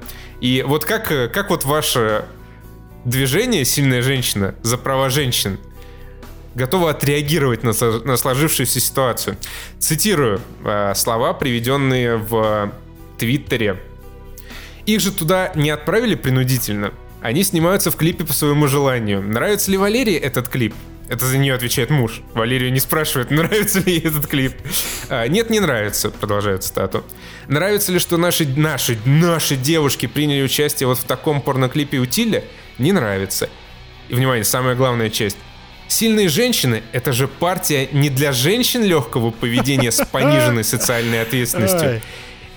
И 0.41 0.63
вот 0.65 0.85
как, 0.85 1.11
э, 1.11 1.27
как 1.27 1.49
вот 1.49 1.65
ваше 1.65 2.25
движение 3.03 3.65
«Сильная 3.65 4.01
женщина» 4.01 4.55
за 4.61 4.77
права 4.77 5.09
женщин 5.09 5.59
готова 6.55 6.91
отреагировать 6.91 7.63
на, 7.63 7.73
на 8.03 8.17
сложившуюся 8.17 8.79
ситуацию. 8.79 9.37
Цитирую 9.79 10.41
э, 10.63 10.93
слова, 10.95 11.33
приведенные 11.33 12.17
в 12.17 12.71
Твиттере. 13.17 13.81
Их 14.85 15.01
же 15.01 15.11
туда 15.11 15.51
не 15.55 15.69
отправили 15.69 16.15
принудительно. 16.15 16.93
Они 17.21 17.43
снимаются 17.43 17.91
в 17.91 17.95
клипе 17.95 18.23
по 18.23 18.33
своему 18.33 18.67
желанию. 18.67 19.21
Нравится 19.21 19.71
ли 19.71 19.77
Валерии 19.77 20.15
этот 20.15 20.47
клип? 20.47 20.75
Это 21.07 21.25
за 21.25 21.37
нее 21.37 21.53
отвечает 21.53 21.89
муж. 21.89 22.21
Валерию 22.33 22.71
не 22.71 22.79
спрашивает, 22.79 23.29
нравится 23.31 23.79
ли 23.79 23.93
ей 23.93 24.07
этот 24.07 24.27
клип. 24.27 24.53
А, 25.09 25.27
Нет, 25.27 25.49
не 25.49 25.59
нравится, 25.59 26.09
продолжает 26.09 26.63
цитату. 26.63 27.03
Нравится 27.47 27.91
ли, 27.91 27.99
что 27.99 28.17
наши, 28.17 28.47
наши, 28.47 28.97
наши 29.05 29.55
девушки 29.55 30.07
приняли 30.07 30.41
участие 30.41 30.87
вот 30.87 30.97
в 30.97 31.03
таком 31.03 31.41
порноклипе 31.41 31.99
у 31.99 32.05
Тиля? 32.05 32.43
Не 32.79 32.91
нравится. 32.91 33.49
И, 34.09 34.15
внимание, 34.15 34.43
самая 34.43 34.75
главная 34.75 35.09
часть. 35.09 35.37
Сильные 35.87 36.29
женщины— 36.29 36.81
это 36.93 37.13
же 37.13 37.27
партия 37.27 37.87
не 37.91 38.09
для 38.09 38.31
женщин 38.31 38.83
легкого 38.83 39.29
поведения 39.29 39.91
с 39.91 40.03
пониженной 40.03 40.63
социальной 40.63 41.21
ответственностью. 41.21 42.01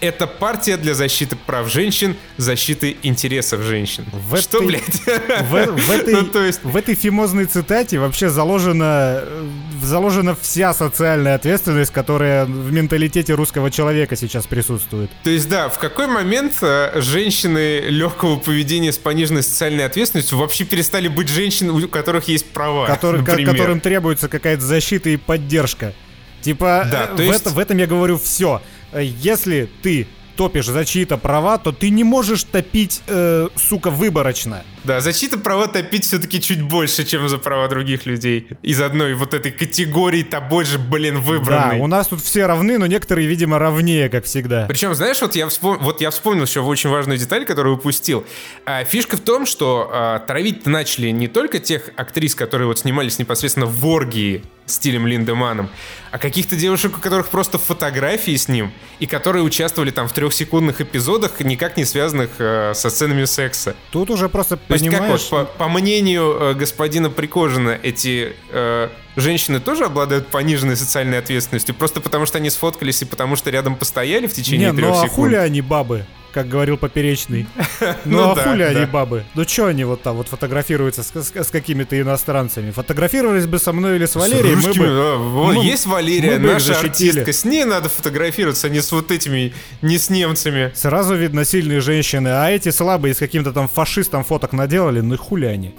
Это 0.00 0.28
партия 0.28 0.76
для 0.76 0.94
защиты 0.94 1.34
прав 1.34 1.68
женщин, 1.72 2.14
защиты 2.36 2.96
интересов 3.02 3.62
женщин. 3.62 4.04
В 4.12 4.36
Что, 4.40 4.58
этой- 4.58 4.66
блядь? 4.68 5.02
В, 5.50 5.72
в 5.76 5.90
этой, 5.90 6.14
Ну, 6.14 6.22
то 6.24 6.44
есть, 6.44 6.60
в 6.62 6.76
этой 6.76 6.94
фимозной 6.94 7.46
цитате 7.46 7.98
вообще 7.98 8.28
заложена, 8.28 9.22
э, 9.24 9.46
заложена 9.82 10.36
вся 10.40 10.72
социальная 10.72 11.34
ответственность, 11.34 11.90
которая 11.92 12.44
в 12.44 12.70
менталитете 12.72 13.34
русского 13.34 13.72
человека 13.72 14.14
сейчас 14.14 14.46
присутствует. 14.46 15.10
то 15.24 15.30
есть, 15.30 15.48
да, 15.48 15.68
в 15.68 15.78
какой 15.78 16.06
момент 16.06 16.52
э, 16.62 17.00
женщины 17.00 17.80
легкого 17.80 18.36
поведения 18.38 18.92
с 18.92 18.98
пониженной 18.98 19.42
социальной 19.42 19.84
ответственностью 19.84 20.38
вообще 20.38 20.64
перестали 20.64 21.08
быть 21.08 21.28
женщинами, 21.28 21.82
у 21.84 21.88
которых 21.88 22.28
есть 22.28 22.46
права, 22.52 22.86
который- 22.86 23.24
ко- 23.24 23.32
например? 23.32 23.52
которым 23.52 23.80
требуется 23.80 24.28
какая-то 24.28 24.62
защита 24.62 25.08
и 25.10 25.16
поддержка. 25.16 25.92
Типа, 26.40 26.86
Да, 26.88 27.08
э, 27.10 27.16
в, 27.16 27.20
есть- 27.20 27.40
это- 27.40 27.50
в 27.50 27.58
этом 27.58 27.78
я 27.78 27.86
говорю 27.88 28.16
все. 28.16 28.62
Если 28.92 29.68
ты 29.82 30.06
топишь 30.36 30.66
за 30.66 30.84
чьи-то 30.84 31.18
права, 31.18 31.58
то 31.58 31.72
ты 31.72 31.90
не 31.90 32.04
можешь 32.04 32.44
топить, 32.44 33.02
э, 33.08 33.48
сука, 33.56 33.90
выборочно. 33.90 34.62
Да, 34.88 35.02
защита 35.02 35.36
права 35.36 35.66
топить 35.66 36.06
все-таки 36.06 36.40
чуть 36.40 36.62
больше, 36.62 37.04
чем 37.04 37.28
за 37.28 37.36
права 37.36 37.68
других 37.68 38.06
людей. 38.06 38.48
Из 38.62 38.80
одной 38.80 39.12
вот 39.12 39.34
этой 39.34 39.52
категории 39.52 40.22
тобой 40.22 40.64
же, 40.64 40.78
блин, 40.78 41.16
Да, 41.16 41.20
выбранной. 41.20 41.78
у 41.78 41.86
нас 41.86 42.06
тут 42.06 42.22
все 42.22 42.46
равны, 42.46 42.78
но 42.78 42.86
некоторые, 42.86 43.28
видимо, 43.28 43.58
равнее, 43.58 44.08
как 44.08 44.24
всегда. 44.24 44.64
Причем, 44.66 44.94
знаешь, 44.94 45.20
вот 45.20 45.36
я, 45.36 45.46
вспом... 45.50 45.76
вот 45.80 46.00
я 46.00 46.10
вспомнил 46.10 46.44
еще 46.44 46.60
очень 46.60 46.88
важную 46.88 47.18
деталь, 47.18 47.44
которую 47.44 47.76
упустил. 47.76 48.24
А, 48.64 48.82
фишка 48.84 49.18
в 49.18 49.20
том, 49.20 49.44
что 49.44 49.90
а, 49.92 50.20
травить 50.20 50.64
начали 50.64 51.10
не 51.10 51.28
только 51.28 51.58
тех 51.58 51.90
актрис, 51.96 52.34
которые 52.34 52.66
вот 52.66 52.78
снимались 52.78 53.18
непосредственно 53.18 53.66
в 53.66 53.86
оргии 53.86 54.42
стилем 54.70 55.06
Линдеманом, 55.06 55.70
а 56.10 56.18
каких-то 56.18 56.56
девушек, 56.56 56.96
у 56.96 57.00
которых 57.00 57.28
просто 57.28 57.58
фотографии 57.58 58.36
с 58.36 58.48
ним, 58.48 58.72
и 58.98 59.06
которые 59.06 59.42
участвовали 59.42 59.90
там 59.90 60.08
в 60.08 60.12
трехсекундных 60.12 60.80
эпизодах, 60.80 61.40
никак 61.40 61.76
не 61.76 61.84
связанных 61.84 62.30
э, 62.38 62.72
со 62.74 62.90
сценами 62.90 63.24
секса. 63.24 63.76
Тут 63.90 64.10
уже 64.10 64.28
просто 64.28 64.56
То 64.56 64.77
есть, 64.78 64.96
как 64.96 65.08
вот, 65.08 65.28
по, 65.28 65.44
по 65.44 65.68
мнению 65.68 66.36
э, 66.40 66.54
господина 66.54 67.10
Прикожина, 67.10 67.78
эти 67.82 68.34
э, 68.50 68.88
женщины 69.16 69.60
тоже 69.60 69.84
обладают 69.84 70.28
пониженной 70.28 70.76
социальной 70.76 71.18
ответственностью, 71.18 71.74
просто 71.74 72.00
потому 72.00 72.26
что 72.26 72.38
они 72.38 72.50
сфоткались 72.50 73.02
и 73.02 73.04
потому 73.04 73.36
что 73.36 73.50
рядом 73.50 73.76
постояли 73.76 74.26
в 74.26 74.34
течение 74.34 74.70
Не, 74.70 74.76
трех 74.76 74.90
ну 74.90 74.98
а 75.00 75.02
секунд? 75.04 75.14
хули 75.14 75.34
они 75.36 75.60
бабы, 75.60 76.06
как 76.38 76.48
говорил 76.48 76.76
Поперечный. 76.76 77.46
Ну 78.04 78.18
Ну 78.18 78.30
а 78.30 78.36
хули 78.36 78.62
они 78.62 78.86
бабы? 78.86 79.24
Ну 79.34 79.44
чё 79.44 79.66
они 79.66 79.84
вот 79.84 80.02
там 80.02 80.16
вот 80.16 80.28
фотографируются 80.28 81.02
с, 81.02 81.50
какими-то 81.50 82.00
иностранцами? 82.00 82.70
Фотографировались 82.70 83.46
бы 83.46 83.58
со 83.58 83.72
мной 83.72 83.96
или 83.96 84.06
с 84.06 84.14
Валерией, 84.14 84.54
мы 84.54 85.54
бы... 85.54 85.64
есть 85.64 85.86
Валерия, 85.86 86.38
наша 86.38 86.78
артистка, 86.78 87.32
с 87.32 87.44
ней 87.44 87.64
надо 87.64 87.88
фотографироваться, 87.88 88.68
а 88.68 88.70
не 88.70 88.80
с 88.80 88.92
вот 88.92 89.10
этими, 89.10 89.52
не 89.82 89.98
с 89.98 90.10
немцами. 90.10 90.70
Сразу 90.74 91.14
видно 91.16 91.44
сильные 91.44 91.80
женщины, 91.80 92.28
а 92.28 92.50
эти 92.50 92.70
слабые 92.70 93.14
с 93.14 93.18
каким-то 93.18 93.52
там 93.52 93.68
фашистом 93.68 94.22
фоток 94.22 94.52
наделали, 94.52 95.00
ну 95.00 95.16
хули 95.16 95.46
они? 95.46 95.74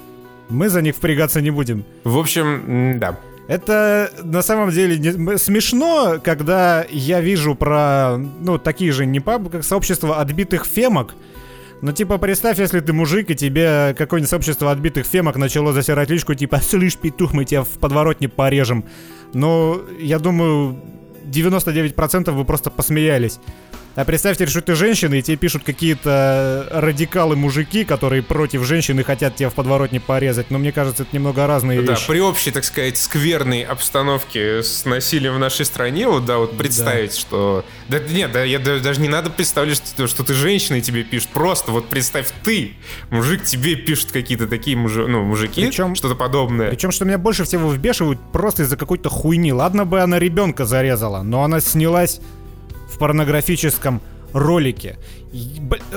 Мы 0.49 0.69
за 0.69 0.81
них 0.81 0.95
впрягаться 0.95 1.41
не 1.41 1.51
будем. 1.51 1.85
В 2.03 2.17
общем, 2.17 2.99
да. 2.99 3.17
Это 3.49 4.11
на 4.23 4.43
самом 4.43 4.69
деле 4.69 4.99
не- 4.99 5.37
смешно, 5.39 6.19
когда 6.23 6.85
я 6.91 7.19
вижу 7.19 7.55
про, 7.55 8.15
ну, 8.17 8.59
такие 8.59 8.91
же 8.91 9.07
не 9.07 9.19
паб, 9.19 9.49
как 9.49 9.63
сообщество 9.63 10.21
отбитых 10.21 10.65
фемок. 10.65 11.15
Ну, 11.81 11.91
типа, 11.91 12.19
представь, 12.19 12.59
если 12.59 12.79
ты 12.79 12.93
мужик, 12.93 13.31
и 13.31 13.35
тебе 13.35 13.95
какое-нибудь 13.97 14.29
сообщество 14.29 14.69
отбитых 14.71 15.07
фемок 15.07 15.35
начало 15.37 15.73
засирать 15.73 16.11
личку, 16.11 16.35
типа, 16.35 16.59
слышь, 16.61 16.95
петух, 16.95 17.33
мы 17.33 17.43
тебя 17.43 17.63
в 17.63 17.69
подворотне 17.79 18.29
порежем. 18.29 18.85
Но, 19.33 19.81
я 19.99 20.19
думаю, 20.19 20.79
99% 21.25 22.29
вы 22.31 22.45
просто 22.45 22.69
посмеялись. 22.69 23.39
А 23.95 24.05
представьте, 24.05 24.45
что 24.45 24.61
ты 24.61 24.75
женщина, 24.75 25.15
и 25.15 25.21
тебе 25.21 25.35
пишут 25.35 25.63
какие-то 25.65 26.67
радикалы-мужики, 26.71 27.83
которые 27.83 28.23
против 28.23 28.63
женщины 28.63 29.03
хотят 29.03 29.35
тебя 29.35 29.49
в 29.49 29.53
подворотне 29.53 29.99
порезать. 29.99 30.51
Но 30.51 30.57
мне 30.57 30.71
кажется, 30.71 31.03
это 31.03 31.13
немного 31.13 31.45
разные 31.47 31.81
Да, 31.81 31.93
вещи. 31.93 32.07
при 32.07 32.19
общей, 32.21 32.51
так 32.51 32.63
сказать, 32.63 32.97
скверной 32.97 33.63
обстановке 33.63 34.63
с 34.63 34.85
насилием 34.85 35.35
в 35.35 35.39
нашей 35.39 35.65
стране, 35.65 36.07
вот, 36.07 36.23
да, 36.25 36.37
вот 36.37 36.57
представить, 36.57 37.15
что... 37.15 37.65
Да 37.89 37.99
нет, 37.99 38.31
да, 38.31 38.43
я 38.43 38.59
да- 38.59 38.79
даже 38.79 39.01
не 39.01 39.09
надо 39.09 39.31
представлять, 39.31 39.77
что, 39.77 40.07
что 40.07 40.23
ты 40.23 40.33
женщина 40.33 40.77
и 40.77 40.81
тебе 40.81 41.03
пишут. 41.03 41.29
Просто 41.29 41.71
вот 41.71 41.89
представь 41.89 42.27
ты, 42.43 42.75
мужик, 43.09 43.43
тебе 43.43 43.75
пишут 43.75 44.11
какие-то 44.13 44.47
такие 44.47 44.77
мужи, 44.77 45.07
ну, 45.07 45.23
мужики, 45.23 45.65
Причем- 45.65 45.95
что-то 45.95 46.15
подобное. 46.15 46.69
Причем, 46.69 46.91
что 46.91 47.03
меня 47.03 47.17
больше 47.17 47.43
всего 47.43 47.69
вбешивают 47.69 48.19
просто 48.31 48.63
из-за 48.63 48.77
какой-то 48.77 49.09
хуйни. 49.09 49.51
Ладно 49.51 49.83
бы 49.85 49.99
она 49.99 50.19
ребенка 50.19 50.65
зарезала, 50.65 51.21
но 51.21 51.43
она 51.43 51.59
снялась 51.59 52.21
в 52.89 52.97
порнографическом 52.97 54.01
ролике. 54.33 54.97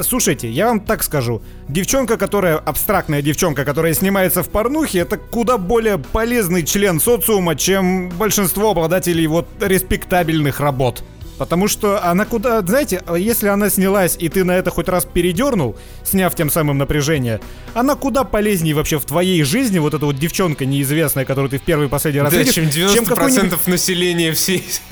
Слушайте, 0.02 0.50
я 0.50 0.66
вам 0.66 0.80
так 0.80 1.02
скажу. 1.02 1.42
Девчонка, 1.68 2.16
которая, 2.16 2.56
абстрактная 2.56 3.22
девчонка, 3.22 3.64
которая 3.64 3.94
снимается 3.94 4.42
в 4.42 4.48
порнухе, 4.48 5.00
это 5.00 5.16
куда 5.16 5.58
более 5.58 5.98
полезный 5.98 6.64
член 6.64 7.00
социума, 7.00 7.56
чем 7.56 8.10
большинство 8.10 8.70
обладателей 8.70 9.26
вот 9.26 9.48
респектабельных 9.60 10.60
работ. 10.60 11.02
Потому 11.38 11.66
что 11.66 12.04
она 12.04 12.24
куда, 12.24 12.60
знаете, 12.60 13.02
если 13.18 13.48
она 13.48 13.68
снялась, 13.70 14.16
и 14.18 14.28
ты 14.28 14.44
на 14.44 14.52
это 14.52 14.70
хоть 14.70 14.88
раз 14.88 15.04
передернул, 15.06 15.76
сняв 16.04 16.34
тем 16.36 16.50
самым 16.50 16.78
напряжение, 16.78 17.40
она 17.74 17.96
куда 17.96 18.22
полезнее 18.22 18.74
вообще 18.74 18.98
в 19.00 19.04
твоей 19.06 19.42
жизни, 19.42 19.78
вот 19.80 19.94
эта 19.94 20.04
вот 20.06 20.16
девчонка 20.16 20.66
неизвестная, 20.66 21.24
которую 21.24 21.50
ты 21.50 21.58
в 21.58 21.62
первый 21.62 21.86
и 21.86 21.90
последний 21.90 22.20
раз 22.20 22.32
Да, 22.32 22.38
видишь, 22.38 22.54
чем 22.54 22.66
90% 22.66 23.06
какой-нибудь- 23.08 23.66
населения 23.66 24.32
всей 24.32 24.64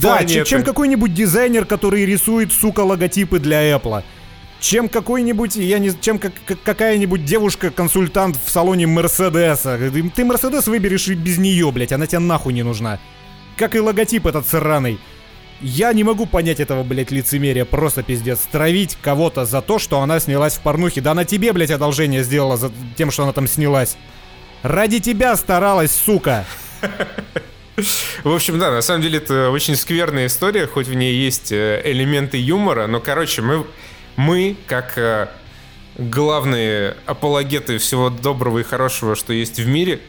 да, 0.00 0.16
планеты. 0.16 0.32
чем, 0.34 0.44
чем 0.46 0.62
какой-нибудь 0.64 1.14
дизайнер, 1.14 1.66
который 1.66 2.04
рисует, 2.04 2.52
сука, 2.52 2.80
логотипы 2.80 3.38
для 3.38 3.70
Apple. 3.76 4.02
Чем 4.60 4.88
какой-нибудь, 4.88 5.56
я 5.56 5.78
не, 5.78 5.92
чем 6.00 6.18
как, 6.18 6.32
как- 6.46 6.62
какая-нибудь 6.62 7.24
девушка-консультант 7.24 8.38
в 8.44 8.50
салоне 8.50 8.86
Мерседеса. 8.86 9.76
Ты- 9.78 10.10
Ты 10.10 10.24
Мерседес 10.24 10.66
выберешь 10.66 11.06
и 11.08 11.14
без 11.14 11.38
нее, 11.38 11.70
блядь, 11.70 11.92
она 11.92 12.06
тебе 12.06 12.20
нахуй 12.20 12.52
не 12.54 12.62
нужна. 12.62 12.98
Как 13.56 13.74
и 13.76 13.80
логотип 13.80 14.26
этот 14.26 14.48
сраный. 14.48 14.98
Я 15.62 15.92
не 15.92 16.02
могу 16.02 16.26
понять 16.26 16.58
этого, 16.58 16.82
блядь, 16.82 17.12
лицемерия. 17.12 17.64
Просто 17.64 18.02
пиздец. 18.02 18.40
Травить 18.50 18.98
кого-то 19.00 19.44
за 19.44 19.62
то, 19.62 19.78
что 19.78 20.00
она 20.00 20.18
снялась 20.18 20.54
в 20.54 20.60
порнухе. 20.60 21.00
Да 21.00 21.12
она 21.12 21.24
тебе, 21.24 21.52
блядь, 21.52 21.70
одолжение 21.70 22.24
сделала 22.24 22.56
за 22.56 22.72
тем, 22.96 23.12
что 23.12 23.22
она 23.22 23.32
там 23.32 23.46
снялась. 23.46 23.96
Ради 24.62 24.98
тебя 24.98 25.36
старалась, 25.36 25.92
сука. 25.92 26.44
В 28.24 28.32
общем, 28.32 28.58
да, 28.58 28.70
на 28.70 28.82
самом 28.82 29.02
деле 29.02 29.18
это 29.18 29.50
очень 29.50 29.76
скверная 29.76 30.26
история, 30.26 30.66
хоть 30.66 30.88
в 30.88 30.94
ней 30.94 31.14
есть 31.14 31.52
э, 31.52 31.80
элементы 31.84 32.36
юмора, 32.36 32.86
но, 32.86 33.00
короче, 33.00 33.40
мы, 33.40 33.66
мы 34.16 34.56
как 34.66 34.98
э, 34.98 35.28
главные 35.96 36.96
апологеты 37.06 37.78
всего 37.78 38.10
доброго 38.10 38.58
и 38.58 38.62
хорошего, 38.62 39.16
что 39.16 39.32
есть 39.32 39.58
в 39.58 39.66
мире, 39.66 40.00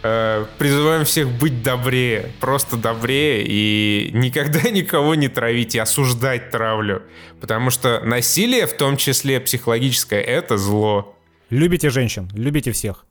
призываем 0.00 1.04
всех 1.04 1.28
быть 1.28 1.62
добрее, 1.62 2.32
просто 2.40 2.76
добрее 2.76 3.44
и 3.46 4.10
никогда 4.12 4.60
никого 4.70 5.14
не 5.14 5.28
травить 5.28 5.74
и 5.74 5.78
осуждать 5.78 6.50
травлю, 6.50 7.02
потому 7.40 7.70
что 7.70 8.00
насилие, 8.00 8.66
в 8.66 8.74
том 8.74 8.96
числе 8.96 9.40
психологическое, 9.40 10.20
это 10.20 10.56
зло. 10.58 11.16
Любите 11.50 11.90
женщин, 11.90 12.30
любите 12.34 12.72
всех. 12.72 13.06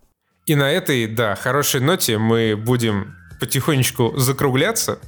И 0.45 0.55
на 0.55 0.71
этой, 0.71 1.07
да, 1.07 1.35
хорошей 1.35 1.81
ноте 1.81 2.17
мы 2.17 2.55
будем 2.55 3.15
потихонечку 3.39 4.13
закругляться. 4.17 4.99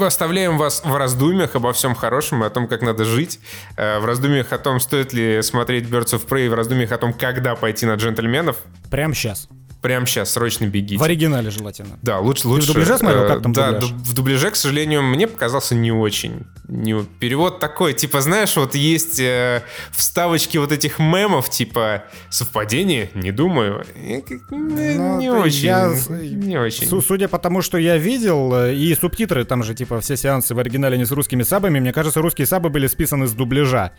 Оставляем 0.00 0.56
вас 0.56 0.82
в 0.84 0.96
раздумьях 0.96 1.54
обо 1.54 1.72
всем 1.72 1.94
хорошем 1.94 2.42
и 2.44 2.46
о 2.46 2.50
том, 2.50 2.66
как 2.66 2.82
надо 2.82 3.04
жить. 3.04 3.40
Э, 3.76 3.98
В 3.98 4.06
раздумьях 4.06 4.52
о 4.52 4.58
том, 4.58 4.80
стоит 4.80 5.12
ли 5.12 5.42
смотреть 5.42 5.84
Birds 5.84 6.14
of 6.14 6.26
Prey, 6.26 6.48
в 6.48 6.54
раздумьях 6.54 6.92
о 6.92 6.98
том, 6.98 7.12
когда 7.12 7.56
пойти 7.56 7.84
на 7.84 7.96
джентльменов. 7.96 8.56
Прямо 8.90 9.14
сейчас. 9.14 9.48
Прямо 9.86 10.04
сейчас, 10.04 10.32
срочно 10.32 10.64
бегите. 10.66 10.96
В 10.98 11.02
оригинале 11.04 11.48
желательно. 11.50 11.96
Да, 12.02 12.18
лучше, 12.18 12.48
лучше. 12.48 12.66
дубляже 12.66 12.98
смотрел, 12.98 13.22
э, 13.22 13.28
как 13.28 13.42
там 13.42 13.52
Да, 13.52 13.70
дубляж? 13.70 13.90
дуб- 13.90 13.96
в 14.02 14.14
дубляже, 14.14 14.50
к 14.50 14.56
сожалению, 14.56 15.02
мне 15.04 15.28
показался 15.28 15.76
не 15.76 15.92
очень. 15.92 16.44
Не- 16.66 17.04
Перевод 17.20 17.60
такой, 17.60 17.92
типа, 17.94 18.20
знаешь, 18.20 18.56
вот 18.56 18.74
есть 18.74 19.20
э, 19.20 19.62
вставочки 19.92 20.58
вот 20.58 20.72
этих 20.72 20.98
мемов, 20.98 21.50
типа, 21.50 22.02
совпадение? 22.30 23.10
Не 23.14 23.30
думаю. 23.30 23.84
Не 23.94 24.24
Ну, 24.50 25.18
не 25.20 25.28
ты- 25.28 25.32
очень. 25.32 25.64
я 25.66 25.94
Не 26.10 26.58
очень. 26.58 26.88
Су- 26.88 27.00
Судя 27.00 27.28
по 27.28 27.38
тому, 27.38 27.62
что 27.62 27.78
я 27.78 27.96
видел, 27.96 28.52
э, 28.54 28.74
и 28.74 28.92
субтитры, 28.96 29.44
там 29.44 29.62
же, 29.62 29.74
типа, 29.74 30.00
все 30.00 30.16
сеансы 30.16 30.52
в 30.52 30.58
оригинале 30.58 30.98
не 30.98 31.04
с 31.06 31.12
русскими 31.12 31.44
сабами, 31.44 31.78
мне 31.78 31.92
кажется, 31.92 32.20
русские 32.20 32.46
сабы 32.48 32.70
были 32.70 32.88
списаны 32.88 33.28
с 33.28 33.32
дубляжа. 33.32 33.92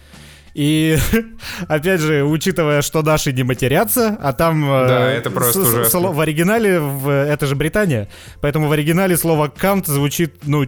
И, 0.53 0.98
опять 1.68 2.02
же, 2.02 2.24
учитывая, 2.24 2.82
что 2.82 3.02
наши 3.03 3.32
не 3.34 3.44
матерятся, 3.44 4.18
а 4.22 4.34
там... 4.34 4.64
э, 4.65 4.88
Да, 4.88 5.11
это 5.11 5.30
просто 5.30 5.64
с- 5.64 5.68
ужасно. 5.68 5.99
В 6.11 6.19
оригинале, 6.19 6.80
в- 6.80 7.10
это 7.10 7.45
же 7.45 7.56
Британия, 7.56 8.10
поэтому 8.41 8.68
в 8.68 8.72
оригинале 8.72 9.18
слово 9.18 9.48
«кант» 9.49 9.88
звучит, 9.88 10.36
ну, 10.45 10.65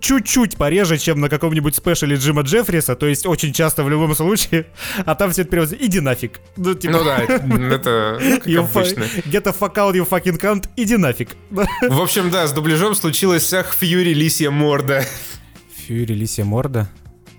чуть-чуть 0.00 0.56
пореже, 0.56 0.96
чем 0.96 1.20
на 1.20 1.28
каком-нибудь 1.28 1.74
спешле 1.76 2.16
Джима 2.16 2.42
Джеффриса, 2.42 2.94
то 2.96 3.06
есть 3.06 3.26
очень 3.26 3.52
часто 3.52 3.82
в 3.84 3.90
любом 3.90 4.14
случае, 4.14 4.66
а 5.04 5.14
там 5.14 5.32
все 5.32 5.42
это 5.42 5.50
переводится 5.50 5.84
«иди 5.84 6.00
нафиг». 6.00 6.40
Ну, 6.56 6.74
типа, 6.74 6.98
Ну 6.98 7.04
да, 7.04 7.18
это 7.18 7.38
как 8.44 8.46
обычно. 8.46 9.02
Get 9.26 9.42
the 9.44 9.54
fuck 9.58 9.74
out, 9.74 9.94
you 9.94 10.08
fucking 10.08 10.38
cunt, 10.40 10.68
иди 10.76 10.96
нафиг. 10.96 11.30
В 11.50 12.00
общем, 12.00 12.30
да, 12.30 12.46
с 12.46 12.52
дубляжом 12.52 12.94
случилась 12.94 13.42
вся 13.42 13.62
Фьюри 13.64 14.14
Лисья 14.14 14.50
морда. 14.50 15.04
Фьюри, 15.76 16.14
лисья 16.14 16.44
морда. 16.44 16.88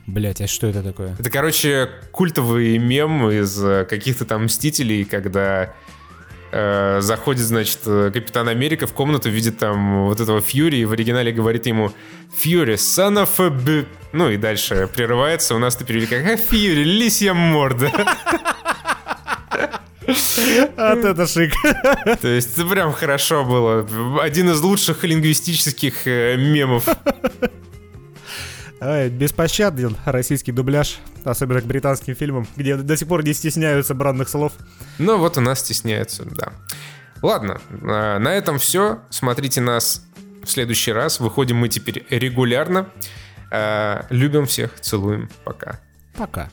Блять, 0.05 0.41
а 0.41 0.47
что 0.47 0.67
это 0.67 0.83
такое? 0.83 1.15
Это, 1.17 1.29
короче, 1.29 1.89
культовый 2.11 2.77
мем 2.77 3.29
из 3.29 3.63
э, 3.63 3.85
каких-то 3.85 4.25
там 4.25 4.45
Мстителей, 4.45 5.05
когда 5.05 5.73
э, 6.51 6.99
заходит, 7.01 7.43
значит, 7.43 7.79
э, 7.85 8.11
Капитан 8.13 8.49
Америка 8.49 8.85
в 8.85 8.93
комнату, 8.93 9.29
видит 9.29 9.59
там 9.59 10.05
вот 10.05 10.19
этого 10.19 10.41
Фьюри, 10.41 10.79
и 10.79 10.85
в 10.85 10.91
оригинале 10.91 11.31
говорит 11.31 11.67
ему 11.67 11.93
«Фьюри, 12.37 12.73
son 12.73 13.23
of 13.23 13.45
a 13.45 13.49
b...» 13.49 13.85
Ну 14.11 14.29
и 14.29 14.37
дальше 14.37 14.89
прерывается, 14.93 15.55
у 15.55 15.59
нас 15.59 15.75
это 15.75 15.85
перевели 15.85 16.07
как 16.07 16.25
«А, 16.25 16.35
Фьюри, 16.35 16.83
лисья 16.83 17.33
морда». 17.33 17.89
Вот 20.05 21.05
это 21.05 21.27
шик. 21.27 21.53
То 22.21 22.27
есть 22.27 22.57
это 22.57 22.67
прям 22.67 22.91
хорошо 22.91 23.45
было. 23.45 23.87
Один 24.21 24.49
из 24.49 24.61
лучших 24.61 25.05
лингвистических 25.05 26.05
э, 26.05 26.35
мемов. 26.35 26.87
Ай, 28.85 29.07
беспощаден 29.09 29.95
российский 30.03 30.51
дубляж, 30.51 30.99
особенно 31.23 31.61
к 31.61 31.65
британским 31.65 32.15
фильмам, 32.15 32.45
где 32.57 32.75
до 32.75 32.97
сих 32.97 33.07
пор 33.07 33.23
не 33.23 33.31
стесняются 33.33 33.93
бранных 33.93 34.27
слов. 34.27 34.51
Но 34.99 35.17
вот 35.17 35.37
у 35.37 35.41
нас 35.41 35.59
стесняются, 35.61 36.25
да. 36.25 36.51
Ладно, 37.21 37.61
а, 37.81 38.19
на 38.19 38.35
этом 38.35 38.59
все. 38.59 38.99
Смотрите 39.09 39.61
нас 39.61 40.05
в 40.43 40.49
следующий 40.49 40.91
раз. 40.91 41.21
Выходим 41.21 41.55
мы 41.55 41.69
теперь 41.69 42.05
регулярно. 42.09 42.89
А, 43.51 44.05
Любим 44.09 44.47
всех, 44.47 44.77
целуем. 44.81 45.29
Пока. 45.45 45.79
Пока. 46.17 46.49